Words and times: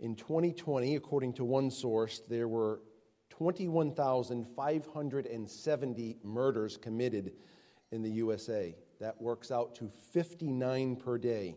In 0.00 0.14
2020, 0.14 0.94
according 0.94 1.32
to 1.34 1.44
one 1.44 1.70
source, 1.70 2.22
there 2.28 2.48
were 2.48 2.80
21,570 3.30 6.16
murders 6.22 6.76
committed 6.76 7.32
in 7.90 8.02
the 8.02 8.10
USA. 8.10 8.76
That 9.00 9.20
works 9.20 9.50
out 9.50 9.74
to 9.76 9.90
59 10.12 10.96
per 10.96 11.18
day. 11.18 11.56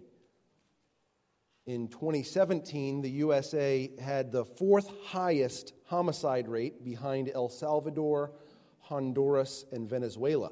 In 1.67 1.87
2017, 1.87 3.01
the 3.01 3.11
USA 3.11 3.91
had 3.99 4.31
the 4.31 4.45
fourth 4.45 4.89
highest 5.05 5.73
homicide 5.85 6.47
rate 6.47 6.83
behind 6.83 7.29
El 7.33 7.49
Salvador, 7.49 8.31
Honduras, 8.79 9.65
and 9.71 9.87
Venezuela. 9.87 10.49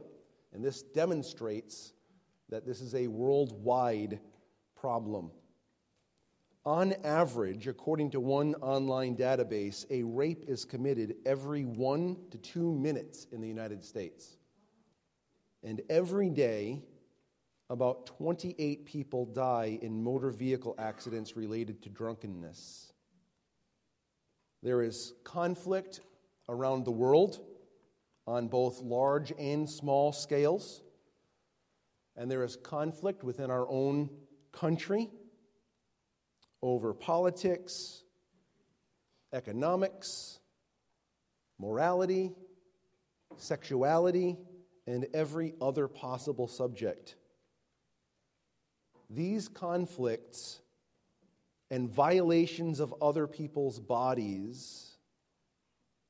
And 0.54 0.64
this 0.64 0.84
demonstrates 0.84 1.94
that 2.50 2.66
this 2.66 2.82
is 2.82 2.94
a 2.94 3.08
worldwide 3.08 4.20
problem. 4.76 5.32
On 6.70 6.94
average, 7.04 7.66
according 7.66 8.12
to 8.12 8.20
one 8.20 8.54
online 8.62 9.18
database, 9.18 9.88
a 9.90 10.04
rape 10.04 10.46
is 10.48 10.66
committed 10.66 11.16
every 11.26 11.66
one 11.66 12.16
to 12.30 12.38
two 12.38 12.72
minutes 12.76 13.26
in 13.32 13.42
the 13.42 13.48
United 13.48 13.84
States. 13.84 14.38
And 15.64 15.82
every 15.90 16.30
day, 16.30 16.84
about 17.72 18.06
28 18.06 18.86
people 18.86 19.26
die 19.26 19.80
in 19.82 20.04
motor 20.04 20.30
vehicle 20.30 20.76
accidents 20.78 21.36
related 21.36 21.82
to 21.82 21.90
drunkenness. 21.90 22.94
There 24.62 24.84
is 24.84 25.14
conflict 25.24 26.02
around 26.50 26.86
the 26.86 26.92
world 26.92 27.40
on 28.28 28.48
both 28.48 28.80
large 28.84 29.34
and 29.40 29.68
small 29.68 30.12
scales. 30.12 30.84
And 32.16 32.30
there 32.30 32.44
is 32.44 32.58
conflict 32.58 33.24
within 33.24 33.50
our 33.50 33.68
own 33.68 34.12
country 34.52 35.10
over 36.62 36.94
politics, 36.94 38.04
economics, 39.34 40.40
morality, 41.58 42.32
sexuality, 43.38 44.38
and 44.88 45.08
every 45.14 45.54
other 45.62 45.88
possible 45.88 46.48
subject. 46.48 47.16
These 49.10 49.48
conflicts 49.48 50.62
and 51.72 51.90
violations 51.90 52.80
of 52.80 52.94
other 53.02 53.28
people's 53.28 53.80
bodies 53.80 54.98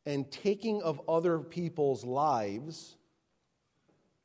and 0.06 0.32
taking 0.32 0.82
of 0.82 1.02
other 1.08 1.40
people's 1.40 2.06
lives 2.06 2.96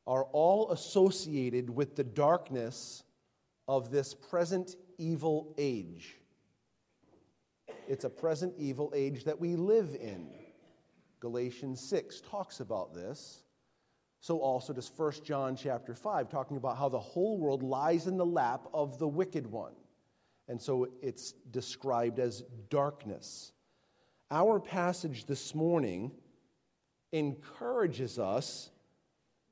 are 0.06 0.24
all 0.32 0.70
associated 0.70 1.70
with 1.70 1.96
the 1.96 2.04
darkness 2.04 3.02
of 3.68 3.90
this 3.90 4.14
present 4.14 4.76
evil 4.98 5.54
age. 5.58 6.16
It's 7.88 8.04
a 8.04 8.10
present 8.10 8.54
evil 8.58 8.92
age 8.94 9.24
that 9.24 9.38
we 9.38 9.56
live 9.56 9.96
in. 10.00 10.30
Galatians 11.20 11.80
6 11.80 12.20
talks 12.22 12.60
about 12.60 12.94
this. 12.94 13.42
So 14.20 14.38
also 14.38 14.72
does 14.72 14.90
1 14.96 15.12
John 15.24 15.54
chapter 15.54 15.94
5, 15.94 16.30
talking 16.30 16.56
about 16.56 16.78
how 16.78 16.88
the 16.88 16.98
whole 16.98 17.38
world 17.38 17.62
lies 17.62 18.06
in 18.06 18.16
the 18.16 18.24
lap 18.24 18.66
of 18.72 18.98
the 18.98 19.08
wicked 19.08 19.46
one. 19.46 19.74
And 20.48 20.60
so 20.60 20.88
it's 21.02 21.32
described 21.50 22.18
as 22.18 22.42
darkness. 22.70 23.52
Our 24.30 24.60
passage 24.60 25.26
this 25.26 25.54
morning 25.54 26.10
encourages 27.12 28.18
us 28.18 28.70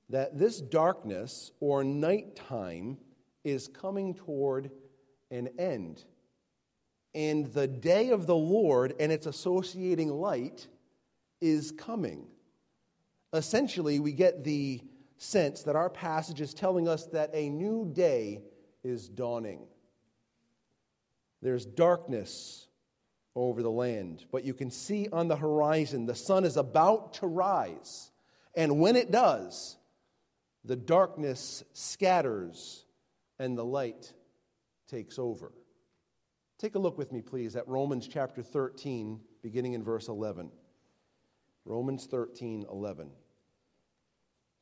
that 0.08 0.38
this 0.38 0.60
darkness 0.60 1.52
or 1.60 1.84
nighttime 1.84 2.98
is 3.44 3.68
coming 3.68 4.14
toward 4.14 4.70
an 5.30 5.48
end. 5.58 6.04
And 7.14 7.46
the 7.52 7.66
day 7.66 8.10
of 8.10 8.26
the 8.26 8.36
Lord 8.36 8.94
and 8.98 9.12
its 9.12 9.26
associating 9.26 10.08
light 10.08 10.66
is 11.40 11.72
coming. 11.72 12.26
Essentially, 13.32 13.98
we 13.98 14.12
get 14.12 14.44
the 14.44 14.80
sense 15.18 15.62
that 15.62 15.76
our 15.76 15.90
passage 15.90 16.40
is 16.40 16.54
telling 16.54 16.88
us 16.88 17.06
that 17.06 17.30
a 17.32 17.48
new 17.48 17.90
day 17.92 18.42
is 18.82 19.08
dawning. 19.08 19.60
There's 21.40 21.64
darkness 21.64 22.66
over 23.34 23.62
the 23.62 23.70
land, 23.70 24.24
but 24.30 24.44
you 24.44 24.54
can 24.54 24.70
see 24.70 25.08
on 25.12 25.28
the 25.28 25.36
horizon 25.36 26.06
the 26.06 26.14
sun 26.14 26.44
is 26.44 26.56
about 26.56 27.14
to 27.14 27.26
rise. 27.26 28.10
And 28.54 28.80
when 28.80 28.96
it 28.96 29.10
does, 29.10 29.76
the 30.64 30.76
darkness 30.76 31.64
scatters 31.72 32.84
and 33.42 33.58
the 33.58 33.64
light 33.64 34.12
takes 34.88 35.18
over. 35.18 35.52
Take 36.58 36.76
a 36.76 36.78
look 36.78 36.96
with 36.96 37.10
me, 37.10 37.22
please, 37.22 37.56
at 37.56 37.66
Romans 37.66 38.06
chapter 38.06 38.40
13, 38.40 39.18
beginning 39.42 39.72
in 39.72 39.82
verse 39.82 40.06
11. 40.06 40.48
Romans 41.64 42.06
13, 42.06 42.66
11. 42.70 43.10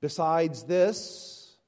Besides 0.01 0.63
this, 0.63 1.59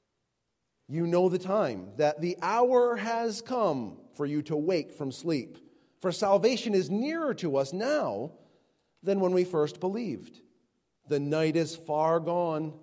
you 0.87 1.05
know 1.05 1.29
the 1.29 1.37
time, 1.37 1.89
that 1.97 2.19
the 2.19 2.35
hour 2.41 2.95
has 2.95 3.43
come 3.43 3.97
for 4.15 4.25
you 4.25 4.41
to 4.43 4.55
wake 4.55 4.91
from 4.91 5.11
sleep. 5.11 5.59
For 6.01 6.11
salvation 6.11 6.73
is 6.73 6.89
nearer 6.89 7.35
to 7.35 7.57
us 7.57 7.73
now 7.73 8.31
than 9.03 9.19
when 9.19 9.33
we 9.33 9.43
first 9.43 9.79
believed. 9.79 10.41
The 11.09 11.19
night 11.19 11.57
is 11.57 11.75
far 11.75 12.19
gone, 12.19 12.73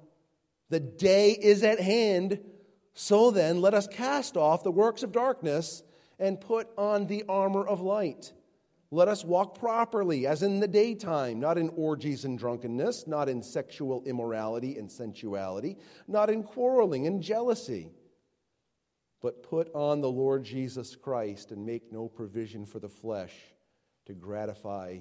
the 0.69 0.78
day 0.78 1.32
is 1.32 1.64
at 1.64 1.80
hand. 1.80 2.38
So 2.94 3.30
then, 3.30 3.60
let 3.60 3.74
us 3.74 3.86
cast 3.86 4.36
off 4.36 4.62
the 4.62 4.70
works 4.70 5.02
of 5.02 5.12
darkness 5.12 5.82
and 6.18 6.40
put 6.40 6.68
on 6.76 7.06
the 7.06 7.24
armor 7.28 7.66
of 7.66 7.80
light. 7.80 8.32
Let 8.92 9.06
us 9.06 9.24
walk 9.24 9.58
properly, 9.58 10.26
as 10.26 10.42
in 10.42 10.58
the 10.58 10.66
daytime, 10.66 11.38
not 11.38 11.56
in 11.56 11.68
orgies 11.70 12.24
and 12.24 12.36
drunkenness, 12.36 13.06
not 13.06 13.28
in 13.28 13.42
sexual 13.42 14.02
immorality 14.04 14.76
and 14.78 14.90
sensuality, 14.90 15.78
not 16.08 16.28
in 16.28 16.42
quarreling 16.42 17.06
and 17.06 17.22
jealousy, 17.22 17.92
but 19.22 19.44
put 19.44 19.72
on 19.74 20.00
the 20.00 20.10
Lord 20.10 20.42
Jesus 20.42 20.96
Christ 20.96 21.52
and 21.52 21.64
make 21.64 21.92
no 21.92 22.08
provision 22.08 22.66
for 22.66 22.80
the 22.80 22.88
flesh 22.88 23.32
to 24.06 24.12
gratify 24.12 24.98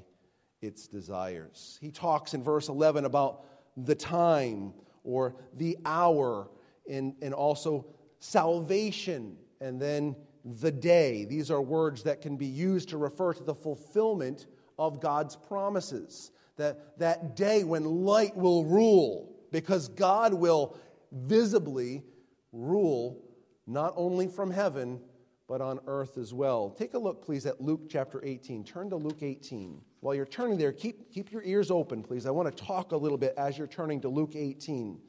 its 0.62 0.88
desires. 0.88 1.80
He 1.82 1.90
talks 1.90 2.36
in 2.36 2.44
verse 2.44 2.70
11 2.70 3.06
about 3.06 3.46
the 3.76 3.96
time 3.96 4.74
or 5.04 5.36
the 5.56 5.78
hour 5.84 6.50
and, 6.90 7.16
and 7.22 7.34
also 7.34 7.86
salvation 8.20 9.38
and 9.62 9.82
then 9.82 10.16
the 10.44 10.72
day. 10.72 11.26
These 11.26 11.52
are 11.52 11.62
words 11.62 12.04
that 12.04 12.22
can 12.22 12.38
be 12.38 12.46
used 12.46 12.90
to 12.90 12.98
refer 12.98 13.34
to 13.34 13.44
the 13.44 13.56
fulfillment 13.56 14.48
of 14.78 15.02
God's 15.02 15.36
promises. 15.36 16.32
That, 16.58 16.98
that 17.00 17.36
day 17.36 17.64
when 17.64 17.86
light 17.86 18.36
will 18.36 18.66
rule, 18.66 19.36
because 19.52 19.88
God 19.88 20.34
will 20.34 20.78
visibly 21.12 22.04
rule 22.52 23.24
not 23.68 23.94
only 23.96 24.28
from 24.28 24.52
heaven, 24.52 25.00
but 25.48 25.62
on 25.62 25.80
earth 25.88 26.18
as 26.18 26.34
well. 26.34 26.70
Take 26.70 26.94
a 26.94 27.00
look, 27.00 27.26
please, 27.26 27.46
at 27.46 27.60
Luke 27.60 27.82
chapter 27.90 28.24
18. 28.24 28.64
Turn 28.64 28.90
to 28.90 28.96
Luke 28.96 29.24
18. 29.24 29.82
While 30.02 30.16
you're 30.16 30.26
turning 30.26 30.58
there, 30.58 30.72
keep, 30.72 31.12
keep 31.12 31.32
your 31.32 31.44
ears 31.44 31.72
open, 31.72 32.04
please. 32.04 32.26
I 32.26 32.32
want 32.32 32.56
to 32.56 32.64
talk 32.64 32.92
a 32.92 32.98
little 32.98 33.18
bit 33.18 33.34
as 33.38 33.58
you're 33.58 33.68
turning 33.68 34.00
to 34.02 34.10
Luke 34.10 34.36
18. 34.36 35.00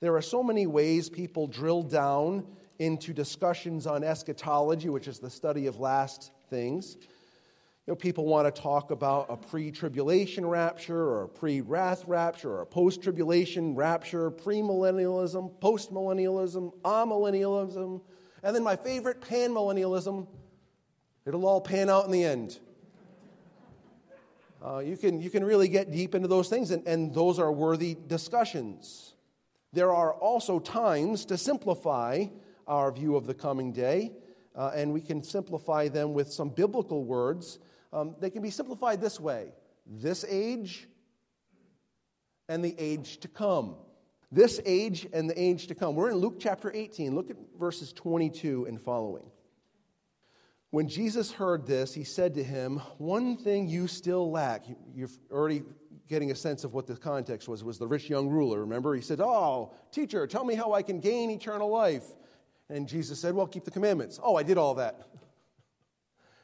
There 0.00 0.14
are 0.14 0.22
so 0.22 0.42
many 0.42 0.66
ways 0.66 1.08
people 1.08 1.46
drill 1.46 1.82
down 1.82 2.44
into 2.78 3.14
discussions 3.14 3.86
on 3.86 4.04
eschatology, 4.04 4.90
which 4.90 5.08
is 5.08 5.18
the 5.18 5.30
study 5.30 5.66
of 5.66 5.80
last 5.80 6.32
things. 6.50 6.96
You 7.86 7.92
know, 7.92 7.96
people 7.96 8.26
want 8.26 8.52
to 8.52 8.60
talk 8.60 8.90
about 8.90 9.26
a 9.30 9.36
pre 9.36 9.70
tribulation 9.70 10.44
rapture 10.44 11.00
or 11.00 11.22
a 11.22 11.28
pre 11.28 11.60
wrath 11.62 12.04
rapture 12.06 12.50
or 12.50 12.62
a 12.62 12.66
post 12.66 13.02
tribulation 13.02 13.74
rapture, 13.74 14.30
premillennialism, 14.30 15.60
post 15.60 15.94
millennialism, 15.94 16.74
amillennialism, 16.82 18.00
and 18.42 18.54
then 18.54 18.62
my 18.62 18.76
favorite, 18.76 19.20
panmillennialism. 19.20 20.26
It'll 21.24 21.46
all 21.46 21.60
pan 21.60 21.88
out 21.88 22.04
in 22.04 22.10
the 22.10 22.22
end. 22.22 22.58
Uh, 24.64 24.78
you, 24.78 24.96
can, 24.96 25.20
you 25.20 25.30
can 25.30 25.44
really 25.44 25.68
get 25.68 25.90
deep 25.90 26.14
into 26.14 26.28
those 26.28 26.48
things, 26.48 26.70
and, 26.70 26.86
and 26.86 27.14
those 27.14 27.38
are 27.38 27.52
worthy 27.52 27.96
discussions. 28.08 29.15
There 29.76 29.92
are 29.92 30.14
also 30.14 30.58
times 30.58 31.26
to 31.26 31.36
simplify 31.36 32.24
our 32.66 32.90
view 32.90 33.14
of 33.14 33.26
the 33.26 33.34
coming 33.34 33.72
day, 33.72 34.12
uh, 34.54 34.70
and 34.74 34.90
we 34.90 35.02
can 35.02 35.22
simplify 35.22 35.88
them 35.88 36.14
with 36.14 36.32
some 36.32 36.48
biblical 36.48 37.04
words. 37.04 37.58
Um, 37.92 38.16
they 38.18 38.30
can 38.30 38.40
be 38.40 38.48
simplified 38.48 39.02
this 39.02 39.20
way 39.20 39.52
this 39.86 40.24
age 40.30 40.88
and 42.48 42.64
the 42.64 42.74
age 42.78 43.18
to 43.18 43.28
come. 43.28 43.76
This 44.32 44.62
age 44.64 45.06
and 45.12 45.28
the 45.28 45.38
age 45.38 45.66
to 45.66 45.74
come. 45.74 45.94
We're 45.94 46.10
in 46.10 46.16
Luke 46.16 46.36
chapter 46.40 46.72
18. 46.74 47.14
Look 47.14 47.28
at 47.28 47.36
verses 47.58 47.92
22 47.92 48.64
and 48.64 48.80
following. 48.80 49.30
When 50.70 50.88
Jesus 50.88 51.32
heard 51.32 51.66
this, 51.66 51.92
he 51.92 52.04
said 52.04 52.32
to 52.34 52.42
him, 52.42 52.78
One 52.96 53.36
thing 53.36 53.68
you 53.68 53.88
still 53.88 54.30
lack. 54.30 54.64
You've 54.94 55.18
already 55.30 55.64
getting 56.08 56.30
a 56.30 56.34
sense 56.34 56.64
of 56.64 56.72
what 56.72 56.86
the 56.86 56.96
context 56.96 57.48
was, 57.48 57.64
was 57.64 57.78
the 57.78 57.86
rich 57.86 58.08
young 58.08 58.28
ruler. 58.28 58.60
Remember? 58.60 58.94
He 58.94 59.02
said, 59.02 59.20
Oh, 59.20 59.72
teacher, 59.90 60.26
tell 60.26 60.44
me 60.44 60.54
how 60.54 60.72
I 60.72 60.82
can 60.82 61.00
gain 61.00 61.30
eternal 61.30 61.70
life. 61.70 62.04
And 62.68 62.88
Jesus 62.88 63.20
said, 63.20 63.34
Well, 63.34 63.46
keep 63.46 63.64
the 63.64 63.70
commandments. 63.70 64.18
Oh, 64.22 64.36
I 64.36 64.42
did 64.42 64.58
all 64.58 64.74
that. 64.74 65.08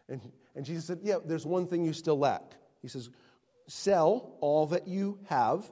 And, 0.09 0.21
And 0.55 0.65
Jesus 0.65 0.85
said, 0.85 1.01
Yeah, 1.03 1.17
there's 1.25 1.47
one 1.47 1.67
thing 1.67 1.85
you 1.85 1.93
still 1.93 2.19
lack. 2.19 2.43
He 2.81 2.89
says, 2.89 3.11
Sell 3.69 4.37
all 4.41 4.67
that 4.67 4.89
you 4.89 5.19
have 5.27 5.71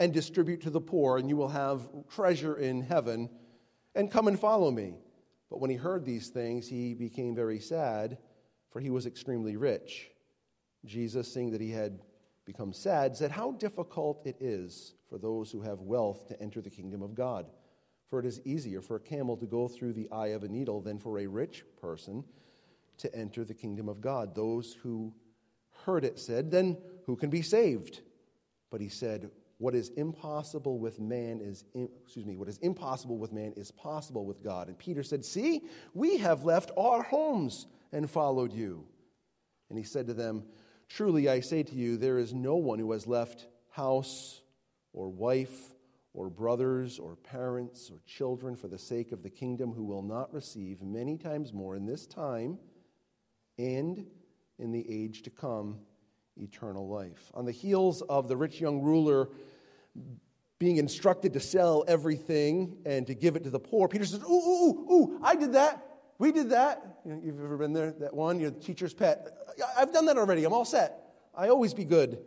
and 0.00 0.12
distribute 0.12 0.62
to 0.62 0.70
the 0.70 0.80
poor, 0.80 1.18
and 1.18 1.28
you 1.28 1.36
will 1.36 1.48
have 1.48 1.88
treasure 2.10 2.56
in 2.56 2.82
heaven, 2.82 3.30
and 3.94 4.10
come 4.10 4.26
and 4.26 4.38
follow 4.38 4.70
me. 4.70 4.94
But 5.48 5.60
when 5.60 5.70
he 5.70 5.76
heard 5.76 6.04
these 6.04 6.28
things, 6.28 6.68
he 6.68 6.94
became 6.94 7.34
very 7.34 7.60
sad, 7.60 8.18
for 8.70 8.80
he 8.80 8.90
was 8.90 9.06
extremely 9.06 9.56
rich. 9.56 10.10
Jesus, 10.84 11.32
seeing 11.32 11.52
that 11.52 11.60
he 11.60 11.70
had 11.70 12.00
become 12.44 12.72
sad, 12.72 13.16
said, 13.16 13.30
How 13.30 13.52
difficult 13.52 14.22
it 14.24 14.36
is 14.40 14.94
for 15.08 15.18
those 15.18 15.50
who 15.50 15.62
have 15.62 15.80
wealth 15.80 16.28
to 16.28 16.40
enter 16.40 16.60
the 16.60 16.70
kingdom 16.70 17.02
of 17.02 17.14
God. 17.14 17.46
For 18.08 18.20
it 18.20 18.26
is 18.26 18.40
easier 18.44 18.80
for 18.80 18.96
a 18.96 19.00
camel 19.00 19.36
to 19.38 19.46
go 19.46 19.66
through 19.66 19.94
the 19.94 20.10
eye 20.10 20.28
of 20.28 20.44
a 20.44 20.48
needle 20.48 20.80
than 20.80 20.98
for 20.98 21.18
a 21.18 21.26
rich 21.26 21.64
person 21.80 22.24
to 22.98 23.14
enter 23.14 23.44
the 23.44 23.54
kingdom 23.54 23.88
of 23.88 24.00
God. 24.00 24.34
Those 24.34 24.76
who 24.82 25.12
heard 25.84 26.04
it 26.04 26.18
said, 26.18 26.50
Then 26.50 26.76
who 27.06 27.16
can 27.16 27.30
be 27.30 27.42
saved? 27.42 28.00
But 28.70 28.80
he 28.80 28.88
said, 28.88 29.30
What 29.58 29.74
is 29.74 29.90
impossible 29.90 30.78
with 30.78 31.00
man 31.00 31.40
is, 31.40 31.64
excuse 32.04 32.26
me, 32.26 32.36
what 32.36 32.48
is 32.48 32.58
impossible 32.58 33.18
with 33.18 33.32
man 33.32 33.52
is 33.56 33.70
possible 33.70 34.24
with 34.26 34.42
God. 34.42 34.68
And 34.68 34.78
Peter 34.78 35.02
said, 35.02 35.24
See, 35.24 35.62
we 35.92 36.18
have 36.18 36.44
left 36.44 36.70
our 36.76 37.02
homes 37.02 37.66
and 37.92 38.10
followed 38.10 38.52
you. 38.52 38.84
And 39.70 39.78
he 39.78 39.84
said 39.84 40.06
to 40.08 40.14
them, 40.14 40.44
Truly 40.94 41.28
I 41.28 41.40
say 41.40 41.64
to 41.64 41.74
you, 41.74 41.96
there 41.96 42.18
is 42.18 42.32
no 42.32 42.54
one 42.54 42.78
who 42.78 42.92
has 42.92 43.04
left 43.04 43.48
house 43.70 44.40
or 44.92 45.08
wife 45.08 45.74
or 46.12 46.30
brothers 46.30 47.00
or 47.00 47.16
parents 47.16 47.90
or 47.90 47.98
children 48.06 48.54
for 48.54 48.68
the 48.68 48.78
sake 48.78 49.10
of 49.10 49.20
the 49.24 49.28
kingdom 49.28 49.72
who 49.72 49.82
will 49.82 50.04
not 50.04 50.32
receive 50.32 50.82
many 50.82 51.18
times 51.18 51.52
more 51.52 51.74
in 51.74 51.84
this 51.84 52.06
time 52.06 52.58
and 53.58 54.06
in 54.60 54.70
the 54.70 54.86
age 54.88 55.22
to 55.22 55.30
come 55.30 55.80
eternal 56.36 56.86
life. 56.88 57.32
On 57.34 57.44
the 57.44 57.50
heels 57.50 58.00
of 58.02 58.28
the 58.28 58.36
rich 58.36 58.60
young 58.60 58.80
ruler 58.80 59.30
being 60.60 60.76
instructed 60.76 61.32
to 61.32 61.40
sell 61.40 61.84
everything 61.88 62.76
and 62.86 63.04
to 63.08 63.14
give 63.14 63.34
it 63.34 63.42
to 63.42 63.50
the 63.50 63.58
poor, 63.58 63.88
Peter 63.88 64.06
says, 64.06 64.22
Ooh, 64.22 64.32
ooh, 64.32 64.62
ooh, 64.62 64.92
ooh, 64.92 65.20
I 65.24 65.34
did 65.34 65.54
that. 65.54 65.83
We 66.18 66.32
did 66.32 66.50
that. 66.50 67.00
You 67.04 67.32
have 67.32 67.44
ever 67.44 67.56
been 67.56 67.72
there? 67.72 67.92
That 67.92 68.14
one, 68.14 68.38
your 68.38 68.50
teacher's 68.50 68.94
pet. 68.94 69.26
I've 69.76 69.92
done 69.92 70.06
that 70.06 70.16
already. 70.16 70.44
I'm 70.44 70.52
all 70.52 70.64
set. 70.64 70.98
I 71.34 71.48
always 71.48 71.74
be 71.74 71.84
good. 71.84 72.18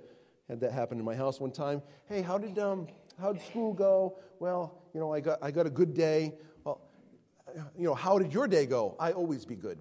Had 0.50 0.60
that 0.62 0.72
happen 0.72 1.00
in 1.00 1.06
my 1.06 1.16
house 1.16 1.40
one 1.40 1.52
time. 1.52 1.82
Hey, 2.06 2.22
how 2.22 2.38
did 2.38 2.58
um, 2.60 2.88
how'd 3.20 3.42
school 3.42 3.74
go? 3.74 4.18
Well, 4.40 4.82
you 4.94 5.00
know, 5.00 5.14
I 5.14 5.20
got 5.20 5.40
I 5.42 5.52
got 5.52 5.66
a 5.66 5.70
good 5.70 5.94
day. 5.94 6.34
Well, 6.64 6.82
you 7.78 7.86
know, 7.86 7.96
how 7.96 8.18
did 8.20 8.34
your 8.34 8.48
day 8.48 8.66
go? 8.66 8.96
I 9.00 9.12
always 9.12 9.46
be 9.46 9.56
good. 9.56 9.78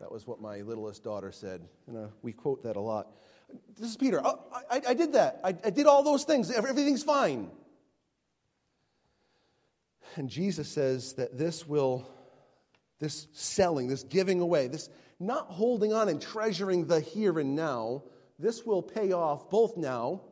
That 0.00 0.12
was 0.12 0.26
what 0.26 0.40
my 0.40 0.60
littlest 0.60 1.02
daughter 1.02 1.32
said. 1.32 1.66
And 1.86 1.96
uh, 1.96 2.08
we 2.22 2.32
quote 2.32 2.62
that 2.62 2.76
a 2.76 2.80
lot. 2.80 3.08
This 3.78 3.90
is 3.90 3.96
Peter. 3.96 4.20
Oh, 4.22 4.40
I, 4.70 4.80
I, 4.88 4.94
did 4.94 5.14
that. 5.14 5.40
I, 5.42 5.48
I 5.64 5.70
did 5.70 5.86
all 5.86 6.02
those 6.02 6.24
things. 6.24 6.50
Everything's 6.50 7.02
fine. 7.02 7.50
And 10.16 10.28
Jesus 10.28 10.68
says 10.68 11.14
that 11.14 11.36
this 11.36 11.66
will, 11.66 12.08
this 12.98 13.28
selling, 13.32 13.88
this 13.88 14.02
giving 14.02 14.40
away, 14.40 14.68
this 14.68 14.88
not 15.20 15.46
holding 15.46 15.92
on 15.92 16.08
and 16.08 16.20
treasuring 16.20 16.86
the 16.86 17.00
here 17.00 17.38
and 17.38 17.54
now, 17.54 18.02
this 18.38 18.64
will 18.64 18.82
pay 18.82 19.12
off 19.12 19.50
both 19.50 19.76
now 19.76 20.22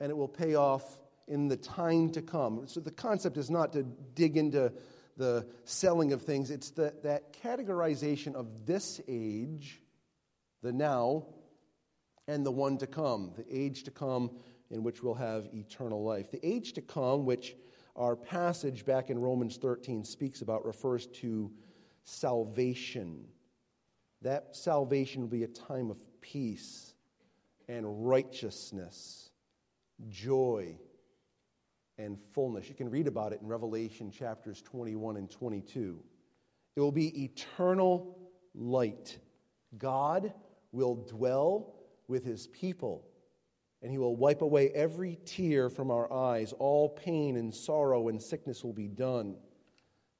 and 0.00 0.10
it 0.10 0.16
will 0.16 0.28
pay 0.28 0.54
off 0.54 0.84
in 1.26 1.48
the 1.48 1.56
time 1.56 2.10
to 2.10 2.22
come. 2.22 2.66
So 2.66 2.80
the 2.80 2.90
concept 2.90 3.36
is 3.36 3.50
not 3.50 3.72
to 3.74 3.82
dig 3.82 4.36
into 4.36 4.72
the 5.16 5.46
selling 5.64 6.12
of 6.12 6.22
things, 6.22 6.50
it's 6.50 6.70
the, 6.70 6.94
that 7.02 7.32
categorization 7.42 8.34
of 8.34 8.66
this 8.66 9.00
age, 9.08 9.82
the 10.62 10.72
now, 10.72 11.26
and 12.28 12.46
the 12.46 12.52
one 12.52 12.78
to 12.78 12.86
come, 12.86 13.32
the 13.36 13.44
age 13.50 13.82
to 13.84 13.90
come 13.90 14.30
in 14.70 14.84
which 14.84 15.02
we'll 15.02 15.14
have 15.14 15.48
eternal 15.52 16.04
life. 16.04 16.30
The 16.30 16.46
age 16.46 16.74
to 16.74 16.82
come, 16.82 17.24
which 17.24 17.56
our 17.96 18.14
passage 18.14 18.84
back 18.84 19.10
in 19.10 19.18
Romans 19.18 19.56
13 19.56 20.04
speaks 20.04 20.40
about, 20.40 20.64
refers 20.64 21.06
to 21.06 21.50
salvation. 22.08 23.24
That 24.22 24.56
salvation 24.56 25.22
will 25.22 25.28
be 25.28 25.44
a 25.44 25.48
time 25.48 25.90
of 25.90 25.98
peace 26.20 26.94
and 27.68 28.08
righteousness, 28.08 29.30
joy, 30.08 30.76
and 31.98 32.18
fullness. 32.32 32.68
You 32.68 32.74
can 32.74 32.90
read 32.90 33.06
about 33.06 33.32
it 33.32 33.40
in 33.42 33.46
Revelation 33.46 34.10
chapters 34.10 34.62
21 34.62 35.16
and 35.16 35.30
22. 35.30 36.02
It 36.76 36.80
will 36.80 36.92
be 36.92 37.24
eternal 37.24 38.16
light. 38.54 39.18
God 39.76 40.32
will 40.72 40.94
dwell 40.94 41.74
with 42.06 42.24
his 42.24 42.46
people, 42.48 43.04
and 43.82 43.92
he 43.92 43.98
will 43.98 44.16
wipe 44.16 44.42
away 44.42 44.70
every 44.70 45.18
tear 45.24 45.68
from 45.68 45.90
our 45.90 46.10
eyes. 46.12 46.54
All 46.58 46.88
pain 46.88 47.36
and 47.36 47.54
sorrow 47.54 48.08
and 48.08 48.20
sickness 48.20 48.64
will 48.64 48.72
be 48.72 48.88
done. 48.88 49.36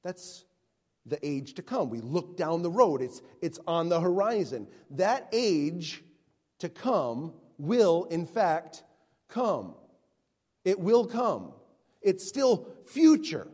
That's 0.03 0.45
the 1.05 1.19
age 1.25 1.53
to 1.55 1.61
come. 1.61 1.89
We 1.89 2.01
look 2.01 2.37
down 2.37 2.61
the 2.61 2.69
road, 2.69 3.01
it's, 3.01 3.21
it's 3.41 3.59
on 3.67 3.89
the 3.89 3.99
horizon. 3.99 4.67
That 4.91 5.27
age 5.31 6.03
to 6.59 6.69
come 6.69 7.33
will, 7.57 8.05
in 8.05 8.25
fact, 8.25 8.83
come. 9.27 9.75
It 10.65 10.79
will 10.79 11.05
come. 11.05 11.53
It's 12.01 12.27
still 12.27 12.67
future, 12.85 13.47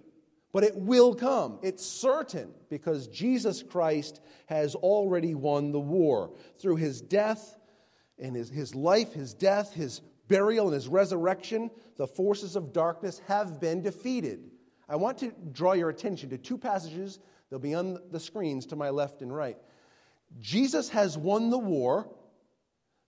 but 0.52 0.64
it 0.64 0.76
will 0.76 1.16
come. 1.16 1.60
It's 1.62 1.86
certain 1.86 2.52
because 2.70 3.08
Jesus 3.08 3.64
Christ 3.64 4.22
has 4.48 4.76
already 4.76 5.34
won 5.34 5.72
the 5.72 5.80
war. 5.80 6.34
Through 6.60 6.78
his 6.78 7.02
death 7.02 7.58
and 8.20 8.36
his, 8.36 8.50
his 8.50 8.76
life, 8.76 9.14
his 9.14 9.34
death, 9.34 9.74
his 9.74 10.02
burial, 10.28 10.66
and 10.66 10.74
his 10.74 10.88
resurrection, 10.88 11.70
the 11.98 12.08
forces 12.08 12.56
of 12.56 12.74
darkness 12.74 13.22
have 13.28 13.60
been 13.60 13.82
defeated. 13.82 14.52
I 14.88 14.96
want 14.96 15.18
to 15.20 15.34
draw 15.52 15.74
your 15.74 15.90
attention 15.90 16.30
to 16.30 16.38
two 16.38 16.58
passages. 16.58 17.20
They'll 17.56 17.62
be 17.62 17.74
on 17.74 18.00
the 18.12 18.20
screens 18.20 18.66
to 18.66 18.76
my 18.76 18.90
left 18.90 19.22
and 19.22 19.34
right. 19.34 19.56
Jesus 20.42 20.90
has 20.90 21.18
won 21.18 21.50
the 21.50 21.58
war. 21.58 22.14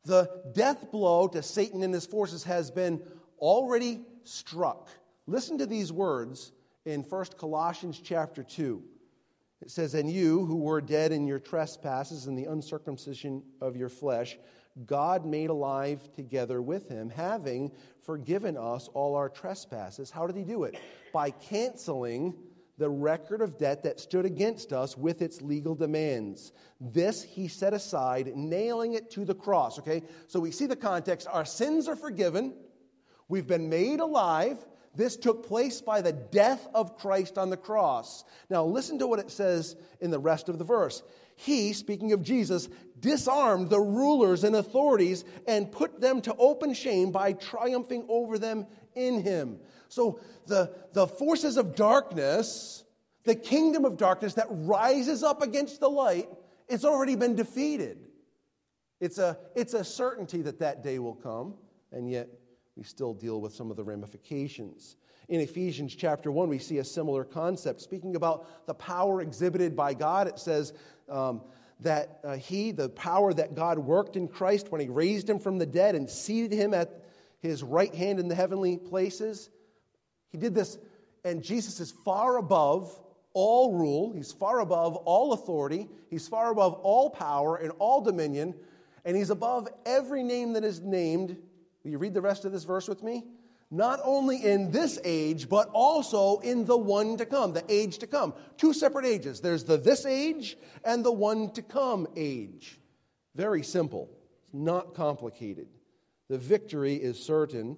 The 0.05 0.29
death 0.53 0.89
blow 0.89 1.27
to 1.27 1.43
Satan 1.43 1.83
and 1.83 1.93
his 1.93 2.05
forces 2.05 2.45
has 2.45 2.71
been 2.71 3.01
already 3.39 4.05
struck. 4.23 4.87
Listen 5.25 5.57
to 5.57 5.65
these 5.65 5.91
words 5.91 6.53
in 6.85 7.01
1 7.01 7.25
Colossians 7.37 7.99
chapter 7.99 8.41
2. 8.41 8.81
It 9.63 9.69
says, 9.69 9.95
And 9.95 10.09
you 10.09 10.45
who 10.45 10.55
were 10.55 10.79
dead 10.79 11.11
in 11.11 11.27
your 11.27 11.39
trespasses 11.39 12.27
and 12.27 12.37
the 12.37 12.45
uncircumcision 12.45 13.43
of 13.59 13.75
your 13.75 13.89
flesh, 13.89 14.37
God 14.85 15.25
made 15.25 15.49
alive 15.49 16.09
together 16.13 16.61
with 16.61 16.87
him, 16.87 17.09
having 17.09 17.73
forgiven 18.01 18.55
us 18.55 18.87
all 18.93 19.15
our 19.15 19.27
trespasses. 19.27 20.09
How 20.09 20.25
did 20.25 20.37
he 20.37 20.45
do 20.45 20.63
it? 20.63 20.79
By 21.11 21.31
canceling 21.31 22.33
the 22.77 22.89
record 22.89 23.41
of 23.41 23.57
debt 23.57 23.83
that 23.83 23.99
stood 23.99 24.25
against 24.25 24.71
us 24.71 24.97
with 24.97 25.21
its 25.21 25.41
legal 25.41 25.73
demands. 25.73 26.51
This 26.79 27.23
he 27.23 27.47
set 27.47 27.73
aside, 27.73 28.35
nailing 28.35 28.93
it 28.93 29.09
to 29.11 29.25
the 29.25 29.33
cross. 29.35 29.79
Okay? 29.79 30.03
So 30.27 30.39
we 30.39 30.51
see 30.51 30.67
the 30.67 30.75
context. 30.75 31.27
Our 31.31 31.45
sins 31.45 31.87
are 31.87 31.95
forgiven. 31.95 32.53
We've 33.27 33.47
been 33.47 33.69
made 33.69 33.99
alive. 33.99 34.57
This 34.95 35.15
took 35.15 35.45
place 35.45 35.81
by 35.81 36.01
the 36.01 36.11
death 36.11 36.67
of 36.73 36.97
Christ 36.97 37.37
on 37.37 37.49
the 37.49 37.57
cross. 37.57 38.23
Now, 38.49 38.65
listen 38.65 38.97
to 38.99 39.07
what 39.07 39.19
it 39.19 39.29
says 39.29 39.75
in 40.01 40.11
the 40.11 40.19
rest 40.19 40.49
of 40.49 40.57
the 40.57 40.65
verse. 40.65 41.03
He, 41.35 41.73
speaking 41.73 42.13
of 42.13 42.23
Jesus, 42.23 42.67
disarmed 42.99 43.69
the 43.69 43.79
rulers 43.79 44.43
and 44.43 44.55
authorities 44.55 45.23
and 45.47 45.71
put 45.71 46.01
them 46.01 46.19
to 46.21 46.35
open 46.39 46.73
shame 46.73 47.11
by 47.11 47.33
triumphing 47.33 48.05
over 48.09 48.39
them 48.39 48.65
in 48.95 49.21
him. 49.21 49.59
So, 49.89 50.19
the, 50.45 50.71
the 50.93 51.07
forces 51.07 51.57
of 51.57 51.75
darkness, 51.75 52.83
the 53.23 53.35
kingdom 53.35 53.85
of 53.85 53.97
darkness 53.97 54.35
that 54.35 54.47
rises 54.49 55.23
up 55.23 55.41
against 55.41 55.79
the 55.79 55.89
light, 55.89 56.29
it's 56.67 56.85
already 56.85 57.15
been 57.15 57.35
defeated. 57.35 58.07
It's 58.99 59.17
a, 59.17 59.37
it's 59.55 59.73
a 59.73 59.83
certainty 59.83 60.41
that 60.43 60.59
that 60.59 60.83
day 60.83 60.99
will 60.99 61.15
come, 61.15 61.53
and 61.91 62.09
yet 62.09 62.29
we 62.75 62.83
still 62.83 63.13
deal 63.13 63.41
with 63.41 63.53
some 63.53 63.69
of 63.69 63.77
the 63.77 63.83
ramifications. 63.83 64.97
In 65.29 65.41
Ephesians 65.41 65.93
chapter 65.95 66.31
1, 66.31 66.47
we 66.47 66.57
see 66.57 66.77
a 66.77 66.83
similar 66.83 67.25
concept. 67.25 67.81
Speaking 67.81 68.15
about 68.15 68.65
the 68.65 68.73
power 68.73 69.21
exhibited 69.21 69.75
by 69.75 69.93
God, 69.93 70.27
it 70.27 70.39
says 70.39 70.73
um, 71.09 71.41
that 71.81 72.19
uh, 72.23 72.37
He, 72.37 72.71
the 72.71 72.89
power 72.89 73.33
that 73.33 73.53
God 73.53 73.77
worked 73.77 74.15
in 74.15 74.27
Christ 74.27 74.71
when 74.71 74.79
He 74.79 74.87
raised 74.87 75.29
Him 75.29 75.39
from 75.39 75.57
the 75.57 75.65
dead 75.65 75.95
and 75.95 76.09
seated 76.09 76.53
Him 76.53 76.73
at 76.73 77.03
His 77.39 77.61
right 77.61 77.93
hand 77.93 78.19
in 78.19 78.29
the 78.29 78.35
heavenly 78.35 78.77
places, 78.77 79.49
He 80.31 80.37
did 80.37 80.53
this, 80.53 80.77
and 81.23 81.43
Jesus 81.43 81.79
is 81.79 81.91
far 82.05 82.37
above 82.37 82.99
all 83.33 83.73
rule, 83.73 84.13
He's 84.13 84.31
far 84.31 84.59
above 84.59 84.95
all 84.95 85.33
authority, 85.33 85.87
He's 86.09 86.27
far 86.27 86.51
above 86.51 86.73
all 86.75 87.09
power 87.09 87.57
and 87.57 87.71
all 87.79 88.01
dominion, 88.01 88.55
and 89.05 89.15
He's 89.15 89.29
above 89.29 89.67
every 89.85 90.23
name 90.23 90.53
that 90.53 90.63
is 90.63 90.81
named 90.81 91.37
Will 91.87 91.91
you 91.91 91.99
read 91.99 92.13
the 92.13 92.21
rest 92.21 92.43
of 92.43 92.51
this 92.51 92.65
verse 92.65 92.89
with 92.89 93.01
me? 93.01 93.23
Not 93.71 94.01
only 94.03 94.43
in 94.43 94.71
this 94.71 94.99
age, 95.05 95.47
but 95.47 95.69
also 95.71 96.39
in 96.39 96.65
the 96.65 96.75
one 96.75 97.15
to 97.15 97.25
come, 97.25 97.53
the 97.53 97.63
age 97.69 97.99
to 97.99 98.07
come. 98.07 98.33
Two 98.57 98.73
separate 98.73 99.05
ages. 99.05 99.39
There's 99.39 99.63
the 99.63 99.77
this 99.77 100.05
age 100.05 100.57
and 100.83 101.01
the 101.01 101.13
one 101.13 101.49
to 101.51 101.61
come 101.61 102.05
age. 102.17 102.77
Very 103.35 103.63
simple, 103.63 104.09
it's 104.43 104.53
not 104.53 104.95
complicated. 104.95 105.67
The 106.27 106.37
victory 106.37 106.95
is 106.95 107.23
certain. 107.23 107.77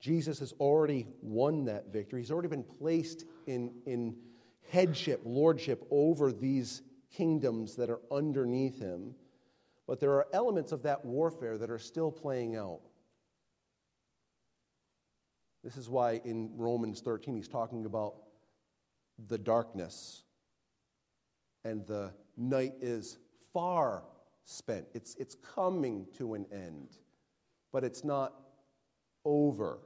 Jesus 0.00 0.38
has 0.38 0.52
already 0.60 1.06
won 1.22 1.64
that 1.64 1.92
victory. 1.92 2.20
He's 2.20 2.30
already 2.30 2.48
been 2.48 2.62
placed 2.62 3.24
in, 3.46 3.72
in 3.86 4.16
headship, 4.70 5.22
lordship 5.24 5.84
over 5.90 6.32
these 6.32 6.82
kingdoms 7.12 7.74
that 7.76 7.90
are 7.90 8.00
underneath 8.10 8.78
him. 8.78 9.14
But 9.86 10.00
there 10.00 10.12
are 10.12 10.26
elements 10.32 10.72
of 10.72 10.82
that 10.82 11.04
warfare 11.04 11.58
that 11.58 11.70
are 11.70 11.78
still 11.78 12.12
playing 12.12 12.56
out. 12.56 12.80
This 15.64 15.76
is 15.76 15.88
why 15.88 16.20
in 16.24 16.50
Romans 16.56 17.00
13 17.00 17.34
he's 17.34 17.48
talking 17.48 17.84
about 17.84 18.14
the 19.26 19.38
darkness 19.38 20.22
and 21.64 21.84
the 21.86 22.12
night 22.36 22.74
is 22.80 23.18
far 23.52 24.04
spent. 24.44 24.86
It's, 24.94 25.14
it's 25.16 25.34
coming 25.34 26.06
to 26.16 26.34
an 26.34 26.46
end, 26.52 26.98
but 27.72 27.82
it's 27.82 28.04
not 28.04 28.34
over. 29.24 29.80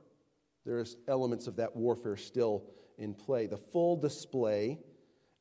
There's 0.64 0.96
elements 1.08 1.46
of 1.46 1.56
that 1.56 1.74
warfare 1.74 2.16
still 2.16 2.64
in 2.98 3.14
play. 3.14 3.46
The 3.46 3.56
full 3.56 3.96
display 3.96 4.78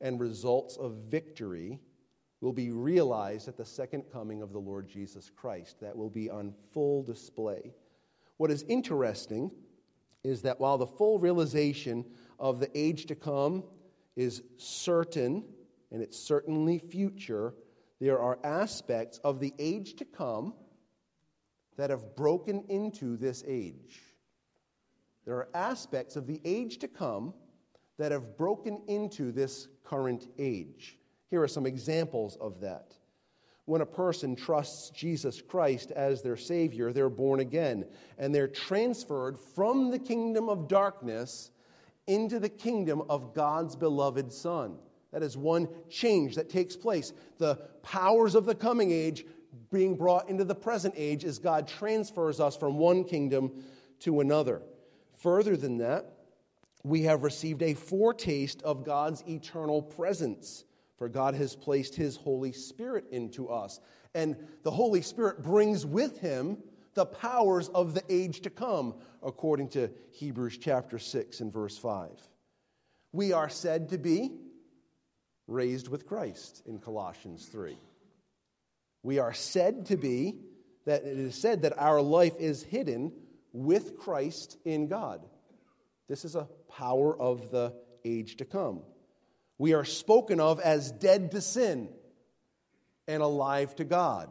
and 0.00 0.20
results 0.20 0.76
of 0.76 1.04
victory 1.08 1.78
will 2.40 2.52
be 2.52 2.70
realized 2.70 3.46
at 3.46 3.56
the 3.56 3.64
second 3.64 4.04
coming 4.12 4.42
of 4.42 4.52
the 4.52 4.58
Lord 4.58 4.88
Jesus 4.88 5.30
Christ. 5.30 5.80
That 5.80 5.96
will 5.96 6.10
be 6.10 6.28
on 6.28 6.54
full 6.72 7.04
display. 7.04 7.72
What 8.36 8.50
is 8.50 8.64
interesting 8.64 9.52
is 10.24 10.42
that 10.42 10.58
while 10.58 10.78
the 10.78 10.86
full 10.86 11.18
realization 11.18 12.04
of 12.38 12.58
the 12.58 12.70
age 12.76 13.06
to 13.06 13.14
come 13.14 13.62
is 14.16 14.42
certain, 14.56 15.44
and 15.92 16.02
it's 16.02 16.18
certainly 16.18 16.78
future, 16.78 17.54
there 18.00 18.18
are 18.18 18.38
aspects 18.42 19.18
of 19.18 19.38
the 19.38 19.54
age 19.60 19.94
to 19.96 20.04
come 20.04 20.54
that 21.76 21.90
have 21.90 22.16
broken 22.16 22.64
into 22.68 23.16
this 23.16 23.44
age. 23.46 24.00
There 25.24 25.36
are 25.36 25.48
aspects 25.54 26.16
of 26.16 26.26
the 26.26 26.40
age 26.44 26.78
to 26.78 26.88
come 26.88 27.34
that 27.98 28.12
have 28.12 28.36
broken 28.36 28.82
into 28.88 29.32
this 29.32 29.68
current 29.84 30.28
age. 30.38 30.98
Here 31.30 31.42
are 31.42 31.48
some 31.48 31.66
examples 31.66 32.36
of 32.40 32.60
that. 32.60 32.94
When 33.64 33.80
a 33.80 33.86
person 33.86 34.34
trusts 34.34 34.90
Jesus 34.90 35.40
Christ 35.40 35.92
as 35.92 36.20
their 36.20 36.36
Savior, 36.36 36.92
they're 36.92 37.08
born 37.08 37.40
again 37.40 37.86
and 38.18 38.34
they're 38.34 38.48
transferred 38.48 39.38
from 39.38 39.90
the 39.90 39.98
kingdom 39.98 40.48
of 40.48 40.66
darkness 40.66 41.52
into 42.08 42.40
the 42.40 42.48
kingdom 42.48 43.02
of 43.08 43.34
God's 43.34 43.76
beloved 43.76 44.32
Son. 44.32 44.78
That 45.12 45.22
is 45.22 45.36
one 45.36 45.68
change 45.88 46.34
that 46.34 46.50
takes 46.50 46.74
place. 46.74 47.12
The 47.38 47.56
powers 47.82 48.34
of 48.34 48.46
the 48.46 48.54
coming 48.54 48.90
age 48.90 49.24
being 49.70 49.94
brought 49.94 50.28
into 50.28 50.44
the 50.44 50.54
present 50.54 50.94
age 50.96 51.24
as 51.24 51.38
God 51.38 51.68
transfers 51.68 52.40
us 52.40 52.56
from 52.56 52.78
one 52.78 53.04
kingdom 53.04 53.62
to 54.00 54.20
another. 54.20 54.62
Further 55.22 55.56
than 55.56 55.78
that, 55.78 56.12
we 56.82 57.02
have 57.02 57.22
received 57.22 57.62
a 57.62 57.74
foretaste 57.74 58.60
of 58.62 58.84
God's 58.84 59.22
eternal 59.28 59.80
presence, 59.80 60.64
for 60.96 61.08
God 61.08 61.34
has 61.34 61.54
placed 61.54 61.94
His 61.94 62.16
Holy 62.16 62.50
Spirit 62.50 63.04
into 63.12 63.48
us. 63.48 63.78
And 64.16 64.36
the 64.64 64.72
Holy 64.72 65.00
Spirit 65.00 65.40
brings 65.40 65.86
with 65.86 66.18
Him 66.18 66.58
the 66.94 67.06
powers 67.06 67.68
of 67.68 67.94
the 67.94 68.02
age 68.08 68.40
to 68.40 68.50
come, 68.50 68.96
according 69.22 69.68
to 69.70 69.90
Hebrews 70.10 70.58
chapter 70.58 70.98
6 70.98 71.40
and 71.40 71.52
verse 71.52 71.78
5. 71.78 72.10
We 73.12 73.32
are 73.32 73.48
said 73.48 73.90
to 73.90 73.98
be 73.98 74.32
raised 75.46 75.86
with 75.86 76.04
Christ 76.04 76.62
in 76.66 76.80
Colossians 76.80 77.46
3. 77.46 77.78
We 79.04 79.20
are 79.20 79.32
said 79.32 79.86
to 79.86 79.96
be, 79.96 80.34
that 80.84 81.04
it 81.04 81.16
is 81.16 81.36
said 81.36 81.62
that 81.62 81.78
our 81.78 82.02
life 82.02 82.34
is 82.40 82.64
hidden 82.64 83.12
with 83.52 83.98
Christ 83.98 84.56
in 84.64 84.88
God. 84.88 85.24
This 86.08 86.24
is 86.24 86.34
a 86.34 86.48
power 86.68 87.18
of 87.18 87.50
the 87.50 87.74
age 88.04 88.36
to 88.36 88.44
come. 88.44 88.80
We 89.58 89.74
are 89.74 89.84
spoken 89.84 90.40
of 90.40 90.60
as 90.60 90.90
dead 90.90 91.30
to 91.32 91.40
sin 91.40 91.88
and 93.06 93.22
alive 93.22 93.74
to 93.76 93.84
God. 93.84 94.28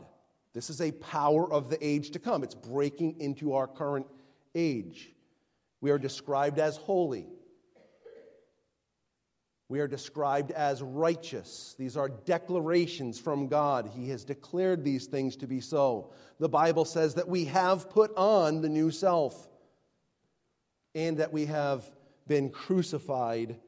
This 0.53 0.69
is 0.69 0.81
a 0.81 0.91
power 0.91 1.51
of 1.51 1.69
the 1.69 1.85
age 1.85 2.11
to 2.11 2.19
come. 2.19 2.43
It's 2.43 2.55
breaking 2.55 3.21
into 3.21 3.53
our 3.53 3.67
current 3.67 4.07
age. 4.53 5.13
We 5.79 5.91
are 5.91 5.97
described 5.97 6.59
as 6.59 6.75
holy. 6.77 7.27
We 9.71 9.79
are 9.79 9.87
described 9.87 10.51
as 10.51 10.83
righteous. 10.83 11.75
These 11.79 11.95
are 11.95 12.09
declarations 12.09 13.17
from 13.17 13.47
God. 13.47 13.89
He 13.95 14.09
has 14.09 14.25
declared 14.25 14.83
these 14.83 15.05
things 15.05 15.37
to 15.37 15.47
be 15.47 15.61
so. 15.61 16.11
The 16.41 16.49
Bible 16.49 16.83
says 16.83 17.15
that 17.15 17.29
we 17.29 17.45
have 17.45 17.89
put 17.89 18.13
on 18.17 18.59
the 18.59 18.67
new 18.67 18.91
self 18.91 19.47
and 20.93 21.19
that 21.19 21.31
we 21.31 21.45
have 21.45 21.85
been 22.27 22.49
crucified 22.49 23.61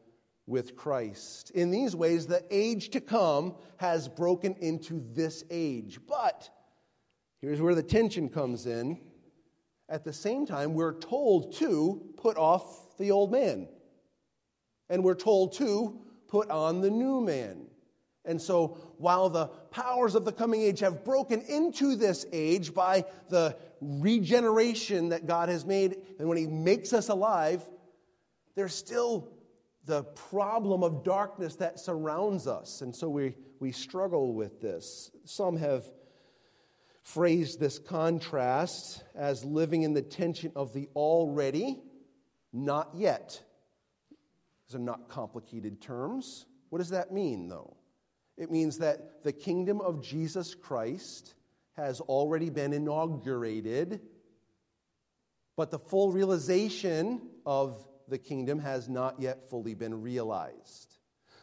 with 0.45 0.75
Christ. 0.75 1.51
In 1.51 1.71
these 1.71 1.95
ways, 1.95 2.27
the 2.27 2.43
age 2.51 2.89
to 2.89 2.99
come 2.99 3.55
has 3.77 4.09
broken 4.09 4.55
into 4.59 5.01
this 5.13 5.45
age. 5.49 5.99
But 6.05 6.49
here's 7.39 7.61
where 7.61 7.75
the 7.75 7.81
tension 7.81 8.27
comes 8.27 8.65
in. 8.65 8.99
At 9.87 10.03
the 10.03 10.11
same 10.11 10.45
time, 10.45 10.73
we're 10.73 10.99
told 10.99 11.53
to 11.59 12.03
put 12.17 12.35
off 12.35 12.97
the 12.97 13.11
old 13.11 13.31
man. 13.31 13.69
And 14.93 15.03
we're 15.03 15.15
told 15.15 15.53
to 15.53 15.99
put 16.27 16.51
on 16.51 16.81
the 16.81 16.91
new 16.91 17.19
man. 17.19 17.65
And 18.25 18.39
so, 18.39 18.77
while 18.99 19.27
the 19.27 19.47
powers 19.71 20.13
of 20.13 20.23
the 20.23 20.31
coming 20.31 20.61
age 20.61 20.81
have 20.81 21.03
broken 21.03 21.41
into 21.41 21.95
this 21.95 22.27
age 22.31 22.75
by 22.75 23.05
the 23.29 23.57
regeneration 23.81 25.09
that 25.09 25.25
God 25.25 25.49
has 25.49 25.65
made, 25.65 25.97
and 26.19 26.29
when 26.29 26.37
He 26.37 26.45
makes 26.45 26.93
us 26.93 27.09
alive, 27.09 27.67
there's 28.53 28.75
still 28.75 29.31
the 29.85 30.03
problem 30.03 30.83
of 30.83 31.03
darkness 31.03 31.55
that 31.55 31.79
surrounds 31.79 32.45
us. 32.45 32.81
And 32.81 32.95
so, 32.95 33.09
we, 33.09 33.35
we 33.59 33.71
struggle 33.71 34.35
with 34.35 34.61
this. 34.61 35.09
Some 35.25 35.57
have 35.57 35.85
phrased 37.01 37.59
this 37.59 37.79
contrast 37.79 39.03
as 39.15 39.43
living 39.43 39.81
in 39.81 39.95
the 39.95 40.03
tension 40.03 40.51
of 40.55 40.71
the 40.71 40.87
already, 40.95 41.81
not 42.53 42.91
yet. 42.93 43.41
These 44.67 44.75
are 44.75 44.79
not 44.79 45.09
complicated 45.09 45.81
terms. 45.81 46.45
What 46.69 46.79
does 46.79 46.89
that 46.89 47.11
mean, 47.11 47.47
though? 47.49 47.77
It 48.37 48.51
means 48.51 48.79
that 48.79 49.23
the 49.23 49.31
kingdom 49.31 49.79
of 49.81 50.01
Jesus 50.01 50.55
Christ 50.55 51.35
has 51.73 52.01
already 52.01 52.49
been 52.49 52.73
inaugurated, 52.73 54.01
but 55.55 55.71
the 55.71 55.79
full 55.79 56.11
realization 56.11 57.21
of 57.45 57.85
the 58.07 58.17
kingdom 58.17 58.59
has 58.59 58.89
not 58.89 59.19
yet 59.19 59.49
fully 59.49 59.73
been 59.75 60.01
realized. 60.01 60.97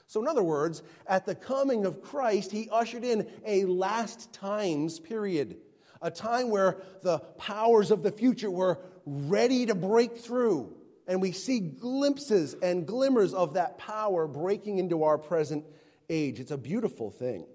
So, 0.07 0.21
in 0.21 0.27
other 0.27 0.43
words, 0.43 0.83
at 1.07 1.27
the 1.27 1.37
coming 1.37 1.85
of 1.85 2.03
Christ, 2.03 2.51
he 2.51 2.69
ushered 2.71 3.05
in 3.05 3.31
a 3.47 3.65
last 3.65 4.33
times 4.33 4.99
period, 4.99 5.59
a 6.03 6.11
time 6.11 6.51
where 6.51 6.79
the 7.03 7.19
powers 7.39 7.93
of 7.93 8.03
the 8.03 8.11
future 8.11 8.51
were 8.51 8.81
ready 9.07 9.67
to 9.67 9.75
break 9.77 10.17
through. 10.19 10.75
And 11.07 11.21
we 11.21 11.33
see 11.33 11.61
glimpses 11.61 12.55
and 12.63 12.87
glimmers 12.87 13.35
of 13.35 13.55
that 13.55 13.79
power 13.79 14.27
breaking 14.27 14.79
into 14.79 15.03
our 15.03 15.19
present 15.19 15.65
age. 16.09 16.41
It's 16.41 16.51
a 16.51 16.59
beautiful 16.59 17.11
thing. 17.11 17.47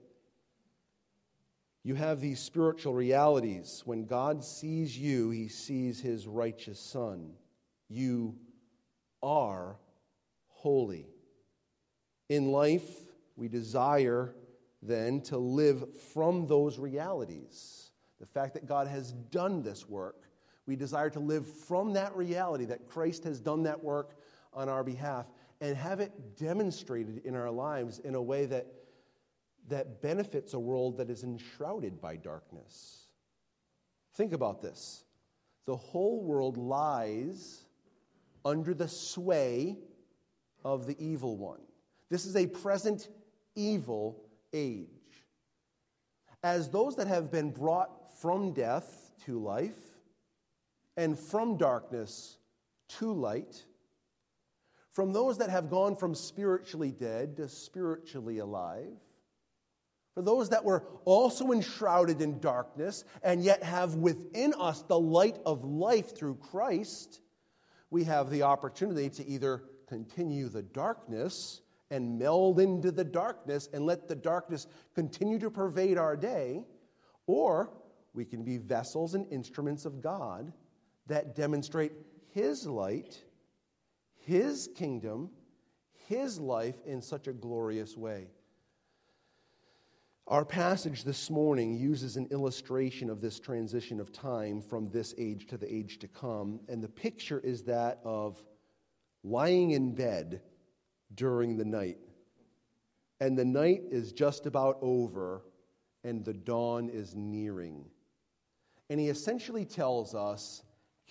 You 1.84 1.96
have 1.96 2.20
these 2.20 2.40
spiritual 2.40 2.96
realities. 2.96 3.84
When 3.86 4.06
God 4.06 4.44
sees 4.44 4.98
you, 4.98 5.30
he 5.30 5.48
sees 5.48 6.02
his 6.02 6.28
righteous 6.28 6.80
son. 6.80 7.34
You 7.88 8.36
are 9.22 9.78
holy. 10.48 11.08
In 12.28 12.52
life, 12.52 12.90
we 13.36 13.48
desire 13.48 14.34
then 14.82 15.22
to 15.22 15.38
live 15.38 15.86
from 16.14 16.48
those 16.48 16.80
realities. 16.80 17.92
The 18.20 18.26
fact 18.26 18.56
that 18.56 18.66
God 18.66 18.88
has 18.88 19.12
done 19.12 19.62
this 19.62 19.88
work 19.88 20.25
we 20.68 20.76
desire 20.76 21.10
to 21.12 21.20
live 21.20 21.48
from 21.48 21.94
that 21.94 22.16
reality 22.16 22.66
that 22.66 22.88
Christ 22.88 23.24
has 23.24 23.40
done 23.40 23.64
that 23.64 23.84
work 23.84 24.18
on 24.54 24.70
our 24.70 24.84
behalf 24.84 25.28
and 25.62 25.76
have 25.78 26.00
it 26.00 26.38
demonstrated 26.38 27.26
in 27.26 27.36
our 27.36 27.52
lives 27.52 28.00
in 28.00 28.16
a 28.16 28.22
way 28.22 28.46
that, 28.46 28.68
that 29.70 30.02
benefits 30.02 30.54
a 30.54 30.60
world 30.60 30.98
that 30.98 31.10
is 31.10 31.24
enshrouded 31.24 32.02
by 32.02 32.16
darkness. 32.16 33.08
Think 34.16 34.34
about 34.34 34.62
this 34.62 35.04
the 35.66 35.76
whole 35.76 36.24
world 36.24 36.58
lies 36.58 37.66
under 38.44 38.74
the 38.74 38.88
sway 38.88 39.78
of 40.64 40.86
the 40.86 40.96
evil 41.04 41.36
one. 41.38 41.62
This 42.10 42.26
is 42.26 42.36
a 42.36 42.46
present 42.46 43.10
evil 43.56 44.24
age. 44.54 44.88
As 46.44 46.70
those 46.70 46.96
that 46.98 47.08
have 47.08 47.32
been 47.32 47.50
brought 47.50 48.20
from 48.22 48.54
death 48.54 49.12
to 49.26 49.40
life, 49.40 49.95
and 50.98 51.18
from 51.18 51.58
darkness 51.58 52.38
to 52.88 53.12
light, 53.12 53.66
from 54.92 55.12
those 55.12 55.38
that 55.40 55.50
have 55.50 55.70
gone 55.70 55.96
from 55.96 56.16
spiritually 56.16 56.92
dead 56.92 57.38
to 57.38 57.50
spiritually 57.50 58.40
alive, 58.40 58.94
For 60.14 60.22
those 60.22 60.50
that 60.50 60.64
were 60.64 60.86
also 61.04 61.52
enshrouded 61.52 62.22
in 62.22 62.40
darkness 62.40 63.04
and 63.22 63.44
yet 63.44 63.62
have 63.64 63.96
within 63.96 64.54
us 64.58 64.82
the 64.84 65.00
light 65.00 65.38
of 65.46 65.66
life 65.66 66.16
through 66.16 66.36
Christ, 66.36 67.20
we 67.90 68.06
have 68.06 68.30
the 68.30 68.44
opportunity 68.44 69.10
to 69.10 69.28
either 69.28 69.64
continue 69.90 70.48
the 70.48 70.64
darkness 70.64 71.62
and 71.92 72.18
meld 72.18 72.62
into 72.62 72.92
the 72.92 73.04
darkness 73.04 73.70
and 73.74 73.86
let 73.86 74.08
the 74.08 74.16
darkness 74.16 74.68
continue 74.96 75.38
to 75.40 75.52
pervade 75.52 75.98
our 75.98 76.16
day, 76.16 76.64
or 77.28 77.70
we 78.14 78.24
can 78.24 78.44
be 78.44 78.58
vessels 78.58 79.14
and 79.16 79.32
instruments 79.32 79.86
of 79.86 80.02
God 80.02 80.54
that 81.08 81.36
demonstrate 81.36 81.94
His 82.34 82.66
light, 82.66 83.22
His 84.16 84.70
kingdom, 84.76 85.30
His 86.08 86.40
life 86.40 86.78
in 86.86 87.02
such 87.02 87.28
a 87.28 87.34
glorious 87.34 87.96
way. 87.96 88.28
Our 90.28 90.44
passage 90.44 91.04
this 91.04 91.30
morning 91.30 91.76
uses 91.76 92.18
an 92.18 92.28
illustration 92.32 93.12
of 93.12 93.22
this 93.22 93.40
transition 93.40 94.00
of 94.00 94.12
time 94.12 94.60
from 94.60 94.88
this 94.88 95.14
age 95.20 95.46
to 95.48 95.58
the 95.58 95.72
age 95.72 96.00
to 96.00 96.08
come, 96.08 96.60
and 96.68 96.84
the 96.84 96.90
picture 96.90 97.40
is 97.40 97.62
that 97.64 98.00
of 98.04 98.44
lying 99.24 99.72
in 99.72 99.94
bed 99.94 100.42
during 101.14 101.58
the 101.58 101.66
night. 101.66 102.00
And 103.20 103.38
the 103.38 103.46
night 103.46 103.84
is 103.92 104.12
just 104.12 104.48
about 104.48 104.80
over, 104.82 105.44
and 106.04 106.26
the 106.26 106.34
dawn 106.34 106.90
is 106.90 107.16
nearing. 107.16 107.86
And 108.90 109.00
he 109.00 109.10
essentially 109.10 109.64
tells 109.64 110.16
us 110.16 110.64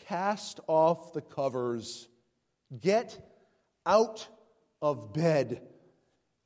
cast 0.07 0.61
off 0.67 1.13
the 1.13 1.21
covers, 1.21 2.09
get 2.81 3.19
out 3.87 4.27
of 4.83 5.13
bed, 5.13 5.63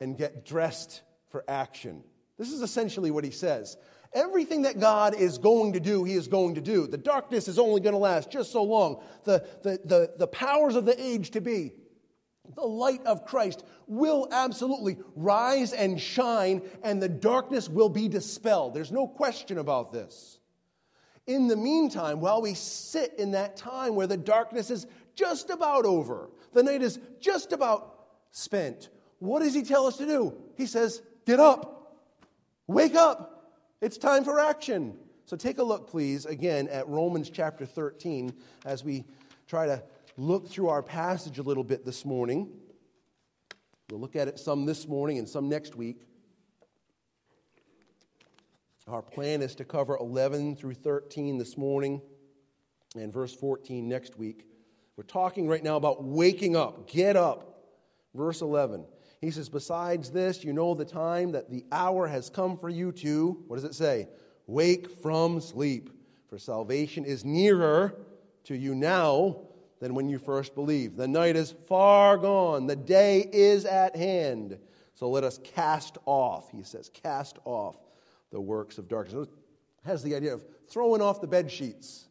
and 0.00 0.16
get 0.16 0.44
dressed 0.44 1.02
for 1.30 1.44
action. 1.48 2.02
This 2.38 2.52
is 2.52 2.62
essentially 2.62 3.10
what 3.10 3.24
he 3.24 3.30
says. 3.30 3.76
Everything 4.14 4.62
that 4.62 4.80
God 4.80 5.14
is 5.14 5.38
going 5.38 5.74
to 5.74 5.80
do, 5.80 6.04
he 6.04 6.14
is 6.14 6.28
going 6.28 6.54
to 6.54 6.60
do. 6.60 6.86
The 6.86 6.96
darkness 6.96 7.46
is 7.46 7.58
only 7.58 7.80
going 7.80 7.92
to 7.92 7.98
last 7.98 8.30
just 8.30 8.52
so 8.52 8.62
long. 8.62 9.02
The, 9.24 9.46
the, 9.62 9.80
the, 9.84 10.12
the 10.18 10.26
powers 10.26 10.76
of 10.76 10.86
the 10.86 10.98
age 11.00 11.32
to 11.32 11.40
be, 11.40 11.72
the 12.54 12.62
light 12.62 13.04
of 13.04 13.26
Christ 13.26 13.64
will 13.86 14.28
absolutely 14.32 14.96
rise 15.14 15.74
and 15.74 16.00
shine, 16.00 16.62
and 16.82 17.02
the 17.02 17.08
darkness 17.08 17.68
will 17.68 17.90
be 17.90 18.08
dispelled. 18.08 18.72
There's 18.72 18.92
no 18.92 19.06
question 19.06 19.58
about 19.58 19.92
this. 19.92 20.37
In 21.28 21.46
the 21.46 21.56
meantime, 21.56 22.20
while 22.20 22.40
we 22.40 22.54
sit 22.54 23.14
in 23.18 23.32
that 23.32 23.56
time 23.56 23.94
where 23.94 24.06
the 24.06 24.16
darkness 24.16 24.70
is 24.70 24.86
just 25.14 25.50
about 25.50 25.84
over, 25.84 26.30
the 26.54 26.62
night 26.62 26.82
is 26.82 26.98
just 27.20 27.52
about 27.52 28.06
spent, 28.32 28.88
what 29.18 29.40
does 29.40 29.54
he 29.54 29.62
tell 29.62 29.86
us 29.86 29.98
to 29.98 30.06
do? 30.06 30.34
He 30.56 30.64
says, 30.66 31.02
Get 31.26 31.38
up. 31.38 32.00
Wake 32.66 32.94
up! 32.94 33.52
It's 33.82 33.98
time 33.98 34.24
for 34.24 34.40
action. 34.40 34.96
So 35.26 35.36
take 35.36 35.58
a 35.58 35.62
look, 35.62 35.90
please, 35.90 36.24
again 36.24 36.68
at 36.68 36.88
Romans 36.88 37.28
chapter 37.28 37.66
13 37.66 38.32
as 38.64 38.82
we 38.82 39.04
try 39.46 39.66
to 39.66 39.82
look 40.16 40.48
through 40.48 40.68
our 40.68 40.82
passage 40.82 41.38
a 41.38 41.42
little 41.42 41.64
bit 41.64 41.84
this 41.84 42.06
morning. 42.06 42.48
We'll 43.90 44.00
look 44.00 44.16
at 44.16 44.28
it 44.28 44.38
some 44.38 44.64
this 44.64 44.88
morning 44.88 45.18
and 45.18 45.28
some 45.28 45.48
next 45.48 45.76
week. 45.76 46.00
Our 48.88 49.02
plan 49.02 49.42
is 49.42 49.54
to 49.56 49.66
cover 49.66 49.98
11 49.98 50.56
through 50.56 50.74
13 50.74 51.36
this 51.36 51.58
morning 51.58 52.00
and 52.96 53.12
verse 53.12 53.34
14 53.34 53.86
next 53.86 54.16
week. 54.16 54.46
We're 54.96 55.04
talking 55.04 55.46
right 55.46 55.62
now 55.62 55.76
about 55.76 56.02
waking 56.02 56.56
up. 56.56 56.88
Get 56.88 57.14
up. 57.14 57.66
Verse 58.14 58.40
11. 58.40 58.86
He 59.20 59.30
says, 59.30 59.50
Besides 59.50 60.10
this, 60.10 60.42
you 60.42 60.54
know 60.54 60.74
the 60.74 60.86
time 60.86 61.32
that 61.32 61.50
the 61.50 61.66
hour 61.70 62.06
has 62.06 62.30
come 62.30 62.56
for 62.56 62.70
you 62.70 62.90
to, 62.92 63.44
what 63.46 63.56
does 63.56 63.64
it 63.64 63.74
say? 63.74 64.08
Wake 64.46 64.90
from 65.02 65.42
sleep, 65.42 65.90
for 66.30 66.38
salvation 66.38 67.04
is 67.04 67.26
nearer 67.26 67.94
to 68.44 68.56
you 68.56 68.74
now 68.74 69.40
than 69.80 69.94
when 69.94 70.08
you 70.08 70.18
first 70.18 70.54
believed. 70.54 70.96
The 70.96 71.06
night 71.06 71.36
is 71.36 71.54
far 71.68 72.16
gone, 72.16 72.66
the 72.66 72.76
day 72.76 73.28
is 73.30 73.66
at 73.66 73.94
hand. 73.96 74.58
So 74.94 75.10
let 75.10 75.24
us 75.24 75.38
cast 75.44 75.98
off, 76.06 76.50
he 76.50 76.62
says, 76.62 76.88
cast 76.88 77.38
off 77.44 77.76
the 78.30 78.40
works 78.40 78.78
of 78.78 78.88
darkness. 78.88 79.28
It 79.28 79.88
has 79.88 80.02
the 80.02 80.14
idea 80.14 80.34
of 80.34 80.44
throwing 80.68 81.00
off 81.00 81.20
the 81.20 81.26
bed 81.26 81.50
sheets. 81.50 82.08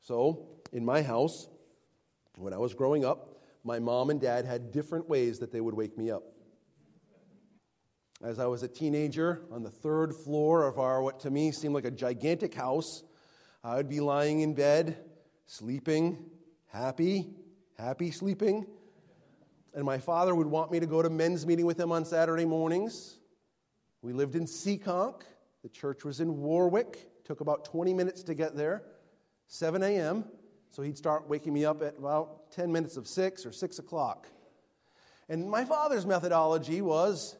So, 0.00 0.48
in 0.72 0.84
my 0.84 1.02
house, 1.02 1.48
when 2.36 2.52
I 2.52 2.58
was 2.58 2.74
growing 2.74 3.04
up, 3.04 3.42
my 3.64 3.78
mom 3.78 4.10
and 4.10 4.20
dad 4.20 4.44
had 4.44 4.72
different 4.72 5.08
ways 5.08 5.38
that 5.40 5.52
they 5.52 5.60
would 5.60 5.74
wake 5.74 5.98
me 5.98 6.10
up. 6.10 6.22
As 8.22 8.38
I 8.38 8.46
was 8.46 8.62
a 8.62 8.68
teenager 8.68 9.42
on 9.50 9.62
the 9.62 9.70
third 9.70 10.14
floor 10.14 10.66
of 10.66 10.78
our, 10.78 11.02
what 11.02 11.20
to 11.20 11.30
me 11.30 11.52
seemed 11.52 11.74
like 11.74 11.84
a 11.84 11.90
gigantic 11.90 12.54
house, 12.54 13.02
I 13.62 13.76
would 13.76 13.88
be 13.88 14.00
lying 14.00 14.40
in 14.40 14.54
bed, 14.54 14.98
sleeping, 15.46 16.24
happy, 16.66 17.30
happy 17.78 18.10
sleeping. 18.10 18.66
And 19.74 19.84
my 19.84 19.98
father 19.98 20.34
would 20.34 20.46
want 20.46 20.72
me 20.72 20.80
to 20.80 20.86
go 20.86 21.02
to 21.02 21.10
men's 21.10 21.46
meeting 21.46 21.66
with 21.66 21.78
him 21.78 21.92
on 21.92 22.04
Saturday 22.04 22.44
mornings. 22.44 23.19
We 24.02 24.12
lived 24.12 24.34
in 24.34 24.46
Seekonk. 24.46 25.22
The 25.62 25.68
church 25.68 26.04
was 26.04 26.20
in 26.20 26.40
Warwick. 26.40 27.24
Took 27.24 27.40
about 27.40 27.64
20 27.64 27.94
minutes 27.94 28.22
to 28.24 28.34
get 28.34 28.56
there. 28.56 28.82
7 29.48 29.82
a.m. 29.82 30.24
So 30.70 30.82
he'd 30.82 30.96
start 30.96 31.28
waking 31.28 31.52
me 31.52 31.64
up 31.64 31.82
at 31.82 31.98
about 31.98 32.50
10 32.52 32.70
minutes 32.70 32.96
of 32.96 33.06
6 33.06 33.44
or 33.44 33.52
6 33.52 33.78
o'clock. 33.78 34.28
And 35.28 35.50
my 35.50 35.64
father's 35.64 36.06
methodology 36.06 36.80
was 36.80 37.36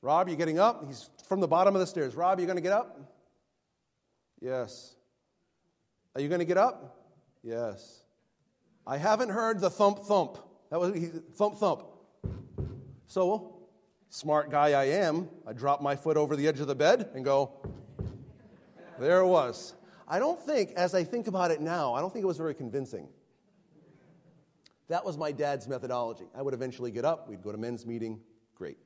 Rob, 0.00 0.28
you 0.28 0.36
getting 0.36 0.58
up? 0.58 0.84
He's 0.86 1.10
from 1.26 1.40
the 1.40 1.48
bottom 1.48 1.74
of 1.74 1.80
the 1.80 1.86
stairs. 1.86 2.14
Rob, 2.14 2.38
you 2.38 2.46
going 2.46 2.56
to 2.56 2.62
get 2.62 2.72
up? 2.72 3.00
Yes. 4.40 4.94
Are 6.14 6.20
you 6.20 6.28
going 6.28 6.38
to 6.38 6.44
get 6.44 6.56
up? 6.56 6.96
Yes. 7.42 8.02
I 8.86 8.96
haven't 8.96 9.30
heard 9.30 9.60
the 9.60 9.70
thump 9.70 10.04
thump. 10.04 10.38
That 10.70 10.78
was 10.78 10.94
he, 10.94 11.06
thump 11.34 11.58
thump. 11.58 11.82
So, 13.08 13.57
smart 14.10 14.50
guy 14.50 14.70
I 14.70 14.84
am, 14.84 15.28
I 15.46 15.52
drop 15.52 15.80
my 15.82 15.96
foot 15.96 16.16
over 16.16 16.36
the 16.36 16.48
edge 16.48 16.60
of 16.60 16.66
the 16.66 16.74
bed 16.74 17.10
and 17.14 17.24
go, 17.24 17.52
there 18.98 19.20
it 19.20 19.26
was. 19.26 19.74
I 20.06 20.18
don't 20.18 20.40
think, 20.40 20.72
as 20.72 20.94
I 20.94 21.04
think 21.04 21.26
about 21.26 21.50
it 21.50 21.60
now, 21.60 21.94
I 21.94 22.00
don't 22.00 22.12
think 22.12 22.22
it 22.22 22.26
was 22.26 22.38
very 22.38 22.54
convincing. 22.54 23.08
That 24.88 25.04
was 25.04 25.18
my 25.18 25.32
dad's 25.32 25.68
methodology. 25.68 26.24
I 26.34 26.40
would 26.40 26.54
eventually 26.54 26.90
get 26.90 27.04
up, 27.04 27.28
we'd 27.28 27.42
go 27.42 27.52
to 27.52 27.58
men's 27.58 27.84
meeting, 27.84 28.20
great. 28.54 28.78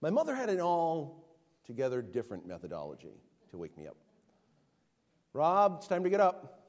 My 0.00 0.10
mother 0.10 0.34
had 0.34 0.50
an 0.50 0.60
altogether 0.60 2.02
different 2.02 2.46
methodology 2.46 3.14
to 3.50 3.58
wake 3.58 3.78
me 3.78 3.86
up. 3.86 3.96
Rob, 5.32 5.76
it's 5.78 5.86
time 5.86 6.02
to 6.02 6.10
get 6.10 6.20
up. 6.20 6.62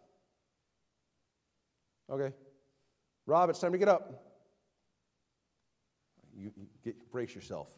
Okay. 2.10 2.34
Rob, 3.26 3.50
it's 3.50 3.60
time 3.60 3.72
to 3.72 3.78
get 3.78 3.90
up. 3.90 4.24
You, 6.38 6.52
you 6.56 6.68
get, 6.84 7.12
brace 7.12 7.34
yourself. 7.34 7.70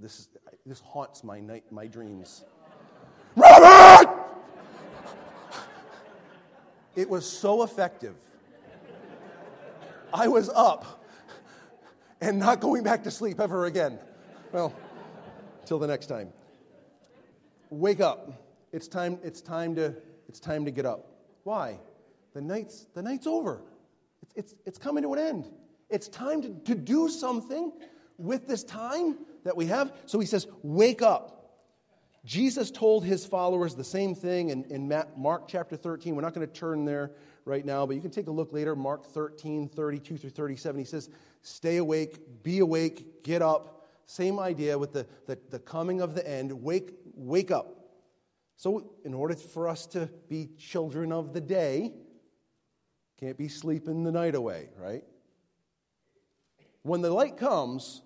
This, 0.00 0.18
is, 0.18 0.28
this 0.66 0.80
haunts 0.80 1.22
my, 1.22 1.40
night, 1.40 1.64
my 1.70 1.86
dreams. 1.86 2.44
Robert! 3.36 4.14
It 6.96 7.08
was 7.08 7.24
so 7.24 7.62
effective. 7.62 8.16
I 10.12 10.26
was 10.26 10.48
up 10.48 11.04
and 12.20 12.38
not 12.40 12.60
going 12.60 12.82
back 12.82 13.04
to 13.04 13.10
sleep 13.10 13.38
ever 13.38 13.66
again. 13.66 14.00
Well, 14.50 14.74
till 15.64 15.78
the 15.78 15.86
next 15.86 16.06
time. 16.06 16.32
Wake 17.70 18.00
up. 18.00 18.32
It's 18.72 18.88
time, 18.88 19.18
it's 19.22 19.40
time, 19.40 19.76
to, 19.76 19.94
it's 20.28 20.40
time 20.40 20.64
to 20.64 20.70
get 20.70 20.86
up. 20.86 21.06
Why? 21.44 21.78
The 22.34 22.40
night's, 22.40 22.86
the 22.94 23.02
night's 23.02 23.26
over. 23.26 23.62
It's, 24.22 24.34
it's, 24.34 24.54
it's 24.66 24.78
coming 24.78 25.04
to 25.04 25.12
an 25.12 25.18
end. 25.18 25.50
It's 25.88 26.08
time 26.08 26.42
to, 26.42 26.48
to 26.64 26.74
do 26.74 27.08
something 27.08 27.72
with 28.18 28.48
this 28.48 28.64
time 28.64 29.18
that 29.44 29.56
we 29.56 29.66
have. 29.66 29.92
So 30.06 30.18
he 30.18 30.26
says, 30.26 30.46
Wake 30.62 31.02
up. 31.02 31.34
Jesus 32.24 32.70
told 32.70 33.04
his 33.04 33.24
followers 33.24 33.74
the 33.74 33.84
same 33.84 34.14
thing 34.14 34.50
in, 34.50 34.64
in 34.64 34.92
Mark 35.16 35.48
chapter 35.48 35.76
13. 35.76 36.14
We're 36.14 36.22
not 36.22 36.34
going 36.34 36.46
to 36.46 36.52
turn 36.52 36.84
there 36.84 37.12
right 37.44 37.64
now, 37.64 37.86
but 37.86 37.96
you 37.96 38.02
can 38.02 38.10
take 38.10 38.26
a 38.26 38.30
look 38.30 38.52
later. 38.52 38.76
Mark 38.76 39.06
13, 39.06 39.68
32 39.68 40.18
through 40.18 40.30
37. 40.30 40.78
He 40.78 40.84
says, 40.84 41.08
Stay 41.42 41.78
awake, 41.78 42.42
be 42.42 42.58
awake, 42.58 43.22
get 43.22 43.40
up. 43.40 43.86
Same 44.06 44.38
idea 44.38 44.78
with 44.78 44.92
the, 44.92 45.06
the, 45.26 45.38
the 45.50 45.58
coming 45.58 46.00
of 46.00 46.14
the 46.14 46.28
end. 46.28 46.52
Wake, 46.52 46.92
wake 47.14 47.50
up. 47.50 47.74
So, 48.56 48.90
in 49.04 49.14
order 49.14 49.34
for 49.34 49.68
us 49.68 49.86
to 49.88 50.10
be 50.28 50.48
children 50.58 51.12
of 51.12 51.32
the 51.32 51.40
day, 51.40 51.92
can't 53.20 53.38
be 53.38 53.48
sleeping 53.48 54.04
the 54.04 54.12
night 54.12 54.34
away, 54.34 54.68
right? 54.76 55.04
When 56.82 57.02
the 57.02 57.10
light 57.10 57.36
comes, 57.36 58.02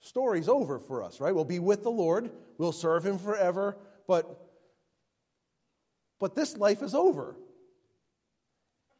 story's 0.00 0.48
over 0.48 0.78
for 0.78 1.02
us, 1.02 1.20
right? 1.20 1.34
We'll 1.34 1.44
be 1.44 1.58
with 1.58 1.82
the 1.82 1.90
Lord, 1.90 2.30
we'll 2.58 2.72
serve 2.72 3.04
Him 3.06 3.18
forever, 3.18 3.76
but, 4.06 4.50
but 6.18 6.34
this 6.34 6.56
life 6.56 6.82
is 6.82 6.94
over. 6.94 7.36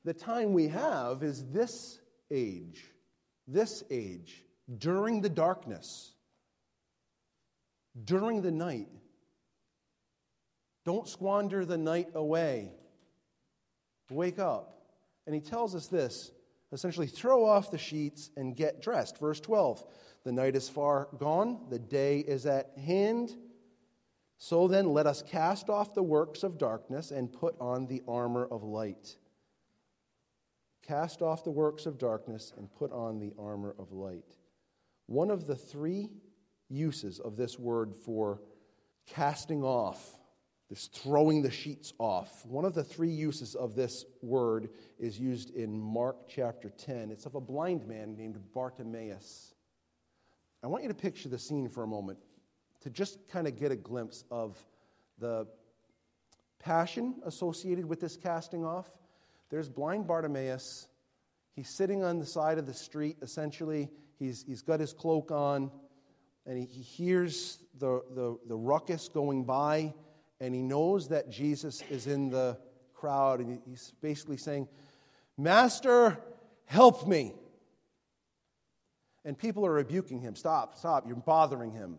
The 0.04 0.14
time 0.14 0.52
we 0.52 0.68
have 0.68 1.22
is 1.22 1.44
this 1.50 2.00
age, 2.30 2.84
this 3.46 3.82
age, 3.90 4.44
during 4.78 5.20
the 5.20 5.28
darkness. 5.28 6.12
during 8.04 8.42
the 8.42 8.50
night. 8.50 8.88
Don't 10.84 11.08
squander 11.08 11.64
the 11.64 11.76
night 11.76 12.08
away. 12.14 12.72
Wake 14.10 14.38
up. 14.38 14.82
And 15.26 15.34
he 15.34 15.40
tells 15.40 15.74
us 15.74 15.86
this 15.88 16.32
essentially, 16.72 17.06
throw 17.06 17.44
off 17.44 17.70
the 17.70 17.78
sheets 17.78 18.30
and 18.36 18.56
get 18.56 18.82
dressed. 18.82 19.18
Verse 19.18 19.40
12 19.40 19.84
The 20.24 20.32
night 20.32 20.56
is 20.56 20.68
far 20.68 21.08
gone, 21.18 21.66
the 21.68 21.78
day 21.78 22.18
is 22.18 22.46
at 22.46 22.76
hand. 22.78 23.36
So 24.38 24.68
then, 24.68 24.92
let 24.94 25.06
us 25.06 25.22
cast 25.22 25.68
off 25.68 25.94
the 25.94 26.02
works 26.02 26.42
of 26.42 26.56
darkness 26.56 27.10
and 27.10 27.30
put 27.30 27.54
on 27.60 27.86
the 27.86 28.02
armor 28.08 28.46
of 28.50 28.62
light. 28.62 29.16
Cast 30.82 31.20
off 31.20 31.44
the 31.44 31.50
works 31.50 31.84
of 31.86 31.98
darkness 31.98 32.52
and 32.56 32.72
put 32.72 32.90
on 32.90 33.18
the 33.18 33.32
armor 33.38 33.74
of 33.78 33.92
light. 33.92 34.36
One 35.06 35.30
of 35.30 35.46
the 35.46 35.56
three 35.56 36.08
uses 36.68 37.18
of 37.18 37.36
this 37.36 37.58
word 37.58 37.94
for 37.94 38.40
casting 39.06 39.62
off, 39.62 40.18
this 40.70 40.86
throwing 40.86 41.42
the 41.42 41.50
sheets 41.50 41.92
off, 41.98 42.46
one 42.46 42.64
of 42.64 42.74
the 42.74 42.84
three 42.84 43.10
uses 43.10 43.56
of 43.56 43.74
this 43.74 44.04
word 44.22 44.70
is 45.00 45.18
used 45.18 45.50
in 45.50 45.76
Mark 45.78 46.28
chapter 46.28 46.70
10. 46.70 47.10
It's 47.10 47.26
of 47.26 47.34
a 47.34 47.40
blind 47.40 47.86
man 47.88 48.16
named 48.16 48.38
Bartimaeus. 48.54 49.54
I 50.62 50.68
want 50.68 50.84
you 50.84 50.88
to 50.88 50.94
picture 50.94 51.28
the 51.28 51.38
scene 51.38 51.68
for 51.68 51.82
a 51.82 51.88
moment 51.88 52.18
to 52.82 52.90
just 52.90 53.28
kind 53.28 53.48
of 53.48 53.58
get 53.58 53.72
a 53.72 53.76
glimpse 53.76 54.24
of 54.30 54.58
the 55.18 55.46
passion 56.60 57.16
associated 57.24 57.84
with 57.84 58.00
this 58.00 58.16
casting 58.16 58.64
off. 58.64 58.88
There's 59.50 59.68
blind 59.68 60.06
Bartimaeus. 60.06 60.86
He's 61.52 61.68
sitting 61.68 62.04
on 62.04 62.20
the 62.20 62.26
side 62.26 62.58
of 62.58 62.66
the 62.66 62.74
street, 62.74 63.16
essentially. 63.22 63.90
He's, 64.20 64.44
he's 64.46 64.62
got 64.62 64.78
his 64.78 64.92
cloak 64.92 65.32
on, 65.32 65.72
and 66.46 66.58
he, 66.58 66.64
he 66.64 66.82
hears 66.82 67.58
the, 67.78 68.02
the, 68.14 68.38
the 68.46 68.56
ruckus 68.56 69.08
going 69.08 69.42
by, 69.44 69.92
and 70.40 70.54
he 70.54 70.62
knows 70.62 71.08
that 71.08 71.30
Jesus 71.30 71.82
is 71.90 72.06
in 72.06 72.30
the 72.30 72.58
crowd, 72.94 73.40
and 73.40 73.60
he's 73.66 73.92
basically 74.00 74.36
saying, 74.36 74.68
Master, 75.36 76.18
help 76.64 77.06
me. 77.06 77.34
And 79.24 79.38
people 79.38 79.66
are 79.66 79.72
rebuking 79.72 80.20
him. 80.20 80.34
Stop, 80.34 80.76
stop, 80.78 81.06
you're 81.06 81.16
bothering 81.16 81.72
him 81.72 81.98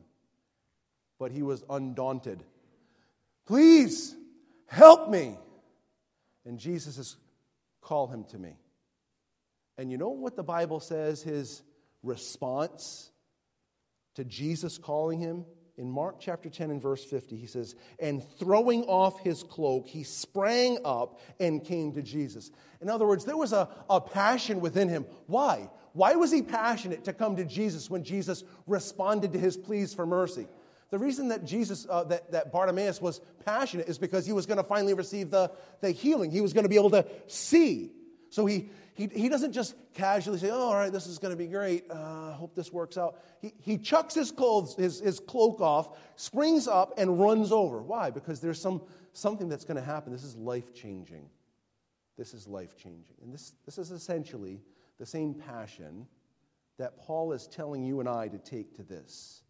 but 1.21 1.31
he 1.31 1.43
was 1.43 1.63
undaunted. 1.69 2.43
Please 3.45 4.15
help 4.65 5.07
me. 5.07 5.37
And 6.45 6.57
Jesus 6.57 6.95
says, 6.95 7.15
Call 7.79 8.07
him 8.07 8.23
to 8.31 8.39
me. 8.39 8.57
And 9.77 9.91
you 9.91 9.99
know 9.99 10.09
what 10.09 10.35
the 10.35 10.41
Bible 10.41 10.79
says 10.79 11.21
his 11.21 11.61
response 12.01 13.11
to 14.15 14.23
Jesus 14.23 14.79
calling 14.79 15.19
him? 15.19 15.45
In 15.81 15.89
Mark 15.89 16.17
chapter 16.19 16.47
10 16.47 16.69
and 16.69 16.79
verse 16.79 17.03
50, 17.03 17.35
he 17.35 17.47
says, 17.47 17.73
And 17.97 18.23
throwing 18.37 18.83
off 18.83 19.19
his 19.21 19.41
cloak, 19.41 19.87
he 19.87 20.03
sprang 20.03 20.77
up 20.85 21.19
and 21.39 21.63
came 21.63 21.91
to 21.93 22.03
Jesus. 22.03 22.51
In 22.81 22.89
other 22.89 23.07
words, 23.07 23.25
there 23.25 23.35
was 23.35 23.51
a, 23.51 23.67
a 23.89 23.99
passion 23.99 24.61
within 24.61 24.87
him. 24.87 25.07
Why? 25.25 25.71
Why 25.93 26.13
was 26.13 26.31
he 26.31 26.43
passionate 26.43 27.03
to 27.05 27.13
come 27.13 27.35
to 27.35 27.45
Jesus 27.45 27.89
when 27.89 28.03
Jesus 28.03 28.43
responded 28.67 29.33
to 29.33 29.39
his 29.39 29.57
pleas 29.57 29.91
for 29.91 30.05
mercy? 30.05 30.47
The 30.91 30.99
reason 30.99 31.29
that 31.29 31.45
Jesus, 31.45 31.87
uh, 31.89 32.03
that, 32.03 32.31
that 32.31 32.51
Bartimaeus 32.51 33.01
was 33.01 33.19
passionate 33.43 33.89
is 33.89 33.97
because 33.97 34.23
he 34.23 34.33
was 34.33 34.45
going 34.45 34.57
to 34.57 34.63
finally 34.63 34.93
receive 34.93 35.31
the, 35.31 35.51
the 35.79 35.89
healing. 35.89 36.29
He 36.29 36.41
was 36.41 36.53
going 36.53 36.65
to 36.65 36.69
be 36.69 36.75
able 36.75 36.91
to 36.91 37.07
see. 37.25 37.91
So 38.29 38.45
he, 38.45 38.69
he, 38.93 39.07
he 39.07 39.29
doesn't 39.29 39.53
just 39.53 39.75
casually 39.93 40.37
say, 40.37 40.49
oh, 40.49 40.59
all 40.59 40.75
right, 40.75 40.91
this 40.91 41.07
is 41.07 41.17
going 41.17 41.31
to 41.31 41.37
be 41.37 41.47
great. 41.47 41.85
I 41.89 41.93
uh, 41.93 42.33
hope 42.33 42.55
this 42.55 42.71
works 42.71 42.97
out. 42.97 43.19
He, 43.41 43.53
he 43.59 43.77
chucks 43.77 44.13
his, 44.13 44.31
clothes, 44.31 44.75
his, 44.75 44.99
his 44.99 45.19
cloak 45.19 45.61
off, 45.61 45.97
springs 46.15 46.67
up, 46.67 46.93
and 46.97 47.19
runs 47.19 47.51
over. 47.51 47.81
Why? 47.81 48.09
Because 48.09 48.39
there's 48.39 48.61
some, 48.61 48.81
something 49.13 49.47
that's 49.47 49.63
going 49.63 49.77
to 49.77 49.83
happen. 49.83 50.11
This 50.11 50.23
is 50.23 50.35
life 50.35 50.73
changing. 50.73 51.29
This 52.17 52.33
is 52.33 52.47
life 52.47 52.75
changing. 52.77 53.15
And 53.23 53.33
this, 53.33 53.53
this 53.65 53.77
is 53.77 53.91
essentially 53.91 54.61
the 54.99 55.05
same 55.05 55.33
passion 55.33 56.05
that 56.77 56.97
Paul 56.99 57.31
is 57.31 57.47
telling 57.47 57.83
you 57.83 57.99
and 57.99 58.09
I 58.09 58.27
to 58.27 58.37
take 58.37 58.75
to 58.75 58.83
this 58.83 59.43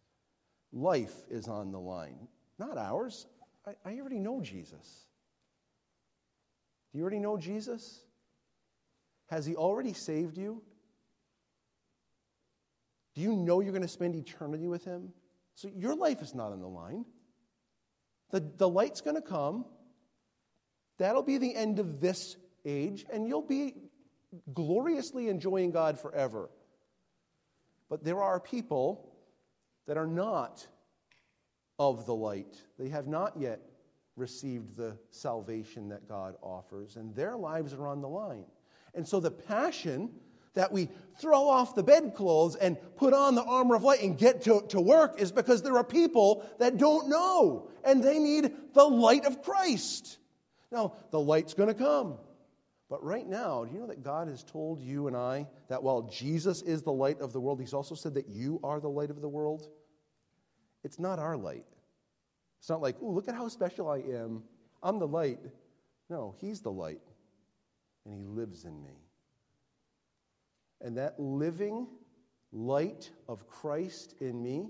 life 0.72 1.14
is 1.30 1.48
on 1.48 1.70
the 1.70 1.78
line, 1.78 2.28
not 2.58 2.78
ours. 2.78 3.26
I, 3.66 3.72
I 3.84 3.98
already 3.98 4.18
know 4.18 4.40
Jesus. 4.40 5.06
Do 6.92 6.98
you 6.98 7.02
already 7.02 7.18
know 7.20 7.36
Jesus? 7.36 8.02
Has 9.32 9.46
he 9.46 9.56
already 9.56 9.94
saved 9.94 10.36
you? 10.36 10.60
Do 13.14 13.22
you 13.22 13.34
know 13.34 13.60
you're 13.60 13.72
going 13.72 13.80
to 13.80 13.88
spend 13.88 14.14
eternity 14.14 14.68
with 14.68 14.84
him? 14.84 15.08
So 15.54 15.70
your 15.74 15.94
life 15.94 16.20
is 16.20 16.34
not 16.34 16.52
on 16.52 16.60
the 16.60 16.68
line. 16.68 17.06
The, 18.30 18.40
the 18.58 18.68
light's 18.68 19.00
going 19.00 19.16
to 19.16 19.22
come. 19.22 19.64
That'll 20.98 21.22
be 21.22 21.38
the 21.38 21.54
end 21.54 21.78
of 21.78 21.98
this 21.98 22.36
age, 22.66 23.06
and 23.10 23.26
you'll 23.26 23.40
be 23.40 23.76
gloriously 24.52 25.30
enjoying 25.30 25.70
God 25.70 25.98
forever. 25.98 26.50
But 27.88 28.04
there 28.04 28.22
are 28.22 28.38
people 28.38 29.14
that 29.86 29.96
are 29.96 30.06
not 30.06 30.66
of 31.78 32.04
the 32.04 32.14
light. 32.14 32.60
They 32.78 32.90
have 32.90 33.06
not 33.06 33.32
yet 33.38 33.62
received 34.14 34.76
the 34.76 34.98
salvation 35.08 35.88
that 35.88 36.06
God 36.06 36.34
offers, 36.42 36.96
and 36.96 37.16
their 37.16 37.34
lives 37.34 37.72
are 37.72 37.86
on 37.86 38.02
the 38.02 38.10
line. 38.10 38.44
And 38.94 39.06
so 39.06 39.20
the 39.20 39.30
passion 39.30 40.10
that 40.54 40.72
we 40.72 40.88
throw 41.18 41.48
off 41.48 41.74
the 41.74 41.82
bedclothes 41.82 42.56
and 42.56 42.76
put 42.96 43.14
on 43.14 43.34
the 43.34 43.44
armor 43.44 43.74
of 43.74 43.82
light 43.82 44.02
and 44.02 44.18
get 44.18 44.42
to, 44.42 44.62
to 44.68 44.80
work 44.80 45.20
is 45.20 45.32
because 45.32 45.62
there 45.62 45.76
are 45.76 45.84
people 45.84 46.46
that 46.58 46.76
don't 46.76 47.08
know, 47.08 47.70
and 47.84 48.02
they 48.02 48.18
need 48.18 48.52
the 48.74 48.84
light 48.84 49.24
of 49.24 49.42
Christ. 49.42 50.18
Now, 50.70 50.94
the 51.10 51.20
light's 51.20 51.54
going 51.54 51.68
to 51.68 51.74
come. 51.74 52.18
But 52.88 53.02
right 53.02 53.26
now, 53.26 53.64
do 53.64 53.72
you 53.72 53.80
know 53.80 53.86
that 53.86 54.02
God 54.02 54.28
has 54.28 54.44
told 54.44 54.78
you 54.78 55.06
and 55.06 55.16
I 55.16 55.46
that 55.68 55.82
while 55.82 56.02
Jesus 56.02 56.60
is 56.60 56.82
the 56.82 56.92
light 56.92 57.20
of 57.20 57.32
the 57.32 57.40
world, 57.40 57.58
He's 57.58 57.72
also 57.72 57.94
said 57.94 58.14
that 58.14 58.28
you 58.28 58.60
are 58.62 58.80
the 58.80 58.90
light 58.90 59.08
of 59.08 59.22
the 59.22 59.28
world? 59.28 59.66
It's 60.84 60.98
not 60.98 61.18
our 61.18 61.36
light. 61.36 61.64
It's 62.58 62.68
not 62.68 62.82
like, 62.82 62.96
oh, 63.00 63.10
look 63.10 63.28
at 63.28 63.34
how 63.34 63.48
special 63.48 63.88
I 63.88 63.98
am. 63.98 64.42
I'm 64.82 64.98
the 64.98 65.06
light. 65.06 65.40
No, 66.10 66.34
He's 66.38 66.60
the 66.60 66.70
light, 66.70 67.00
and 68.04 68.14
He 68.14 68.24
lives 68.24 68.64
in 68.64 68.82
me. 68.82 68.98
And 70.80 70.96
that 70.96 71.18
living 71.18 71.86
light 72.52 73.10
of 73.28 73.46
Christ 73.46 74.14
in 74.20 74.42
me 74.42 74.68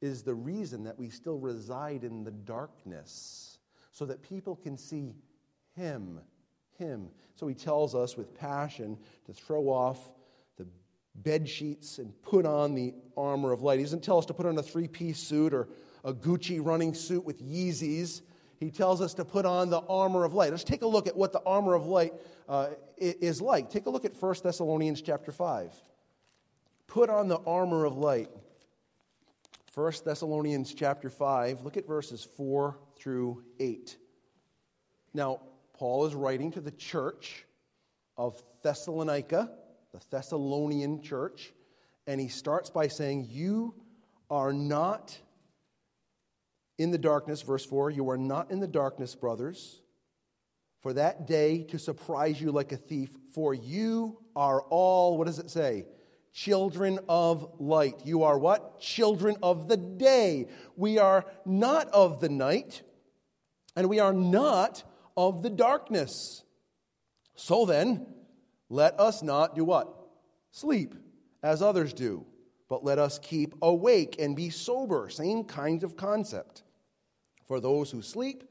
is 0.00 0.22
the 0.22 0.34
reason 0.34 0.84
that 0.84 0.98
we 0.98 1.08
still 1.08 1.38
reside 1.38 2.04
in 2.04 2.24
the 2.24 2.30
darkness, 2.30 3.58
so 3.92 4.04
that 4.06 4.22
people 4.22 4.56
can 4.56 4.76
see 4.76 5.14
Him 5.76 6.20
him. 6.78 7.08
So 7.34 7.46
he 7.46 7.54
tells 7.54 7.94
us 7.94 8.16
with 8.16 8.34
passion 8.34 8.98
to 9.26 9.32
throw 9.32 9.68
off 9.68 10.10
the 10.56 10.66
bed 11.16 11.48
sheets 11.48 11.98
and 11.98 12.12
put 12.22 12.46
on 12.46 12.74
the 12.74 12.94
armor 13.16 13.52
of 13.52 13.62
light. 13.62 13.78
He 13.78 13.84
doesn't 13.84 14.04
tell 14.04 14.18
us 14.18 14.26
to 14.26 14.34
put 14.34 14.46
on 14.46 14.58
a 14.58 14.62
three 14.62 14.88
piece 14.88 15.18
suit 15.18 15.54
or 15.54 15.68
a 16.04 16.12
Gucci 16.12 16.64
running 16.64 16.94
suit 16.94 17.24
with 17.24 17.42
Yeezys. 17.42 18.22
He 18.58 18.70
tells 18.70 19.00
us 19.00 19.14
to 19.14 19.24
put 19.24 19.46
on 19.46 19.70
the 19.70 19.80
armor 19.80 20.24
of 20.24 20.34
light. 20.34 20.50
Let's 20.50 20.64
take 20.64 20.82
a 20.82 20.86
look 20.86 21.06
at 21.06 21.16
what 21.16 21.32
the 21.32 21.42
armor 21.44 21.74
of 21.74 21.86
light 21.86 22.12
uh, 22.48 22.68
is 22.96 23.40
like. 23.40 23.70
Take 23.70 23.86
a 23.86 23.90
look 23.90 24.04
at 24.04 24.20
1 24.20 24.34
Thessalonians 24.42 25.02
chapter 25.02 25.32
5. 25.32 25.74
Put 26.86 27.10
on 27.10 27.28
the 27.28 27.38
armor 27.38 27.84
of 27.84 27.96
light. 27.96 28.30
1 29.74 29.92
Thessalonians 30.04 30.72
chapter 30.72 31.10
5, 31.10 31.62
look 31.62 31.76
at 31.76 31.84
verses 31.84 32.22
4 32.36 32.78
through 32.96 33.42
8. 33.58 33.96
Now, 35.12 35.40
Paul 35.72 36.06
is 36.06 36.14
writing 36.14 36.52
to 36.52 36.60
the 36.60 36.70
church 36.70 37.44
of 38.16 38.40
Thessalonica, 38.62 39.50
the 39.92 40.00
Thessalonian 40.10 41.02
church, 41.02 41.52
and 42.06 42.20
he 42.20 42.28
starts 42.28 42.70
by 42.70 42.86
saying, 42.86 43.26
You 43.30 43.74
are 44.30 44.52
not 44.52 45.18
in 46.78 46.90
the 46.90 46.98
darkness, 46.98 47.42
verse 47.42 47.64
4, 47.64 47.90
you 47.90 48.10
are 48.10 48.18
not 48.18 48.50
in 48.50 48.60
the 48.60 48.66
darkness, 48.66 49.14
brothers, 49.14 49.80
for 50.80 50.92
that 50.92 51.26
day 51.26 51.62
to 51.64 51.78
surprise 51.78 52.40
you 52.40 52.50
like 52.52 52.72
a 52.72 52.76
thief, 52.76 53.10
for 53.32 53.54
you 53.54 54.18
are 54.36 54.62
all, 54.62 55.16
what 55.16 55.26
does 55.26 55.38
it 55.38 55.50
say? 55.50 55.86
Children 56.32 56.98
of 57.08 57.60
light. 57.60 58.02
You 58.04 58.24
are 58.24 58.36
what? 58.36 58.80
Children 58.80 59.36
of 59.42 59.68
the 59.68 59.76
day. 59.76 60.48
We 60.76 60.98
are 60.98 61.24
not 61.46 61.88
of 61.88 62.20
the 62.20 62.28
night, 62.28 62.82
and 63.76 63.88
we 63.88 64.00
are 64.00 64.12
not 64.12 64.82
of 65.16 65.42
the 65.42 65.50
darkness. 65.50 66.42
So 67.36 67.64
then, 67.64 68.06
let 68.68 68.98
us 68.98 69.22
not 69.22 69.54
do 69.54 69.64
what? 69.64 69.88
Sleep, 70.50 70.94
as 71.42 71.62
others 71.62 71.92
do, 71.92 72.26
but 72.74 72.84
let 72.84 72.98
us 72.98 73.20
keep 73.20 73.54
awake 73.62 74.16
and 74.18 74.34
be 74.34 74.50
sober. 74.50 75.08
Same 75.08 75.44
kind 75.44 75.84
of 75.84 75.94
concept. 75.94 76.64
For 77.46 77.60
those 77.60 77.88
who 77.88 78.02
sleep, 78.02 78.42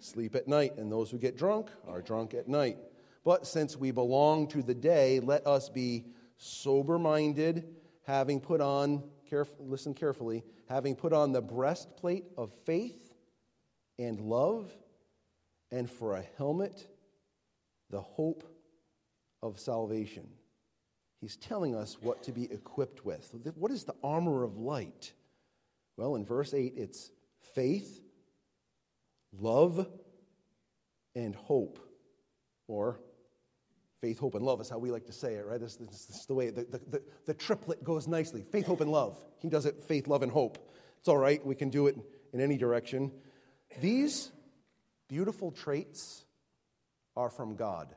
sleep 0.00 0.34
at 0.34 0.48
night, 0.48 0.76
and 0.76 0.90
those 0.90 1.08
who 1.08 1.18
get 1.18 1.38
drunk 1.38 1.70
are 1.86 2.02
drunk 2.02 2.34
at 2.34 2.48
night. 2.48 2.78
But 3.24 3.46
since 3.46 3.76
we 3.76 3.92
belong 3.92 4.48
to 4.48 4.60
the 4.60 4.74
day, 4.74 5.20
let 5.20 5.46
us 5.46 5.68
be 5.68 6.06
sober 6.36 6.98
minded, 6.98 7.76
having 8.02 8.40
put 8.40 8.60
on 8.60 9.04
caref- 9.30 9.54
listen 9.60 9.94
carefully, 9.94 10.42
having 10.68 10.96
put 10.96 11.12
on 11.12 11.30
the 11.30 11.40
breastplate 11.40 12.24
of 12.36 12.50
faith 12.66 13.14
and 14.00 14.20
love, 14.20 14.68
and 15.70 15.88
for 15.88 16.16
a 16.16 16.24
helmet, 16.38 16.88
the 17.88 18.00
hope 18.00 18.42
of 19.44 19.60
salvation. 19.60 20.26
He's 21.20 21.36
telling 21.36 21.74
us 21.74 21.98
what 22.00 22.22
to 22.24 22.32
be 22.32 22.44
equipped 22.44 23.04
with. 23.04 23.30
What 23.54 23.70
is 23.70 23.84
the 23.84 23.94
armor 24.02 24.42
of 24.42 24.56
light? 24.56 25.12
Well, 25.96 26.14
in 26.14 26.24
verse 26.24 26.54
8, 26.54 26.74
it's 26.76 27.10
faith, 27.54 28.00
love, 29.38 29.86
and 31.14 31.34
hope. 31.34 31.78
Or 32.68 33.00
faith, 34.00 34.18
hope, 34.18 34.34
and 34.34 34.44
love 34.44 34.62
is 34.62 34.70
how 34.70 34.78
we 34.78 34.90
like 34.90 35.06
to 35.06 35.12
say 35.12 35.34
it, 35.34 35.44
right? 35.44 35.60
This, 35.60 35.76
this, 35.76 36.06
this 36.06 36.20
is 36.20 36.26
the 36.26 36.34
way 36.34 36.48
the, 36.48 36.64
the, 36.64 36.80
the, 36.88 37.02
the 37.26 37.34
triplet 37.34 37.84
goes 37.84 38.08
nicely 38.08 38.42
faith, 38.50 38.66
hope, 38.66 38.80
and 38.80 38.90
love. 38.90 39.18
He 39.38 39.50
does 39.50 39.66
it 39.66 39.84
faith, 39.84 40.08
love, 40.08 40.22
and 40.22 40.32
hope. 40.32 40.58
It's 41.00 41.08
all 41.08 41.18
right. 41.18 41.44
We 41.44 41.54
can 41.54 41.68
do 41.68 41.86
it 41.86 41.96
in 42.32 42.40
any 42.40 42.56
direction. 42.56 43.12
These 43.80 44.32
beautiful 45.08 45.50
traits 45.50 46.24
are 47.14 47.28
from 47.28 47.56
God. 47.56 47.94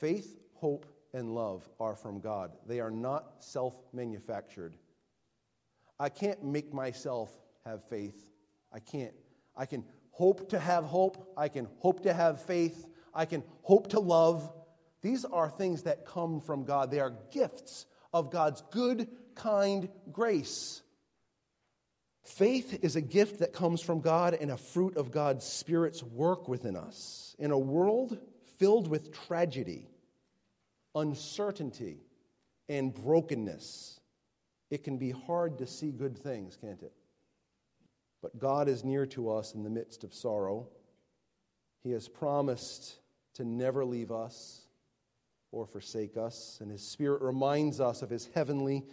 Faith, 0.00 0.38
hope, 0.54 0.86
and 1.14 1.34
love 1.34 1.66
are 1.80 1.94
from 1.94 2.20
God. 2.20 2.52
They 2.66 2.80
are 2.80 2.90
not 2.90 3.42
self 3.42 3.74
manufactured. 3.92 4.76
I 5.98 6.08
can't 6.08 6.44
make 6.44 6.74
myself 6.74 7.30
have 7.64 7.88
faith. 7.88 8.30
I 8.72 8.80
can't. 8.80 9.14
I 9.56 9.64
can 9.64 9.84
hope 10.10 10.50
to 10.50 10.58
have 10.58 10.84
hope. 10.84 11.32
I 11.36 11.48
can 11.48 11.68
hope 11.78 12.02
to 12.02 12.12
have 12.12 12.42
faith. 12.42 12.86
I 13.14 13.24
can 13.24 13.44
hope 13.62 13.90
to 13.90 14.00
love. 14.00 14.52
These 15.00 15.24
are 15.24 15.48
things 15.48 15.84
that 15.84 16.04
come 16.04 16.40
from 16.40 16.64
God. 16.64 16.90
They 16.90 17.00
are 17.00 17.14
gifts 17.30 17.86
of 18.12 18.30
God's 18.30 18.62
good, 18.70 19.08
kind 19.34 19.88
grace. 20.12 20.82
Faith 22.24 22.82
is 22.82 22.96
a 22.96 23.02
gift 23.02 23.40
that 23.40 23.52
comes 23.52 23.82
from 23.82 24.00
God 24.00 24.34
and 24.34 24.50
a 24.50 24.56
fruit 24.56 24.96
of 24.96 25.10
God's 25.10 25.44
Spirit's 25.44 26.02
work 26.02 26.48
within 26.48 26.74
us. 26.74 27.36
In 27.38 27.50
a 27.50 27.58
world 27.58 28.18
filled 28.58 28.88
with 28.88 29.12
tragedy, 29.26 29.88
uncertainty, 30.94 31.98
and 32.68 32.94
brokenness, 32.94 34.00
it 34.70 34.84
can 34.84 34.96
be 34.96 35.10
hard 35.10 35.58
to 35.58 35.66
see 35.66 35.90
good 35.90 36.18
things, 36.18 36.56
can't 36.56 36.82
it? 36.82 36.92
But 38.22 38.38
God 38.38 38.68
is 38.68 38.84
near 38.84 39.04
to 39.06 39.30
us 39.30 39.54
in 39.54 39.62
the 39.62 39.70
midst 39.70 40.02
of 40.02 40.14
sorrow. 40.14 40.68
He 41.82 41.90
has 41.90 42.08
promised 42.08 42.94
to 43.34 43.44
never 43.44 43.84
leave 43.84 44.10
us 44.10 44.62
or 45.52 45.66
forsake 45.66 46.16
us, 46.16 46.58
and 46.60 46.70
His 46.70 46.82
Spirit 46.82 47.22
reminds 47.22 47.80
us 47.80 48.02
of 48.02 48.10
His 48.10 48.30
heavenly, 48.34 48.84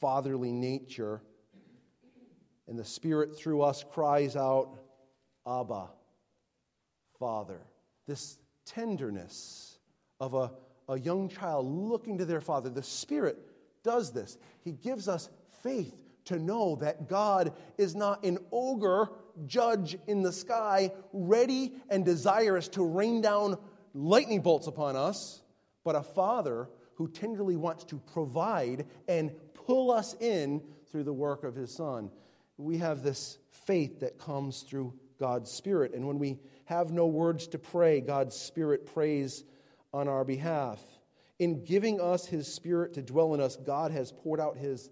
fatherly 0.00 0.52
nature. 0.52 1.22
And 2.66 2.78
the 2.78 2.84
Spirit 2.84 3.36
through 3.36 3.62
us 3.62 3.84
cries 3.92 4.36
out, 4.36 4.76
Abba, 5.46 5.88
Father. 7.18 7.60
This 8.06 8.38
tenderness 8.66 9.78
of 10.18 10.34
a, 10.34 10.50
a 10.90 10.98
young 10.98 11.28
child 11.28 11.66
looking 11.66 12.18
to 12.18 12.24
their 12.24 12.40
father. 12.40 12.68
The 12.68 12.82
Spirit 12.82 13.38
does 13.82 14.12
this. 14.12 14.36
He 14.62 14.72
gives 14.72 15.08
us 15.08 15.30
faith 15.62 15.94
to 16.26 16.38
know 16.38 16.76
that 16.76 17.08
God 17.08 17.52
is 17.78 17.94
not 17.94 18.24
an 18.24 18.38
ogre 18.52 19.10
judge 19.46 19.96
in 20.06 20.22
the 20.22 20.32
sky, 20.32 20.90
ready 21.12 21.72
and 21.88 22.04
desirous 22.04 22.68
to 22.68 22.84
rain 22.84 23.20
down 23.20 23.56
lightning 23.94 24.42
bolts 24.42 24.66
upon 24.66 24.96
us, 24.96 25.42
but 25.84 25.96
a 25.96 26.02
Father 26.02 26.68
who 26.94 27.08
tenderly 27.08 27.56
wants 27.56 27.84
to 27.84 27.98
provide 28.12 28.86
and 29.08 29.30
pull 29.54 29.90
us 29.90 30.14
in 30.20 30.62
through 30.90 31.04
the 31.04 31.12
work 31.12 31.44
of 31.44 31.54
His 31.54 31.72
Son. 31.72 32.10
We 32.58 32.78
have 32.78 33.02
this 33.02 33.38
faith 33.50 34.00
that 34.00 34.18
comes 34.18 34.62
through 34.62 34.92
God's 35.18 35.50
Spirit. 35.50 35.94
And 35.94 36.06
when 36.06 36.18
we 36.18 36.38
have 36.66 36.92
no 36.92 37.06
words 37.06 37.46
to 37.48 37.58
pray, 37.58 38.00
God's 38.00 38.36
Spirit 38.36 38.92
prays 38.92 39.44
on 39.92 40.08
our 40.08 40.24
behalf. 40.24 40.80
In 41.38 41.64
giving 41.64 42.00
us 42.00 42.26
His 42.26 42.52
Spirit 42.52 42.94
to 42.94 43.02
dwell 43.02 43.34
in 43.34 43.40
us, 43.40 43.56
God 43.56 43.90
has 43.92 44.12
poured 44.12 44.40
out 44.40 44.56
His 44.56 44.90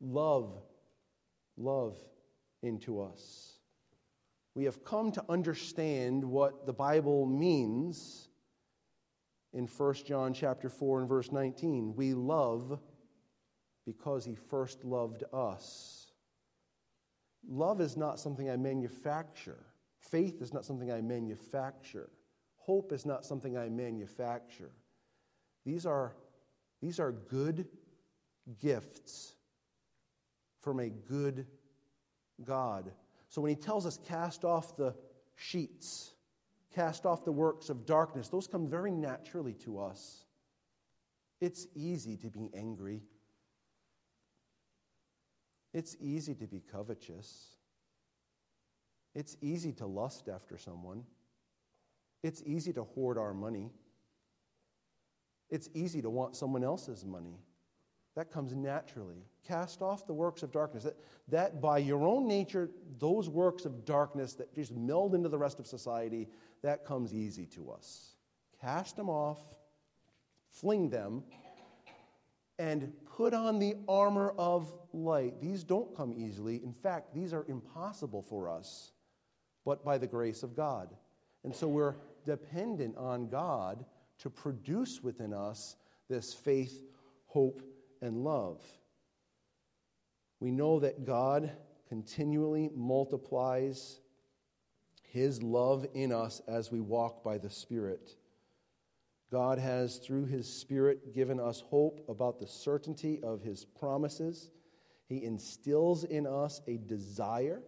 love, 0.00 0.52
love 1.56 1.96
into 2.62 3.00
us. 3.00 3.58
We 4.54 4.64
have 4.64 4.84
come 4.84 5.12
to 5.12 5.24
understand 5.28 6.24
what 6.24 6.66
the 6.66 6.72
Bible 6.72 7.26
means 7.26 8.28
in 9.52 9.66
1 9.66 9.94
John 10.06 10.32
chapter 10.32 10.68
4 10.68 11.00
and 11.00 11.08
verse 11.08 11.32
19. 11.32 11.94
We 11.96 12.14
love 12.14 12.78
because 13.86 14.24
he 14.24 14.34
first 14.34 14.84
loved 14.84 15.24
us. 15.32 16.12
Love 17.48 17.80
is 17.80 17.96
not 17.96 18.18
something 18.18 18.48
I 18.48 18.56
manufacture. 18.56 19.64
Faith 19.98 20.40
is 20.40 20.52
not 20.52 20.64
something 20.64 20.90
I 20.90 21.00
manufacture. 21.00 22.10
Hope 22.64 22.92
is 22.92 23.04
not 23.04 23.26
something 23.26 23.58
I 23.58 23.68
manufacture. 23.68 24.70
These 25.66 25.84
are, 25.84 26.16
these 26.80 26.98
are 26.98 27.12
good 27.12 27.66
gifts 28.58 29.34
from 30.62 30.80
a 30.80 30.88
good 30.88 31.46
God. 32.42 32.90
So 33.28 33.42
when 33.42 33.50
he 33.50 33.54
tells 33.54 33.84
us, 33.84 33.98
cast 34.08 34.46
off 34.46 34.78
the 34.78 34.94
sheets, 35.36 36.12
cast 36.74 37.04
off 37.04 37.26
the 37.26 37.32
works 37.32 37.68
of 37.68 37.84
darkness, 37.84 38.28
those 38.28 38.46
come 38.46 38.66
very 38.66 38.92
naturally 38.92 39.52
to 39.64 39.78
us. 39.78 40.24
It's 41.42 41.66
easy 41.74 42.16
to 42.16 42.30
be 42.30 42.48
angry. 42.54 43.02
It's 45.74 45.98
easy 46.00 46.34
to 46.36 46.46
be 46.46 46.62
covetous. 46.72 47.56
It's 49.14 49.36
easy 49.42 49.72
to 49.74 49.86
lust 49.86 50.30
after 50.34 50.56
someone. 50.56 51.04
It's 52.24 52.42
easy 52.46 52.72
to 52.72 52.84
hoard 52.84 53.18
our 53.18 53.34
money. 53.34 53.70
It's 55.50 55.68
easy 55.74 56.00
to 56.00 56.08
want 56.08 56.34
someone 56.34 56.64
else's 56.64 57.04
money. 57.04 57.38
That 58.16 58.32
comes 58.32 58.54
naturally. 58.54 59.26
Cast 59.46 59.82
off 59.82 60.06
the 60.06 60.14
works 60.14 60.42
of 60.42 60.50
darkness. 60.50 60.84
That, 60.84 60.96
that 61.28 61.60
by 61.60 61.78
your 61.78 62.06
own 62.06 62.26
nature, 62.26 62.70
those 62.98 63.28
works 63.28 63.66
of 63.66 63.84
darkness 63.84 64.32
that 64.34 64.54
just 64.54 64.72
meld 64.72 65.14
into 65.14 65.28
the 65.28 65.36
rest 65.36 65.60
of 65.60 65.66
society, 65.66 66.26
that 66.62 66.86
comes 66.86 67.12
easy 67.12 67.44
to 67.44 67.70
us. 67.70 68.14
Cast 68.58 68.96
them 68.96 69.10
off, 69.10 69.40
fling 70.48 70.88
them, 70.88 71.24
and 72.58 72.90
put 73.04 73.34
on 73.34 73.58
the 73.58 73.74
armor 73.86 74.32
of 74.38 74.72
light. 74.94 75.42
These 75.42 75.62
don't 75.62 75.94
come 75.94 76.14
easily. 76.16 76.62
In 76.64 76.72
fact, 76.72 77.12
these 77.12 77.34
are 77.34 77.44
impossible 77.48 78.22
for 78.22 78.48
us, 78.48 78.92
but 79.66 79.84
by 79.84 79.98
the 79.98 80.06
grace 80.06 80.42
of 80.42 80.56
God. 80.56 80.88
And 81.42 81.54
so 81.54 81.68
we're 81.68 81.96
dependent 82.24 82.96
on 82.96 83.28
God 83.28 83.84
to 84.18 84.30
produce 84.30 85.02
within 85.02 85.32
us 85.32 85.76
this 86.08 86.32
faith, 86.34 86.82
hope, 87.26 87.62
and 88.00 88.24
love. 88.24 88.62
We 90.40 90.50
know 90.50 90.80
that 90.80 91.04
God 91.04 91.50
continually 91.88 92.70
multiplies 92.74 94.00
his 95.02 95.42
love 95.42 95.86
in 95.94 96.12
us 96.12 96.42
as 96.48 96.72
we 96.72 96.80
walk 96.80 97.22
by 97.22 97.38
the 97.38 97.50
Spirit. 97.50 98.16
God 99.30 99.58
has, 99.58 99.98
through 99.98 100.26
his 100.26 100.52
Spirit, 100.52 101.14
given 101.14 101.40
us 101.40 101.60
hope 101.60 102.04
about 102.08 102.38
the 102.38 102.46
certainty 102.46 103.20
of 103.22 103.42
his 103.42 103.64
promises. 103.64 104.50
He 105.06 105.24
instills 105.24 106.04
in 106.04 106.26
us 106.26 106.60
a 106.66 106.78
desire 106.78 107.62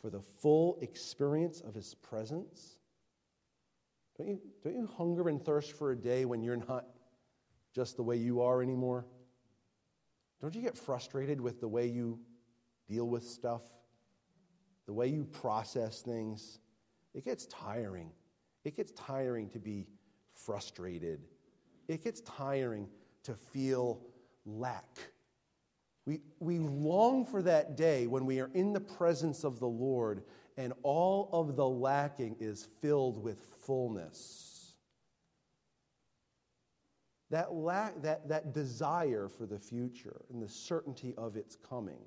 for 0.00 0.10
the 0.10 0.20
full 0.20 0.78
experience 0.80 1.60
of 1.60 1.74
his 1.74 1.94
presence. 1.94 2.77
Don't 4.18 4.28
you, 4.28 4.40
don't 4.64 4.74
you 4.74 4.88
hunger 4.98 5.28
and 5.28 5.42
thirst 5.42 5.72
for 5.72 5.92
a 5.92 5.96
day 5.96 6.24
when 6.24 6.42
you're 6.42 6.56
not 6.56 6.84
just 7.72 7.96
the 7.96 8.02
way 8.02 8.16
you 8.16 8.42
are 8.42 8.62
anymore? 8.62 9.06
Don't 10.40 10.54
you 10.54 10.60
get 10.60 10.76
frustrated 10.76 11.40
with 11.40 11.60
the 11.60 11.68
way 11.68 11.86
you 11.86 12.18
deal 12.88 13.08
with 13.08 13.24
stuff? 13.24 13.62
The 14.86 14.92
way 14.92 15.06
you 15.06 15.24
process 15.24 16.02
things? 16.02 16.58
It 17.14 17.24
gets 17.24 17.46
tiring. 17.46 18.10
It 18.64 18.76
gets 18.76 18.92
tiring 18.92 19.48
to 19.50 19.60
be 19.60 19.86
frustrated. 20.34 21.20
It 21.86 22.02
gets 22.02 22.20
tiring 22.22 22.88
to 23.24 23.34
feel 23.34 24.00
lack. 24.44 24.98
We, 26.06 26.20
we 26.40 26.58
long 26.58 27.24
for 27.26 27.42
that 27.42 27.76
day 27.76 28.06
when 28.06 28.24
we 28.24 28.40
are 28.40 28.50
in 28.54 28.72
the 28.72 28.80
presence 28.80 29.44
of 29.44 29.60
the 29.60 29.68
Lord 29.68 30.22
and 30.58 30.72
all 30.82 31.30
of 31.32 31.54
the 31.54 31.66
lacking 31.66 32.36
is 32.40 32.66
filled 32.82 33.22
with 33.22 33.38
fullness. 33.64 34.74
That, 37.30 37.52
lack, 37.52 38.02
that, 38.02 38.28
that 38.28 38.52
desire 38.52 39.28
for 39.28 39.46
the 39.46 39.58
future 39.58 40.22
and 40.32 40.42
the 40.42 40.48
certainty 40.48 41.14
of 41.16 41.36
its 41.36 41.56
coming, 41.56 42.00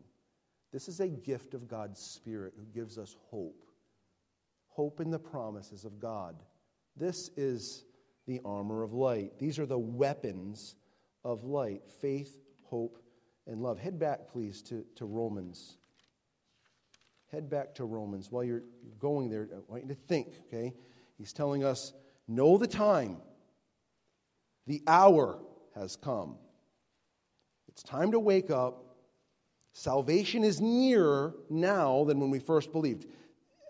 this 0.74 0.90
is 0.90 1.00
a 1.00 1.08
gift 1.08 1.54
of 1.54 1.70
God's 1.70 2.02
Spirit 2.02 2.54
who 2.58 2.66
gives 2.78 2.98
us 2.98 3.16
hope. 3.30 3.64
Hope 4.68 5.00
in 5.00 5.12
the 5.12 5.20
promises 5.20 5.86
of 5.86 6.00
God. 6.00 6.36
This 6.98 7.30
is 7.38 7.86
the 8.28 8.42
armor 8.44 8.84
of 8.84 8.92
light. 8.92 9.40
These 9.40 9.60
are 9.60 9.66
the 9.66 9.80
weapons 9.80 10.76
of 11.24 11.46
light 11.46 11.84
faith, 12.02 12.38
hope, 12.64 13.02
and 13.48 13.62
love. 13.62 13.80
Head 13.80 13.98
back, 13.98 14.28
please, 14.28 14.62
to, 14.64 14.84
to 14.96 15.06
Romans. 15.06 15.78
Head 17.32 17.50
back 17.50 17.76
to 17.76 17.86
Romans. 17.86 18.30
While 18.30 18.44
you're 18.44 18.64
going 19.00 19.30
there, 19.30 19.48
I 19.54 19.72
want 19.72 19.84
you 19.84 19.90
to 19.90 19.96
think, 19.96 20.28
okay? 20.48 20.74
He's 21.18 21.32
telling 21.32 21.64
us, 21.64 21.94
know 22.28 22.58
the 22.58 22.68
time. 22.68 23.18
The 24.68 24.82
hour 24.86 25.40
has 25.76 25.96
come. 25.96 26.36
It's 27.70 27.84
time 27.84 28.12
to 28.12 28.20
wake 28.20 28.52
up. 28.52 28.84
Salvation 29.74 30.44
is 30.44 30.60
nearer 30.60 31.34
now 31.50 32.04
than 32.04 32.20
when 32.20 32.32
we 32.32 32.40
first 32.40 32.74
believed. 32.74 33.06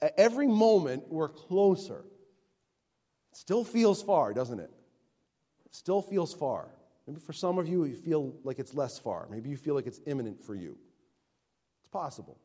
At 0.02 0.14
every 0.18 0.48
moment, 0.48 1.04
we're 1.10 1.30
closer. 1.30 2.04
It 3.32 3.38
still 3.38 3.64
feels 3.64 4.02
far, 4.02 4.34
doesn't 4.34 4.60
it? 4.60 4.72
It 5.66 5.76
still 5.76 6.02
feels 6.02 6.34
far. 6.34 6.68
Maybe 7.06 7.20
for 7.20 7.34
some 7.34 7.60
of 7.60 7.68
you, 7.68 7.86
you 7.86 7.96
feel 7.96 8.34
like 8.44 8.58
it's 8.58 8.74
less 8.74 8.98
far. 8.98 9.28
Maybe 9.30 9.50
you 9.50 9.58
feel 9.58 9.76
like 9.76 9.86
it's 9.86 10.02
imminent 10.08 10.44
for 10.44 10.56
you. 10.56 10.78
It's 11.82 11.90
possible. 11.92 12.40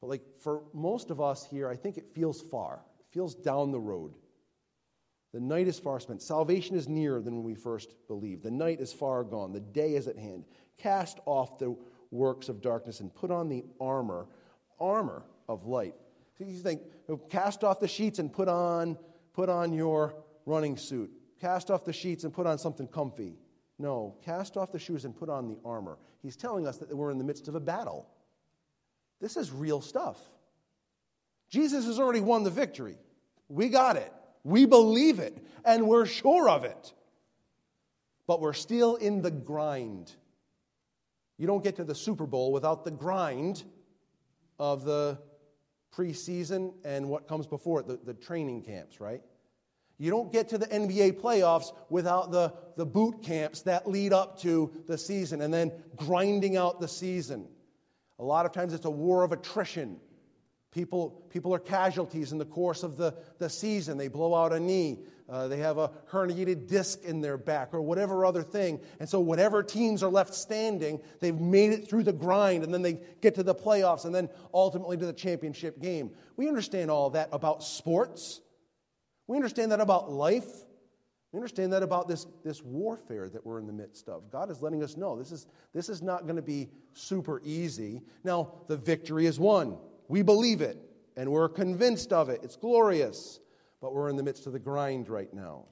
But 0.00 0.08
like 0.08 0.22
for 0.40 0.62
most 0.72 1.10
of 1.10 1.20
us 1.20 1.44
here, 1.44 1.68
I 1.68 1.76
think 1.76 1.96
it 1.96 2.14
feels 2.14 2.40
far. 2.40 2.80
It 3.00 3.06
feels 3.12 3.34
down 3.34 3.72
the 3.72 3.80
road. 3.80 4.14
The 5.32 5.40
night 5.40 5.68
is 5.68 5.78
far 5.78 6.00
spent. 6.00 6.22
Salvation 6.22 6.76
is 6.76 6.88
nearer 6.88 7.20
than 7.20 7.36
when 7.36 7.44
we 7.44 7.54
first 7.54 7.94
believed. 8.08 8.42
The 8.42 8.50
night 8.50 8.80
is 8.80 8.92
far 8.92 9.22
gone. 9.24 9.52
The 9.52 9.60
day 9.60 9.94
is 9.94 10.06
at 10.08 10.16
hand. 10.16 10.44
Cast 10.78 11.18
off 11.26 11.58
the 11.58 11.76
works 12.10 12.48
of 12.48 12.62
darkness 12.62 13.00
and 13.00 13.14
put 13.14 13.30
on 13.30 13.48
the 13.48 13.64
armor, 13.80 14.28
armor 14.80 15.24
of 15.48 15.66
light. 15.66 15.94
So 16.38 16.44
you 16.44 16.58
think, 16.58 16.82
oh, 17.08 17.16
cast 17.16 17.64
off 17.64 17.80
the 17.80 17.88
sheets 17.88 18.18
and 18.18 18.32
put 18.32 18.48
on, 18.48 18.96
put 19.32 19.48
on 19.48 19.72
your 19.72 20.14
running 20.44 20.76
suit. 20.76 21.10
Cast 21.40 21.70
off 21.70 21.84
the 21.84 21.92
sheets 21.92 22.24
and 22.24 22.32
put 22.32 22.46
on 22.46 22.58
something 22.58 22.86
comfy. 22.86 23.36
No, 23.78 24.16
cast 24.24 24.56
off 24.56 24.72
the 24.72 24.78
shoes 24.78 25.04
and 25.04 25.14
put 25.14 25.28
on 25.28 25.48
the 25.48 25.58
armor. 25.64 25.98
He's 26.22 26.36
telling 26.36 26.66
us 26.66 26.78
that 26.78 26.94
we're 26.96 27.10
in 27.10 27.18
the 27.18 27.24
midst 27.24 27.46
of 27.48 27.54
a 27.54 27.60
battle. 27.60 28.08
This 29.20 29.36
is 29.36 29.50
real 29.50 29.80
stuff. 29.80 30.18
Jesus 31.48 31.86
has 31.86 31.98
already 31.98 32.20
won 32.20 32.42
the 32.42 32.50
victory. 32.50 32.96
We 33.48 33.68
got 33.68 33.96
it. 33.96 34.12
We 34.44 34.66
believe 34.66 35.18
it, 35.18 35.36
and 35.64 35.88
we're 35.88 36.06
sure 36.06 36.48
of 36.48 36.64
it. 36.64 36.92
But 38.26 38.40
we're 38.40 38.52
still 38.52 38.96
in 38.96 39.22
the 39.22 39.30
grind. 39.30 40.12
You 41.38 41.46
don't 41.46 41.62
get 41.62 41.76
to 41.76 41.84
the 41.84 41.94
Super 41.94 42.26
Bowl 42.26 42.52
without 42.52 42.84
the 42.84 42.90
grind 42.90 43.62
of 44.58 44.84
the 44.84 45.18
preseason 45.94 46.74
and 46.84 47.08
what 47.08 47.28
comes 47.28 47.46
before 47.46 47.80
it, 47.80 47.86
the, 47.86 47.98
the 48.04 48.14
training 48.14 48.62
camps, 48.62 49.00
right? 49.00 49.22
You 49.98 50.10
don't 50.10 50.30
get 50.30 50.50
to 50.50 50.58
the 50.58 50.66
NBA 50.66 51.20
playoffs 51.20 51.72
without 51.88 52.30
the, 52.30 52.52
the 52.76 52.84
boot 52.84 53.22
camps 53.22 53.62
that 53.62 53.88
lead 53.88 54.12
up 54.12 54.40
to 54.40 54.70
the 54.86 54.98
season 54.98 55.40
and 55.40 55.52
then 55.52 55.72
grinding 55.96 56.56
out 56.56 56.80
the 56.80 56.88
season. 56.88 57.48
A 58.18 58.24
lot 58.24 58.46
of 58.46 58.52
times 58.52 58.72
it's 58.72 58.86
a 58.86 58.90
war 58.90 59.22
of 59.22 59.32
attrition. 59.32 59.98
People, 60.72 61.24
people 61.30 61.54
are 61.54 61.58
casualties 61.58 62.32
in 62.32 62.38
the 62.38 62.44
course 62.44 62.82
of 62.82 62.96
the, 62.96 63.14
the 63.38 63.48
season. 63.48 63.96
They 63.96 64.08
blow 64.08 64.34
out 64.34 64.52
a 64.52 64.60
knee, 64.60 65.00
uh, 65.28 65.48
they 65.48 65.58
have 65.58 65.78
a 65.78 65.90
herniated 66.10 66.68
disc 66.68 67.02
in 67.02 67.20
their 67.20 67.36
back, 67.36 67.72
or 67.72 67.80
whatever 67.82 68.24
other 68.24 68.42
thing. 68.42 68.80
And 69.00 69.08
so, 69.08 69.18
whatever 69.18 69.62
teams 69.62 70.02
are 70.02 70.10
left 70.10 70.34
standing, 70.34 71.00
they've 71.20 71.38
made 71.38 71.72
it 71.72 71.88
through 71.88 72.04
the 72.04 72.12
grind, 72.12 72.62
and 72.62 72.72
then 72.72 72.82
they 72.82 73.00
get 73.20 73.34
to 73.36 73.42
the 73.42 73.54
playoffs, 73.54 74.04
and 74.04 74.14
then 74.14 74.28
ultimately 74.54 74.96
to 74.98 75.06
the 75.06 75.12
championship 75.12 75.80
game. 75.80 76.10
We 76.36 76.46
understand 76.46 76.90
all 76.90 77.10
that 77.10 77.30
about 77.32 77.64
sports. 77.64 78.40
We 79.26 79.36
understand 79.36 79.72
that 79.72 79.80
about 79.80 80.10
life. 80.10 80.46
Understand 81.36 81.70
that 81.74 81.82
about 81.82 82.08
this, 82.08 82.26
this 82.42 82.62
warfare 82.62 83.28
that 83.28 83.44
we're 83.44 83.58
in 83.58 83.66
the 83.66 83.72
midst 83.72 84.08
of. 84.08 84.30
God 84.30 84.50
is 84.50 84.62
letting 84.62 84.82
us 84.82 84.96
know 84.96 85.18
this 85.18 85.32
is, 85.32 85.46
this 85.74 85.90
is 85.90 86.00
not 86.00 86.22
going 86.22 86.36
to 86.36 86.42
be 86.42 86.70
super 86.94 87.42
easy. 87.44 88.00
Now, 88.24 88.54
the 88.68 88.76
victory 88.78 89.26
is 89.26 89.38
won. 89.38 89.76
We 90.08 90.22
believe 90.22 90.62
it, 90.62 90.78
and 91.14 91.30
we're 91.30 91.50
convinced 91.50 92.10
of 92.10 92.30
it. 92.30 92.40
It's 92.42 92.56
glorious. 92.56 93.40
But 93.82 93.94
we're 93.94 94.08
in 94.08 94.16
the 94.16 94.22
midst 94.22 94.46
of 94.46 94.54
the 94.54 94.58
grind 94.58 95.10
right 95.10 95.32
now. 95.34 95.66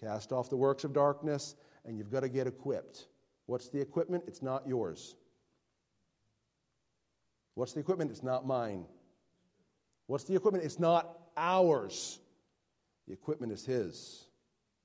Cast 0.00 0.32
off 0.32 0.48
the 0.48 0.56
works 0.56 0.82
of 0.82 0.94
darkness, 0.94 1.56
and 1.84 1.98
you've 1.98 2.10
got 2.10 2.20
to 2.20 2.30
get 2.30 2.46
equipped. 2.46 3.08
What's 3.44 3.68
the 3.68 3.80
equipment? 3.80 4.24
It's 4.26 4.40
not 4.40 4.66
yours. 4.66 5.14
What's 7.54 7.74
the 7.74 7.80
equipment? 7.80 8.10
It's 8.10 8.22
not 8.22 8.46
mine. 8.46 8.86
What's 10.06 10.24
the 10.24 10.34
equipment? 10.34 10.64
It's 10.64 10.78
not 10.78 11.18
ours. 11.36 12.18
The 13.06 13.12
equipment 13.12 13.52
is 13.52 13.66
His. 13.66 14.26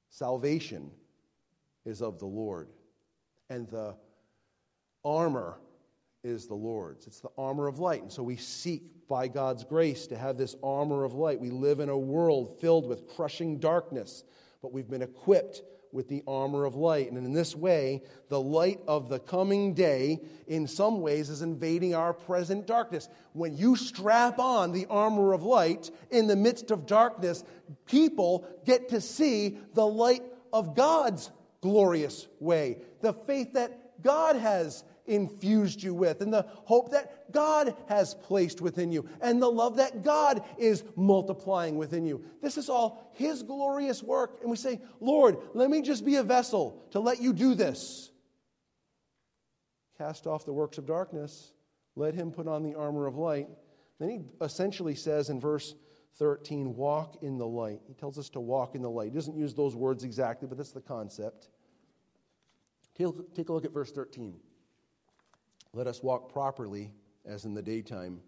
Salvation 0.10 0.92
is 1.86 2.02
of 2.02 2.20
the 2.20 2.26
Lord. 2.26 2.70
And 3.50 3.68
the 3.70 3.96
armor 5.06 5.60
is 6.24 6.48
the 6.48 6.56
Lord's. 6.56 7.08
It's 7.08 7.22
the 7.22 7.30
armor 7.38 7.68
of 7.68 7.80
light. 7.80 8.02
And 8.02 8.12
so 8.12 8.24
we 8.24 8.36
seek, 8.36 8.84
by 9.08 9.30
God's 9.30 9.64
grace, 9.64 10.06
to 10.08 10.18
have 10.18 10.38
this 10.38 10.56
armor 10.62 11.06
of 11.06 11.14
light. 11.14 11.40
We 11.40 11.50
live 11.50 11.80
in 11.80 11.88
a 11.88 11.98
world 11.98 12.60
filled 12.60 12.86
with 12.88 13.08
crushing 13.08 13.58
darkness, 13.58 14.26
but 14.62 14.74
we've 14.74 14.90
been 14.90 15.02
equipped 15.02 15.62
with 15.98 16.08
the 16.08 16.22
armor 16.28 16.64
of 16.64 16.76
light. 16.76 17.12
And 17.12 17.18
in 17.18 17.34
this 17.34 17.56
way, 17.56 18.04
the 18.30 18.40
light 18.40 18.80
of 18.88 19.10
the 19.10 19.18
coming 19.18 19.74
day, 19.74 20.22
in 20.48 20.68
some 20.68 21.02
ways, 21.02 21.28
is 21.28 21.42
invading 21.42 21.96
our 21.96 22.14
present 22.14 22.68
darkness. 22.68 23.10
When 23.34 23.58
you 23.58 23.76
strap 23.76 24.38
on 24.38 24.72
the 24.72 24.86
armor 24.92 25.34
of 25.34 25.42
light 25.42 25.90
in 26.12 26.28
the 26.28 26.36
midst 26.36 26.70
of 26.70 26.86
darkness, 26.86 27.44
people 27.88 28.48
get 28.64 28.90
to 28.90 29.02
see 29.02 29.58
the 29.74 29.88
light 29.88 30.22
of 30.54 30.76
God's 30.76 31.32
glorious 31.62 32.28
way, 32.40 32.78
the 33.02 33.14
faith 33.14 33.54
that 33.54 34.04
God 34.04 34.36
has 34.36 34.84
infused 35.08 35.82
you 35.82 35.94
with, 35.94 36.22
and 36.22 36.32
the 36.32 36.46
hope 36.66 36.92
that 36.92 37.32
God 37.32 37.76
has 37.88 38.14
placed 38.14 38.62
within 38.62 38.92
you, 38.92 39.10
and 39.22 39.42
the 39.42 39.50
love 39.50 39.78
that 39.78 40.04
God 40.04 40.44
is 40.58 40.84
multiplying 40.96 41.78
within 41.78 42.06
you. 42.06 42.24
This 42.42 42.58
is 42.58 42.70
all 42.70 43.12
His 43.14 43.44
glorious 43.44 44.04
work. 44.04 44.40
And 44.42 44.52
we 44.52 44.58
say, 44.58 44.82
Lord, 45.00 45.38
let 45.54 45.70
me 45.70 45.82
just 45.82 46.06
be 46.06 46.16
a 46.16 46.24
vessel 46.24 46.86
to 46.92 47.00
let 47.00 47.22
you 47.22 47.34
do 47.34 47.56
this. 47.56 48.12
Cast 49.98 50.28
off 50.28 50.46
the 50.46 50.54
works 50.54 50.78
of 50.78 50.86
darkness, 50.86 51.54
let 51.96 52.14
Him 52.14 52.32
put 52.32 52.48
on 52.48 52.62
the 52.62 52.76
armor 52.76 53.08
of 53.08 53.16
light. 53.16 53.48
Then 54.00 54.10
He 54.10 54.20
essentially 54.42 54.94
says 54.94 55.30
in 55.30 55.40
verse 55.40 55.74
13, 56.18 56.76
walk 56.76 57.18
in 57.22 57.38
the 57.38 57.48
light. 57.48 57.82
He 57.88 57.94
tells 57.94 58.18
us 58.18 58.30
to 58.30 58.40
walk 58.40 58.76
in 58.76 58.82
the 58.82 58.90
light. 58.90 59.10
He 59.10 59.16
doesn't 59.16 59.38
use 59.38 59.54
those 59.54 59.76
words 59.76 60.04
exactly, 60.04 60.48
but 60.48 60.58
that's 60.58 60.72
the 60.72 60.82
concept. 60.82 61.50
Take 62.96 63.50
a 63.50 63.54
look 63.54 63.66
at 63.66 63.72
verse 63.72 63.92
13. 63.92 64.40
Let 65.74 65.88
us 65.88 66.02
walk 66.02 66.32
properly 66.32 66.92
as 67.26 67.46
in 67.46 67.54
the 67.54 67.62
daytime, 67.62 68.22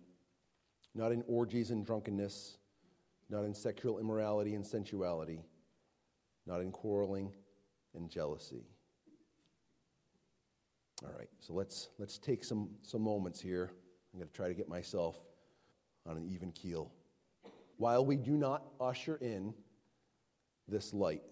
not 0.93 1.11
in 1.11 1.23
orgies 1.27 1.71
and 1.71 1.85
drunkenness, 1.85 2.57
not 3.29 3.43
in 3.43 3.53
sexual 3.53 3.99
immorality 3.99 4.55
and 4.55 4.65
sensuality, 4.65 5.41
not 6.45 6.61
in 6.61 6.71
quarreling 6.71 7.31
and 7.95 8.09
jealousy. 8.09 8.65
All 11.03 11.13
right, 11.17 11.29
so 11.39 11.53
let's, 11.53 11.89
let's 11.97 12.17
take 12.17 12.43
some, 12.43 12.69
some 12.81 13.01
moments 13.01 13.39
here. 13.39 13.71
I'm 14.13 14.19
going 14.19 14.29
to 14.29 14.35
try 14.35 14.47
to 14.47 14.53
get 14.53 14.67
myself 14.67 15.21
on 16.05 16.17
an 16.17 16.25
even 16.25 16.51
keel. 16.51 16.91
While 17.77 18.05
we 18.05 18.17
do 18.17 18.31
not 18.31 18.65
usher 18.81 19.15
in 19.21 19.53
this 20.67 20.93
light, 20.93 21.23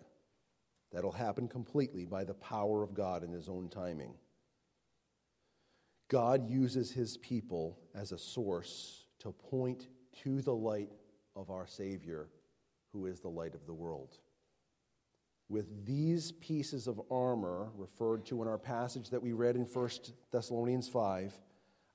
that'll 0.94 1.12
happen 1.12 1.50
completely 1.50 2.06
by 2.06 2.24
the 2.24 2.36
power 2.36 2.82
of 2.82 2.94
God 2.94 3.24
in 3.24 3.34
His 3.34 3.50
own 3.50 3.68
timing. 3.68 4.14
God 6.10 6.50
uses 6.50 6.92
his 6.92 7.18
people 7.18 7.78
as 7.94 8.12
a 8.12 8.18
source 8.18 9.06
to 9.20 9.32
point 9.32 9.88
to 10.24 10.42
the 10.42 10.54
light 10.56 10.92
of 11.36 11.50
our 11.50 11.68
Savior, 11.68 12.30
who 12.94 13.06
is 13.06 13.20
the 13.20 13.28
light 13.28 13.54
of 13.54 13.66
the 13.66 13.74
world. 13.74 14.18
With 15.50 15.86
these 15.86 16.32
pieces 16.34 16.88
of 16.88 17.02
armor 17.12 17.72
referred 17.76 18.26
to 18.28 18.42
in 18.42 18.48
our 18.48 18.58
passage 18.58 19.10
that 19.10 19.22
we 19.22 19.34
read 19.34 19.56
in 19.56 19.64
1 19.64 19.90
Thessalonians 20.32 20.88
5, 20.88 21.34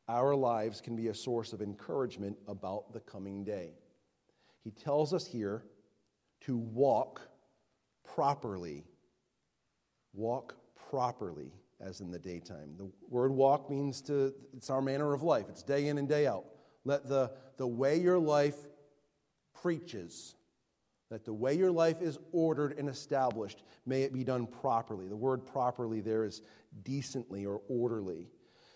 our 0.08 0.34
lives 0.34 0.80
can 0.80 0.96
be 0.96 1.08
a 1.08 1.14
source 1.14 1.52
of 1.52 1.62
encouragement 1.62 2.36
about 2.48 2.92
the 2.92 3.00
coming 3.00 3.44
day. 3.44 3.74
He 4.62 4.70
tells 4.70 5.14
us 5.14 5.26
here 5.26 5.64
to 6.42 6.56
walk 6.56 7.20
properly. 8.04 8.84
Walk 10.12 10.54
properly 10.90 11.52
as 11.82 12.00
in 12.00 12.10
the 12.10 12.18
daytime. 12.18 12.74
The 12.76 12.90
word 13.08 13.32
walk 13.32 13.68
means 13.68 14.00
to, 14.02 14.32
it's 14.56 14.70
our 14.70 14.80
manner 14.80 15.12
of 15.12 15.22
life, 15.22 15.46
it's 15.48 15.62
day 15.62 15.88
in 15.88 15.98
and 15.98 16.08
day 16.08 16.26
out. 16.26 16.44
Let 16.84 17.08
the, 17.08 17.30
the 17.56 17.66
way 17.66 18.00
your 18.00 18.18
life 18.18 18.56
preaches, 19.60 20.34
that 21.10 21.24
the 21.24 21.32
way 21.32 21.54
your 21.54 21.70
life 21.70 22.00
is 22.00 22.18
ordered 22.32 22.78
and 22.78 22.88
established, 22.88 23.62
may 23.86 24.02
it 24.02 24.12
be 24.12 24.24
done 24.24 24.46
properly. 24.46 25.08
The 25.08 25.16
word 25.16 25.46
properly 25.46 26.00
there 26.00 26.24
is 26.24 26.42
decently 26.82 27.44
or 27.46 27.60
orderly. 27.68 28.28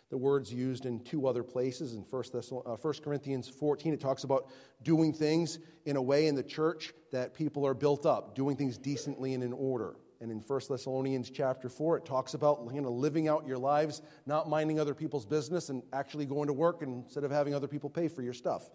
The 0.08 0.18
word's 0.18 0.52
used 0.52 0.86
in 0.86 1.00
two 1.00 1.26
other 1.26 1.42
places. 1.42 1.94
In 1.94 2.02
1, 2.02 2.24
uh, 2.64 2.76
1 2.76 2.94
Corinthians 3.02 3.48
14, 3.48 3.92
it 3.92 4.00
talks 4.00 4.22
about 4.22 4.50
doing 4.82 5.12
things 5.12 5.58
in 5.84 5.96
a 5.96 6.02
way 6.02 6.28
in 6.28 6.36
the 6.36 6.44
church 6.44 6.92
that 7.10 7.34
people 7.34 7.66
are 7.66 7.74
built 7.74 8.06
up, 8.06 8.36
doing 8.36 8.56
things 8.56 8.78
decently 8.78 9.34
and 9.34 9.42
in 9.42 9.52
order. 9.52 9.96
And 10.20 10.30
in 10.30 10.38
1 10.38 10.60
Thessalonians 10.68 11.30
chapter 11.30 11.68
4, 11.68 11.98
it 11.98 12.04
talks 12.04 12.34
about 12.34 12.68
you 12.72 12.80
know, 12.80 12.90
living 12.90 13.28
out 13.28 13.46
your 13.46 13.58
lives, 13.58 14.02
not 14.24 14.48
minding 14.48 14.80
other 14.80 14.94
people's 14.94 15.26
business, 15.26 15.68
and 15.68 15.82
actually 15.92 16.24
going 16.24 16.46
to 16.46 16.52
work 16.52 16.82
instead 16.82 17.24
of 17.24 17.30
having 17.30 17.54
other 17.54 17.68
people 17.68 17.90
pay 17.90 18.08
for 18.08 18.22
your 18.22 18.32
stuff. 18.32 18.70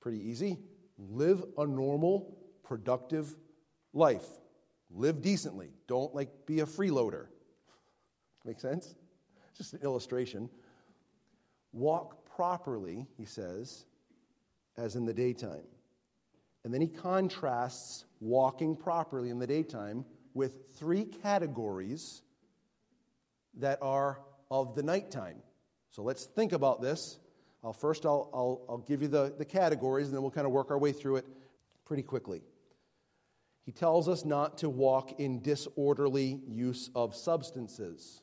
Pretty 0.00 0.18
easy. 0.18 0.58
Live 0.96 1.44
a 1.58 1.66
normal, 1.66 2.38
productive 2.62 3.36
life. 3.92 4.26
Live 4.90 5.20
decently. 5.20 5.70
Don't 5.86 6.14
like 6.14 6.30
be 6.46 6.60
a 6.60 6.66
freeloader. 6.66 7.26
Make 8.44 8.60
sense? 8.60 8.94
Just 9.56 9.74
an 9.74 9.80
illustration. 9.82 10.48
Walk 11.72 12.24
properly, 12.24 13.06
he 13.16 13.24
says, 13.24 13.84
as 14.76 14.96
in 14.96 15.04
the 15.04 15.14
daytime. 15.14 15.64
And 16.64 16.72
then 16.72 16.80
he 16.80 16.88
contrasts 16.88 18.04
walking 18.20 18.74
properly 18.74 19.30
in 19.30 19.38
the 19.38 19.46
daytime 19.46 20.04
with 20.34 20.76
three 20.76 21.04
categories 21.04 22.22
that 23.58 23.78
are 23.80 24.20
of 24.50 24.74
the 24.74 24.82
nighttime. 24.82 25.36
So 25.90 26.02
let's 26.02 26.24
think 26.24 26.52
about 26.52 26.82
this. 26.82 27.18
I'll, 27.62 27.72
first, 27.72 28.04
I'll, 28.04 28.28
I'll, 28.34 28.66
I'll 28.68 28.78
give 28.78 29.00
you 29.00 29.08
the, 29.08 29.32
the 29.38 29.44
categories, 29.44 30.08
and 30.08 30.14
then 30.14 30.22
we'll 30.22 30.32
kind 30.32 30.46
of 30.46 30.52
work 30.52 30.70
our 30.70 30.78
way 30.78 30.92
through 30.92 31.16
it 31.16 31.26
pretty 31.86 32.02
quickly. 32.02 32.42
He 33.64 33.72
tells 33.72 34.08
us 34.08 34.24
not 34.24 34.58
to 34.58 34.68
walk 34.68 35.18
in 35.20 35.40
disorderly 35.40 36.40
use 36.46 36.90
of 36.94 37.14
substances. 37.14 38.20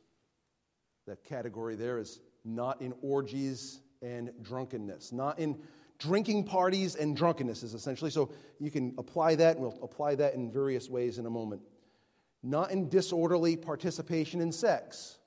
That 1.08 1.24
category 1.24 1.76
there 1.76 1.98
is 1.98 2.20
not 2.46 2.82
in 2.82 2.94
orgies 3.02 3.82
and 4.04 4.32
drunkenness, 4.42 5.12
not 5.12 5.40
in 5.40 5.58
drinking 5.98 6.44
parties 6.44 6.96
and 6.96 7.16
drunkenness, 7.16 7.64
is 7.64 7.74
essentially. 7.74 8.12
So 8.12 8.32
you 8.60 8.70
can 8.70 8.94
apply 8.98 9.36
that, 9.36 9.56
and 9.56 9.66
we'll 9.66 9.80
apply 9.82 10.16
that 10.16 10.36
in 10.36 10.52
various 10.52 10.90
ways 10.90 11.18
in 11.18 11.26
a 11.26 11.30
moment 11.30 11.62
not 12.44 12.72
in 12.72 12.90
disorderly 12.90 13.56
participation 13.56 14.42
in 14.42 14.52
sex, 14.52 15.20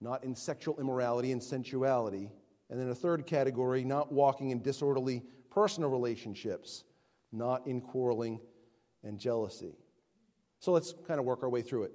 not 0.00 0.24
in 0.24 0.34
sexual 0.34 0.78
immorality 0.80 1.32
and 1.32 1.42
sensuality. 1.42 2.30
And 2.70 2.80
then 2.80 2.88
a 2.88 2.94
third 2.94 3.26
category, 3.26 3.84
not 3.84 4.12
walking 4.12 4.50
in 4.50 4.60
disorderly 4.62 5.22
personal 5.50 5.90
relationships, 5.90 6.84
not 7.32 7.66
in 7.66 7.80
quarreling 7.80 8.40
and 9.04 9.18
jealousy. 9.18 9.76
So 10.58 10.72
let's 10.72 10.94
kind 11.06 11.20
of 11.20 11.26
work 11.26 11.42
our 11.42 11.48
way 11.48 11.62
through 11.62 11.84
it 11.84 11.92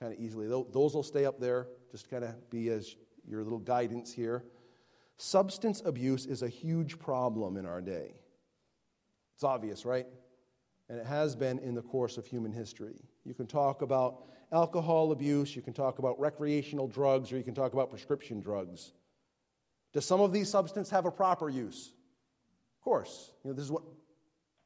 kind 0.00 0.12
of 0.12 0.18
easily. 0.18 0.48
Those 0.48 0.94
will 0.94 1.02
stay 1.02 1.24
up 1.24 1.38
there, 1.38 1.68
just 1.90 2.10
kind 2.10 2.24
of 2.24 2.50
be 2.50 2.68
as 2.70 2.96
your 3.26 3.42
little 3.42 3.58
guidance 3.58 4.12
here. 4.12 4.44
Substance 5.16 5.82
abuse 5.84 6.26
is 6.26 6.42
a 6.42 6.48
huge 6.48 6.98
problem 6.98 7.56
in 7.56 7.66
our 7.66 7.80
day. 7.80 8.14
It's 9.34 9.44
obvious, 9.44 9.84
right? 9.84 10.06
And 10.94 11.00
it 11.00 11.08
has 11.08 11.34
been 11.34 11.58
in 11.58 11.74
the 11.74 11.82
course 11.82 12.18
of 12.18 12.24
human 12.24 12.52
history. 12.52 12.94
You 13.24 13.34
can 13.34 13.48
talk 13.48 13.82
about 13.82 14.26
alcohol 14.52 15.10
abuse, 15.10 15.56
you 15.56 15.60
can 15.60 15.72
talk 15.72 15.98
about 15.98 16.20
recreational 16.20 16.86
drugs, 16.86 17.32
or 17.32 17.36
you 17.36 17.42
can 17.42 17.52
talk 17.52 17.72
about 17.72 17.90
prescription 17.90 18.40
drugs. 18.40 18.92
Does 19.92 20.06
some 20.06 20.20
of 20.20 20.32
these 20.32 20.48
substances 20.48 20.92
have 20.92 21.04
a 21.04 21.10
proper 21.10 21.48
use? 21.48 21.92
Of 22.78 22.84
course. 22.84 23.32
You 23.42 23.50
know, 23.50 23.56
this 23.56 23.64
is 23.64 23.72
what 23.72 23.82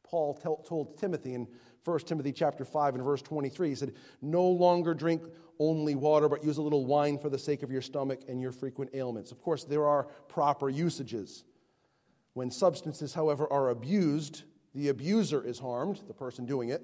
Paul 0.05 0.35
told 0.69 0.99
Timothy 0.99 1.33
in 1.33 1.49
1 1.83 1.99
Timothy 2.01 2.33
chapter 2.33 2.67
5 2.67 2.97
and 2.97 3.05
verse 3.05 3.23
23. 3.23 3.71
He 3.71 3.75
said, 3.75 3.95
No 4.21 4.45
longer 4.45 4.93
drink 4.93 5.23
only 5.59 5.95
water, 5.95 6.29
but 6.29 6.45
use 6.45 6.59
a 6.59 6.63
little 6.63 6.85
wine 6.85 7.17
for 7.17 7.31
the 7.31 7.39
sake 7.39 7.63
of 7.63 7.71
your 7.71 7.81
stomach 7.81 8.21
and 8.29 8.39
your 8.39 8.53
frequent 8.53 8.91
ailments. 8.93 9.33
Of 9.33 9.41
course, 9.41 9.65
there 9.65 9.87
are 9.87 10.05
proper 10.29 10.69
usages. 10.69 11.45
When 12.35 12.51
substances, 12.51 13.15
however, 13.15 13.51
are 13.51 13.71
abused, 13.71 14.43
the 14.79 14.89
abuser 14.91 15.45
is 15.45 15.59
harmed, 15.59 16.01
the 16.07 16.15
person 16.15 16.47
doing 16.47 16.69
it. 16.69 16.83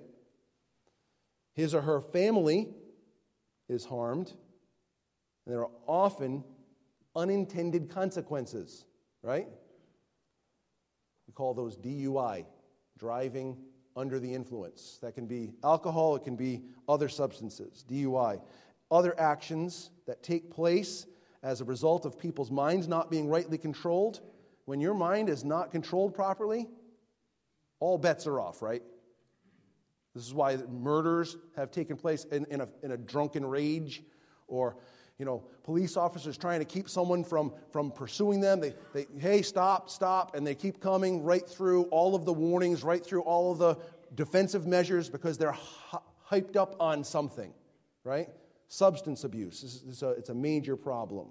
His 1.53 1.77
or 1.77 1.81
her 1.81 2.01
family 2.01 2.69
is 3.69 3.85
harmed. 3.85 4.33
And 5.47 5.55
there 5.55 5.61
are 5.61 5.71
often 5.87 6.43
unintended 7.15 7.89
consequences, 7.89 8.85
right? 9.23 9.47
We 11.29 11.33
call 11.35 11.55
those 11.55 11.77
DUI, 11.77 12.45
driving 12.99 13.59
under 13.97 14.19
the 14.19 14.35
influence. 14.35 14.99
That 15.01 15.15
can 15.15 15.27
be 15.27 15.53
alcohol, 15.63 16.17
it 16.17 16.25
can 16.25 16.35
be 16.35 16.63
other 16.89 17.09
substances, 17.09 17.85
DUI. 17.89 18.41
Other 18.91 19.19
actions 19.21 19.91
that 20.09 20.25
take 20.25 20.51
place 20.51 21.07
as 21.45 21.61
a 21.61 21.65
result 21.65 22.07
of 22.07 22.19
people's 22.19 22.51
minds 22.51 22.89
not 22.89 23.09
being 23.09 23.29
rightly 23.29 23.57
controlled. 23.57 24.21
When 24.65 24.81
your 24.81 24.95
mind 24.95 25.29
is 25.29 25.45
not 25.45 25.71
controlled 25.71 26.13
properly, 26.13 26.67
all 27.81 27.99
bets 27.99 28.27
are 28.27 28.41
off, 28.41 28.63
right? 28.63 28.83
This 30.15 30.27
is 30.27 30.35
why 30.35 30.57
murders 30.57 31.37
have 31.57 31.71
taken 31.71 31.97
place 31.97 32.25
in, 32.25 32.47
in, 32.51 32.61
a, 32.61 32.69
in 32.83 32.93
a 32.93 32.97
drunken 32.97 33.45
rage 33.45 34.03
or 34.47 34.77
you 35.19 35.25
know 35.25 35.45
police 35.65 35.97
officers 35.97 36.37
trying 36.37 36.61
to 36.61 36.65
keep 36.65 36.89
someone 36.89 37.25
from, 37.25 37.53
from 37.73 37.91
pursuing 37.91 38.41
them. 38.41 38.61
They, 38.61 38.75
they 38.93 39.07
hey 39.19 39.43
stop 39.43 39.91
stop. 39.91 40.35
And 40.35 40.47
they 40.47 40.55
keep 40.55 40.81
coming 40.81 41.23
right 41.23 41.47
through 41.47 41.85
all 41.85 42.15
of 42.15 42.25
the 42.25 42.33
warnings 42.33 42.85
right 42.85 43.05
through 43.05 43.23
all 43.23 43.53
of 43.53 43.59
the 43.59 43.77
defensive 44.15 44.67
measures 44.67 45.09
because 45.11 45.37
they're 45.37 45.57
hyped 46.31 46.57
up 46.57 46.77
on 46.79 47.03
something 47.03 47.53
right? 48.05 48.29
Substance 48.69 49.25
abuse 49.25 49.63
this 49.63 49.83
is, 49.83 50.03
a, 50.03 50.11
it's 50.11 50.29
a 50.29 50.35
major 50.35 50.77
problem. 50.77 51.29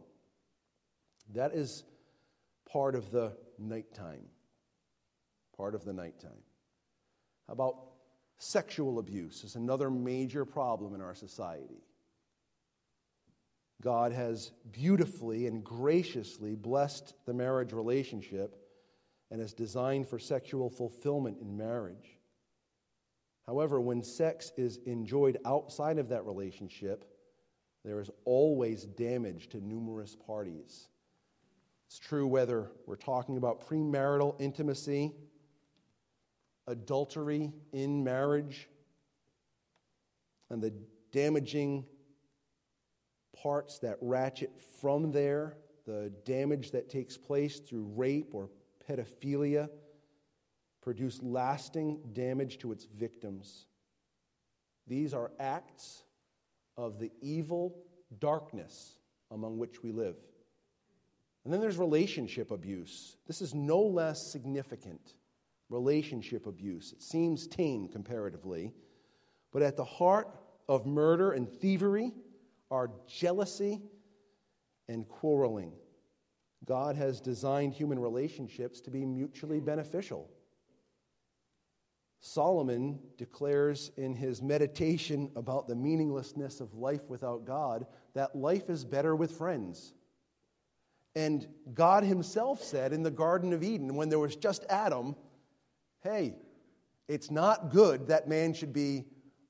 That 1.34 1.54
is 1.54 1.84
part 2.70 2.96
of 2.96 3.12
the 3.12 3.34
nighttime 3.58 4.26
part 5.56 5.76
of 5.76 5.86
the 5.86 5.94
nighttime. 5.94 6.32
How 7.48 7.54
about 7.54 7.76
sexual 8.38 9.00
abuse 9.00 9.44
is 9.44 9.56
another 9.56 9.90
major 9.90 10.46
problem 10.46 10.94
in 10.94 11.02
our 11.02 11.16
society. 11.16 11.84
God 13.82 14.14
has 14.14 14.52
beautifully 14.72 15.48
and 15.48 15.64
graciously 15.64 16.56
blessed 16.56 17.14
the 17.26 17.34
marriage 17.34 17.74
relationship 17.74 18.56
and 19.32 19.42
is 19.42 19.54
designed 19.54 20.08
for 20.08 20.20
sexual 20.20 20.70
fulfillment 20.70 21.38
in 21.42 21.58
marriage. 21.58 22.18
However, 23.46 23.82
when 23.82 24.04
sex 24.04 24.52
is 24.58 24.78
enjoyed 24.86 25.38
outside 25.46 25.98
of 25.98 26.10
that 26.10 26.26
relationship, 26.26 27.06
there 27.84 28.00
is 28.00 28.10
always 28.24 28.86
damage 28.86 29.50
to 29.50 29.60
numerous 29.60 30.16
parties. 30.16 30.88
It's 31.88 32.00
true 32.00 32.26
whether 32.26 32.72
we're 32.86 32.96
talking 32.96 33.36
about 33.36 33.68
premarital 33.68 34.40
intimacy 34.40 35.12
adultery 36.68 37.52
in 37.72 38.04
marriage 38.04 38.70
and 40.50 40.62
the 40.62 40.74
damaging 41.12 41.86
parts 43.42 43.80
that 43.80 43.98
ratchet 44.02 44.52
from 44.82 45.12
there, 45.12 45.58
the 45.86 46.12
damage 46.26 46.72
that 46.72 46.90
takes 46.90 47.18
place 47.18 47.60
through 47.60 47.92
rape 47.96 48.34
or 48.34 48.50
pedophilia, 48.88 49.70
produce 50.82 51.22
lasting 51.22 52.00
damage 52.14 52.60
to 52.60 52.72
its 52.72 52.86
victims. 52.86 53.66
These 54.88 55.14
are 55.14 55.32
acts 55.40 56.04
of 56.78 57.00
the 57.00 57.12
evil 57.22 57.84
darkness 58.20 59.00
among 59.32 59.58
which 59.58 59.82
we 59.82 59.92
live. 59.92 60.18
And 61.44 61.54
then 61.54 61.62
there's 61.62 61.78
relationship 61.78 62.52
abuse. 62.52 63.18
This 63.28 63.42
is 63.42 63.54
no 63.54 63.82
less 63.82 64.32
significant 64.32 65.16
relationship 65.74 66.46
abuse. 66.46 66.94
It 66.94 67.02
seems 67.02 67.48
tame 67.48 67.88
comparatively, 67.88 68.72
but 69.52 69.62
at 69.62 69.76
the 69.76 69.84
heart 69.84 70.30
of 70.70 70.86
murder 70.86 71.32
and 71.32 71.50
thievery 71.50 72.14
are 72.72 72.92
jealousy 73.08 73.82
and 74.88 75.08
quarreling. 75.08 75.74
God 76.66 76.96
has 76.96 77.20
designed 77.20 77.74
human 77.74 78.00
relationships 78.00 78.80
to 78.82 78.92
be 78.92 79.06
mutually 79.06 79.60
beneficial. 79.60 80.30
Solomon 82.22 83.00
declares 83.18 83.92
in 83.98 84.16
his 84.16 84.42
meditation 84.42 85.30
about 85.36 85.68
the 85.68 85.76
meaninglessness 85.76 86.62
of 86.62 86.74
life 86.74 87.10
without 87.10 87.46
God 87.46 87.86
that 88.14 88.34
life 88.34 88.70
is 88.70 88.86
better 88.86 89.14
with 89.14 89.32
friends. 89.32 89.94
And 91.16 91.48
God 91.74 92.04
himself 92.04 92.64
said 92.64 92.94
in 92.94 93.04
the 93.04 93.12
Garden 93.12 93.52
of 93.52 93.62
Eden, 93.62 93.96
when 93.96 94.08
there 94.08 94.20
was 94.20 94.38
just 94.38 94.66
Adam, 94.70 95.16
hey, 96.04 96.36
it's 97.08 97.32
not 97.32 97.72
good 97.72 98.08
that 98.08 98.28
man 98.28 98.54
should 98.54 98.74
be 98.74 99.06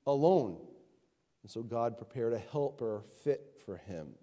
alone. 0.06 0.56
And 1.42 1.50
so 1.50 1.62
God 1.62 1.98
prepared 1.98 2.32
a 2.32 2.38
helper 2.38 3.04
fit 3.22 3.60
for 3.64 3.76
him. 3.76 4.14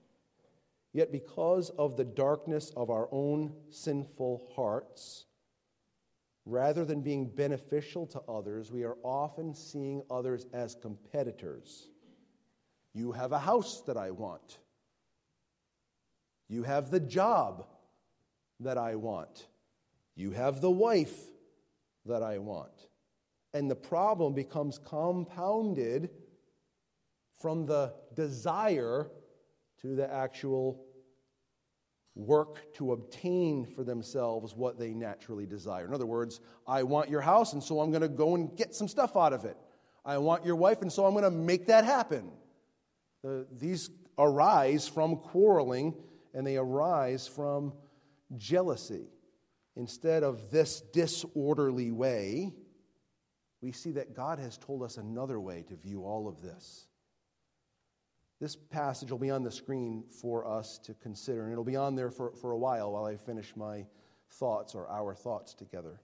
Yet, 0.93 1.11
because 1.11 1.69
of 1.71 1.95
the 1.95 2.03
darkness 2.03 2.71
of 2.75 2.89
our 2.89 3.07
own 3.11 3.53
sinful 3.69 4.51
hearts, 4.55 5.25
rather 6.45 6.83
than 6.83 7.01
being 7.01 7.27
beneficial 7.27 8.05
to 8.07 8.21
others, 8.27 8.71
we 8.71 8.83
are 8.83 8.97
often 9.03 9.53
seeing 9.53 10.01
others 10.09 10.47
as 10.53 10.75
competitors. 10.75 11.87
You 12.93 13.13
have 13.13 13.31
a 13.31 13.39
house 13.39 13.81
that 13.87 13.95
I 13.95 14.11
want. 14.11 14.57
You 16.49 16.63
have 16.63 16.91
the 16.91 16.99
job 16.99 17.65
that 18.59 18.77
I 18.77 18.95
want. 18.95 19.47
You 20.15 20.31
have 20.31 20.59
the 20.59 20.71
wife 20.71 21.17
that 22.05 22.23
I 22.23 22.37
want. 22.37 22.87
And 23.53 23.69
the 23.69 23.75
problem 23.75 24.33
becomes 24.33 24.79
compounded 24.79 26.09
from 27.39 27.65
the 27.65 27.93
desire 28.15 29.09
to 29.81 29.95
the 29.95 30.11
actual 30.11 30.85
work 32.15 32.73
to 32.75 32.91
obtain 32.91 33.65
for 33.65 33.83
themselves 33.83 34.55
what 34.55 34.77
they 34.77 34.93
naturally 34.93 35.45
desire. 35.45 35.85
In 35.85 35.93
other 35.93 36.05
words, 36.05 36.41
I 36.67 36.83
want 36.83 37.09
your 37.09 37.21
house, 37.21 37.53
and 37.53 37.63
so 37.63 37.79
I'm 37.79 37.89
going 37.89 38.01
to 38.01 38.09
go 38.09 38.35
and 38.35 38.55
get 38.55 38.75
some 38.75 38.87
stuff 38.87 39.15
out 39.15 39.33
of 39.33 39.45
it. 39.45 39.57
I 40.03 40.17
want 40.17 40.45
your 40.45 40.55
wife, 40.55 40.81
and 40.81 40.91
so 40.91 41.05
I'm 41.05 41.13
going 41.13 41.23
to 41.23 41.31
make 41.31 41.67
that 41.67 41.85
happen. 41.85 42.31
The, 43.23 43.47
these 43.51 43.89
arise 44.17 44.87
from 44.87 45.17
quarreling, 45.17 45.95
and 46.33 46.45
they 46.45 46.57
arise 46.57 47.27
from 47.27 47.73
jealousy. 48.37 49.07
Instead 49.75 50.23
of 50.23 50.51
this 50.51 50.81
disorderly 50.93 51.91
way, 51.91 52.53
we 53.61 53.71
see 53.71 53.91
that 53.91 54.15
God 54.15 54.39
has 54.39 54.57
told 54.57 54.83
us 54.83 54.97
another 54.97 55.39
way 55.39 55.63
to 55.63 55.75
view 55.75 56.03
all 56.03 56.27
of 56.27 56.41
this. 56.41 56.87
This 58.39 58.55
passage 58.55 59.11
will 59.11 59.19
be 59.19 59.29
on 59.29 59.43
the 59.43 59.51
screen 59.51 60.03
for 60.09 60.47
us 60.47 60.79
to 60.79 60.95
consider, 60.95 61.43
and 61.43 61.51
it'll 61.51 61.63
be 61.63 61.75
on 61.75 61.95
there 61.95 62.09
for, 62.09 62.33
for 62.33 62.51
a 62.51 62.57
while 62.57 62.91
while 62.91 63.05
I 63.05 63.15
finish 63.15 63.55
my 63.55 63.85
thoughts 64.31 64.73
or 64.73 64.89
our 64.89 65.13
thoughts 65.13 65.53
together. 65.53 66.01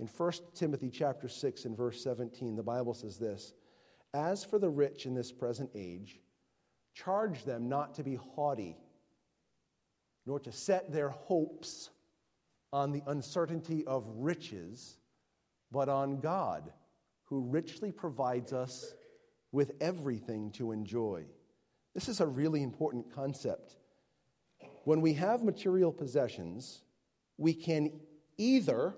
In 0.00 0.06
1 0.06 0.32
Timothy 0.54 0.90
chapter 0.90 1.28
6 1.28 1.64
and 1.64 1.76
verse 1.76 2.02
17, 2.02 2.56
the 2.56 2.62
Bible 2.62 2.94
says 2.94 3.16
this 3.16 3.54
As 4.12 4.44
for 4.44 4.58
the 4.58 4.68
rich 4.68 5.06
in 5.06 5.14
this 5.14 5.32
present 5.32 5.70
age, 5.74 6.20
charge 6.94 7.44
them 7.44 7.68
not 7.68 7.94
to 7.94 8.02
be 8.02 8.16
haughty, 8.16 8.76
nor 10.26 10.40
to 10.40 10.50
set 10.50 10.92
their 10.92 11.10
hopes 11.10 11.90
on 12.72 12.92
the 12.92 13.02
uncertainty 13.06 13.84
of 13.86 14.04
riches, 14.16 14.98
but 15.70 15.88
on 15.88 16.20
God, 16.20 16.72
who 17.24 17.40
richly 17.40 17.92
provides 17.92 18.52
us 18.52 18.94
with 19.52 19.72
everything 19.80 20.50
to 20.52 20.72
enjoy. 20.72 21.24
This 21.94 22.08
is 22.08 22.20
a 22.20 22.26
really 22.26 22.62
important 22.62 23.12
concept. 23.14 23.76
When 24.84 25.00
we 25.00 25.14
have 25.14 25.42
material 25.42 25.92
possessions, 25.92 26.82
we 27.36 27.54
can 27.54 28.00
either 28.36 28.94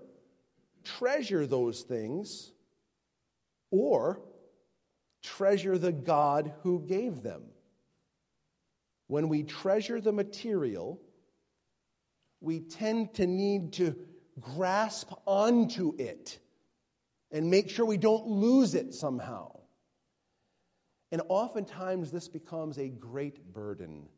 treasure 0.85 1.47
those 1.47 1.83
things 1.83 2.53
or 3.71 4.21
treasure 5.23 5.79
the 5.79 5.93
God 5.93 6.53
who 6.62 6.81
gave 6.87 7.23
them. 7.23 7.43
When 9.07 9.29
we 9.29 9.43
treasure 9.43 10.01
the 10.01 10.12
material, 10.12 11.01
we 12.41 12.61
tend 12.61 13.14
to 13.14 13.26
need 13.26 13.74
to 13.74 13.95
grasp 14.41 15.12
onto 15.26 15.95
it 15.99 16.38
and 17.30 17.51
make 17.51 17.68
sure 17.68 17.84
we 17.84 17.99
don't 17.99 18.26
lose 18.26 18.74
it 18.74 18.95
somehow. 18.95 19.57
And 21.12 21.22
oftentimes 21.28 22.11
this 22.11 22.28
becomes 22.28 22.78
a 22.78 22.88
great 22.88 23.53
burden. 23.53 24.09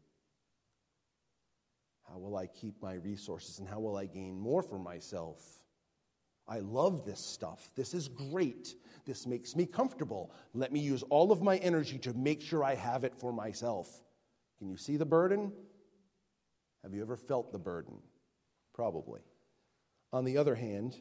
How 2.11 2.19
will 2.19 2.37
I 2.37 2.47
keep 2.47 2.81
my 2.83 2.95
resources 2.95 3.59
and 3.59 3.69
how 3.69 3.81
will 3.81 3.97
I 3.97 4.07
gain 4.07 4.39
more 4.39 4.63
for 4.63 4.79
myself? 4.79 5.41
I 6.47 6.59
love 6.59 7.07
this 7.07 7.21
stuff. 7.21 7.71
This 7.77 7.95
is 7.95 8.09
great. 8.09 8.75
This 9.07 9.27
makes 9.27 9.57
me 9.57 9.65
comfortable. 9.65 10.33
Let 10.53 10.73
me 10.73 10.81
use 10.81 11.03
all 11.05 11.33
of 11.33 11.41
my 11.41 11.57
energy 11.59 11.99
to 12.01 12.13
make 12.13 12.43
sure 12.43 12.63
I 12.63 12.75
have 12.75 13.05
it 13.05 13.15
for 13.17 13.33
myself. 13.33 14.03
Can 14.59 14.69
you 14.69 14.77
see 14.77 14.97
the 14.97 15.07
burden? 15.07 15.53
Have 16.83 16.93
you 16.93 17.01
ever 17.01 17.17
felt 17.17 17.53
the 17.53 17.59
burden? 17.59 17.95
Probably. 18.75 19.21
On 20.13 20.25
the 20.25 20.37
other 20.37 20.55
hand, 20.55 20.97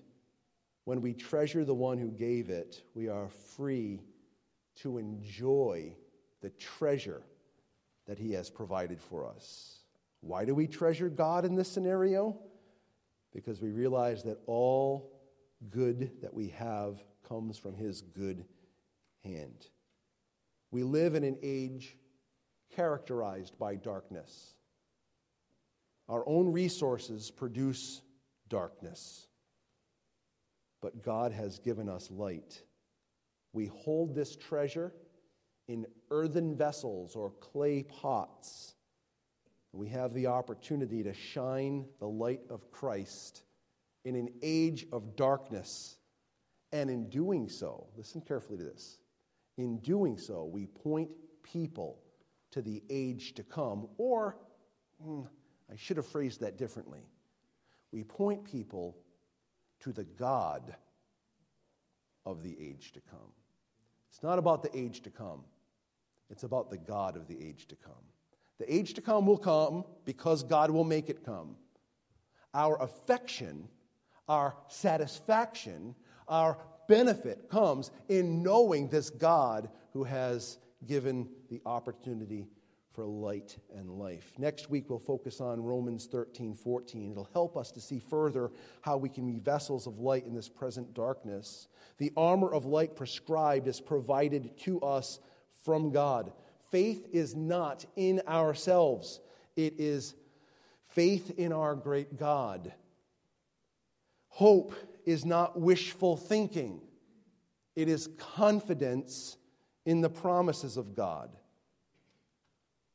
when 0.86 1.02
we 1.02 1.14
treasure 1.14 1.64
the 1.64 1.74
one 1.74 1.98
who 1.98 2.10
gave 2.10 2.50
it, 2.50 2.82
we 2.94 3.08
are 3.08 3.30
free 3.30 4.02
to 4.76 4.98
enjoy 4.98 5.96
the 6.42 6.50
treasure 6.52 7.22
that 8.08 8.18
He 8.18 8.32
has 8.34 8.50
provided 8.50 9.00
for 9.02 9.28
us. 9.28 9.80
Why 10.22 10.46
do 10.46 10.56
we 10.56 10.68
treasure 10.68 11.10
God 11.10 11.46
in 11.46 11.56
this 11.56 11.72
scenario? 11.72 12.38
Because 13.34 13.62
we 13.62 13.72
realize 13.72 14.24
that 14.24 14.40
all 14.48 15.12
good 15.70 16.12
that 16.22 16.34
we 16.34 16.50
have 16.50 17.04
comes 17.28 17.58
from 17.58 17.76
His 17.76 18.02
good 18.02 18.46
hand. 19.24 19.68
We 20.72 20.84
live 20.84 21.16
in 21.16 21.24
an 21.24 21.38
age 21.44 21.98
characterized 22.76 23.58
by 23.60 23.76
darkness. 23.76 24.56
Our 26.12 26.28
own 26.28 26.52
resources 26.52 27.32
produce 27.32 28.02
darkness, 28.50 29.28
but 30.82 31.02
God 31.02 31.32
has 31.32 31.58
given 31.58 31.88
us 31.88 32.12
light. 32.12 32.62
We 33.54 33.68
hold 33.68 34.14
this 34.14 34.36
treasure 34.36 34.94
in 35.70 35.86
earthen 36.10 36.54
vessels 36.58 37.16
or 37.16 37.32
clay 37.40 37.84
pots. 37.84 38.76
We 39.72 39.88
have 39.88 40.14
the 40.14 40.28
opportunity 40.28 41.02
to 41.02 41.14
shine 41.14 41.86
the 42.02 42.10
light 42.10 42.42
of 42.50 42.70
Christ 42.72 43.44
in 44.04 44.18
an 44.18 44.28
age 44.42 44.88
of 44.92 45.16
darkness. 45.16 45.96
And 46.74 46.90
in 46.90 47.10
doing 47.10 47.48
so, 47.48 47.88
listen 47.96 48.20
carefully 48.20 48.58
to 48.58 48.66
this. 48.66 48.98
In 49.58 49.78
doing 49.78 50.18
so, 50.18 50.44
we 50.44 50.66
point 50.66 51.10
people 51.42 52.00
to 52.52 52.62
the 52.62 52.84
age 52.90 53.34
to 53.36 53.44
come, 53.44 53.88
or 53.98 54.36
hmm, 55.02 55.22
I 55.72 55.76
should 55.76 55.98
have 55.98 56.06
phrased 56.06 56.42
that 56.42 56.58
differently. 56.58 57.02
We 57.92 58.04
point 58.04 58.44
people 58.44 58.98
to 59.82 59.92
the 59.92 60.04
God 60.04 60.76
of 62.26 62.44
the 62.44 62.56
age 62.60 62.92
to 62.94 63.02
come. 63.10 63.32
It's 64.10 64.24
not 64.24 64.40
about 64.40 64.64
the 64.64 64.78
age 64.78 65.02
to 65.04 65.10
come, 65.10 65.44
it's 66.30 66.44
about 66.44 66.70
the 66.70 66.78
God 66.78 67.16
of 67.16 67.28
the 67.28 67.42
age 67.42 67.68
to 67.68 67.76
come. 67.76 67.94
The 68.60 68.72
age 68.72 68.94
to 68.94 69.02
come 69.02 69.26
will 69.26 69.38
come 69.38 69.86
because 70.06 70.44
God 70.44 70.70
will 70.70 70.84
make 70.84 71.10
it 71.10 71.26
come. 71.26 71.56
Our 72.54 72.80
affection, 72.82 73.68
our 74.28 74.56
satisfaction, 74.68 75.96
our 76.28 76.60
benefit 76.88 77.50
comes 77.50 77.90
in 78.08 78.44
knowing 78.44 78.88
this 78.88 79.10
God 79.10 79.70
who 79.94 80.04
has 80.04 80.60
given 80.86 81.28
the 81.50 81.62
opportunity 81.66 82.48
for 82.94 83.06
light 83.06 83.58
and 83.76 83.90
life. 83.90 84.34
Next 84.38 84.70
week, 84.70 84.90
we'll 84.90 85.00
focus 85.00 85.40
on 85.40 85.62
Romans 85.62 86.08
13 86.08 86.54
14. 86.54 87.12
It'll 87.12 87.30
help 87.34 87.56
us 87.56 87.72
to 87.72 87.82
see 87.82 88.00
further 88.00 88.52
how 88.82 88.98
we 88.98 89.10
can 89.10 89.26
be 89.26 89.40
vessels 89.40 89.88
of 89.88 90.00
light 90.00 90.26
in 90.26 90.34
this 90.34 90.50
present 90.50 90.94
darkness. 90.94 91.68
The 91.98 92.12
armor 92.18 92.54
of 92.54 92.66
light 92.66 92.96
prescribed 92.96 93.68
is 93.68 93.80
provided 93.80 94.58
to 94.60 94.82
us 94.82 95.20
from 95.64 95.92
God. 95.92 96.34
Faith 96.70 97.08
is 97.12 97.36
not 97.36 97.86
in 97.96 98.22
ourselves, 98.28 99.20
it 99.56 99.80
is 99.80 100.16
faith 100.84 101.32
in 101.38 101.54
our 101.54 101.76
great 101.76 102.18
God. 102.18 102.74
Hope 104.30 104.74
is 105.06 105.26
not 105.26 105.60
wishful 105.60 106.18
thinking, 106.18 106.82
it 107.76 107.88
is 107.88 108.10
confidence 108.18 109.38
in 109.86 110.02
the 110.02 110.10
promises 110.10 110.78
of 110.78 110.96
God. 110.96 111.36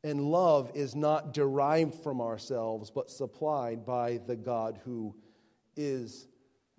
And 0.07 0.20
love 0.20 0.70
is 0.72 0.94
not 0.94 1.34
derived 1.34 1.92
from 1.92 2.20
ourselves, 2.20 2.90
but 2.90 3.11
supplied 3.11 3.84
by 3.84 4.20
the 4.24 4.36
God 4.36 4.78
who 4.84 5.16
is 5.76 6.28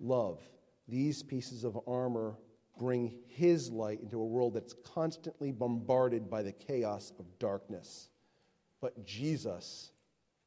love. 0.00 0.40
These 0.88 1.22
pieces 1.22 1.62
of 1.62 1.78
armor 1.86 2.38
bring 2.78 3.18
His 3.26 3.70
light 3.70 4.00
into 4.00 4.18
a 4.18 4.24
world 4.24 4.54
that's 4.54 4.74
constantly 4.94 5.52
bombarded 5.52 6.30
by 6.30 6.42
the 6.42 6.52
chaos 6.52 7.12
of 7.18 7.38
darkness. 7.38 8.08
But 8.80 9.04
Jesus 9.04 9.90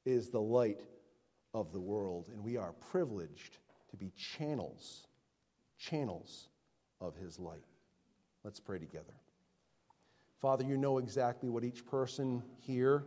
is 0.03 0.31
the 0.31 0.41
light 0.41 0.81
of 1.53 1.73
the 1.73 1.79
world, 1.79 2.29
and 2.29 2.43
we 2.43 2.57
are 2.57 2.73
privileged 2.89 3.59
to 3.91 3.95
be 3.95 4.11
channels, 4.17 5.05
channels 5.77 6.47
of 6.99 7.15
His 7.15 7.37
light. 7.37 7.65
Let's 8.43 8.59
pray 8.59 8.79
together. 8.79 9.20
Father, 10.41 10.63
you 10.63 10.75
know 10.75 10.97
exactly 10.97 11.49
what 11.49 11.63
each 11.63 11.85
person 11.85 12.41
here, 12.57 13.05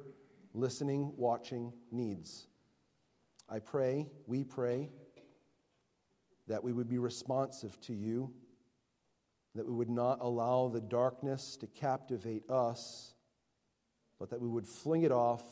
listening, 0.53 1.13
watching, 1.17 1.73
needs. 1.91 2.47
I 3.49 3.59
pray, 3.59 4.07
we 4.29 4.45
pray, 4.45 4.91
that 6.47 6.63
we 6.63 6.73
would 6.73 6.89
be 6.89 6.99
responsive 6.99 7.81
to 7.81 7.93
you, 7.93 8.33
that 9.57 9.67
we 9.67 9.73
would 9.73 9.91
not 9.91 10.19
allow 10.21 10.69
the 10.69 10.81
darkness 10.81 11.57
to 11.57 11.67
captivate 11.67 12.49
us, 12.49 13.15
but 14.21 14.31
that 14.31 14.41
we 14.41 14.49
would 14.49 14.67
fling 14.67 15.03
it 15.03 15.11
off 15.11 15.43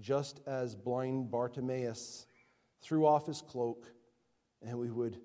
just 0.00 0.40
as 0.46 0.74
blind 0.74 1.30
Bartimaeus 1.30 2.24
threw 2.80 3.06
off 3.06 3.26
his 3.26 3.42
cloak, 3.42 3.84
and 4.62 4.78
we 4.78 4.90
would, 4.90 5.18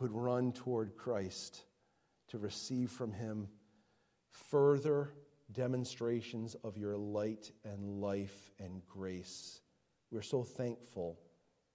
would 0.00 0.12
run 0.12 0.52
toward 0.52 0.96
Christ 0.96 1.64
to 2.28 2.38
receive 2.38 2.92
from 2.92 3.12
him 3.12 3.48
further 4.30 5.10
demonstrations 5.52 6.56
of 6.64 6.76
your 6.76 6.96
light 6.96 7.50
and 7.64 8.00
life 8.00 8.50
and 8.58 8.82
grace. 8.86 9.60
We're 10.10 10.22
so 10.22 10.42
thankful 10.42 11.18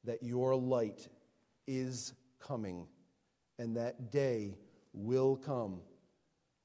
that 0.03 0.24
your 0.24 0.55
light 0.55 1.07
is 1.67 2.13
coming 2.39 2.88
and 3.57 3.76
that 3.76 4.11
day 4.11 4.57
will 4.93 5.36
come. 5.36 5.82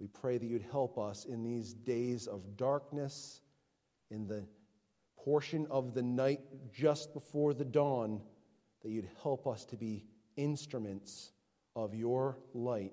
We 0.01 0.07
pray 0.09 0.39
that 0.39 0.47
you'd 0.47 0.67
help 0.71 0.99
us 0.99 1.25
in 1.25 1.43
these 1.43 1.75
days 1.75 2.27
of 2.27 2.57
darkness, 2.57 3.41
in 4.11 4.27
the 4.27 4.45
portion 5.17 5.67
of 5.71 5.95
the 5.95 6.03
night 6.03 6.41
just 6.73 7.13
before 7.15 7.55
the 7.55 7.65
dawn, 7.65 8.21
that 8.83 8.91
you'd 8.91 9.09
help 9.23 9.47
us 9.47 9.65
to 9.67 9.77
be 9.77 10.05
instruments 10.37 11.33
of 11.75 11.95
your 11.95 12.39
light 12.53 12.93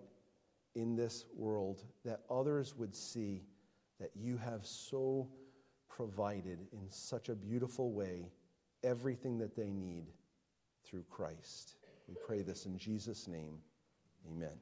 in 0.76 0.96
this 0.96 1.26
world, 1.36 1.84
that 2.06 2.22
others 2.30 2.76
would 2.76 2.96
see 2.96 3.44
that 4.02 4.12
you 4.16 4.36
have 4.38 4.66
so 4.66 5.30
provided 5.88 6.60
in 6.74 6.90
such 6.90 7.30
a 7.30 7.36
beautiful 7.36 7.94
way 7.94 8.32
everything 8.84 9.38
that 9.38 9.56
they 9.56 9.70
need 9.70 10.06
through 10.84 11.06
Christ. 11.10 11.76
We 12.08 12.16
pray 12.26 12.42
this 12.42 12.66
in 12.66 12.78
Jesus' 12.78 13.28
name. 13.28 13.60
Amen. 14.28 14.58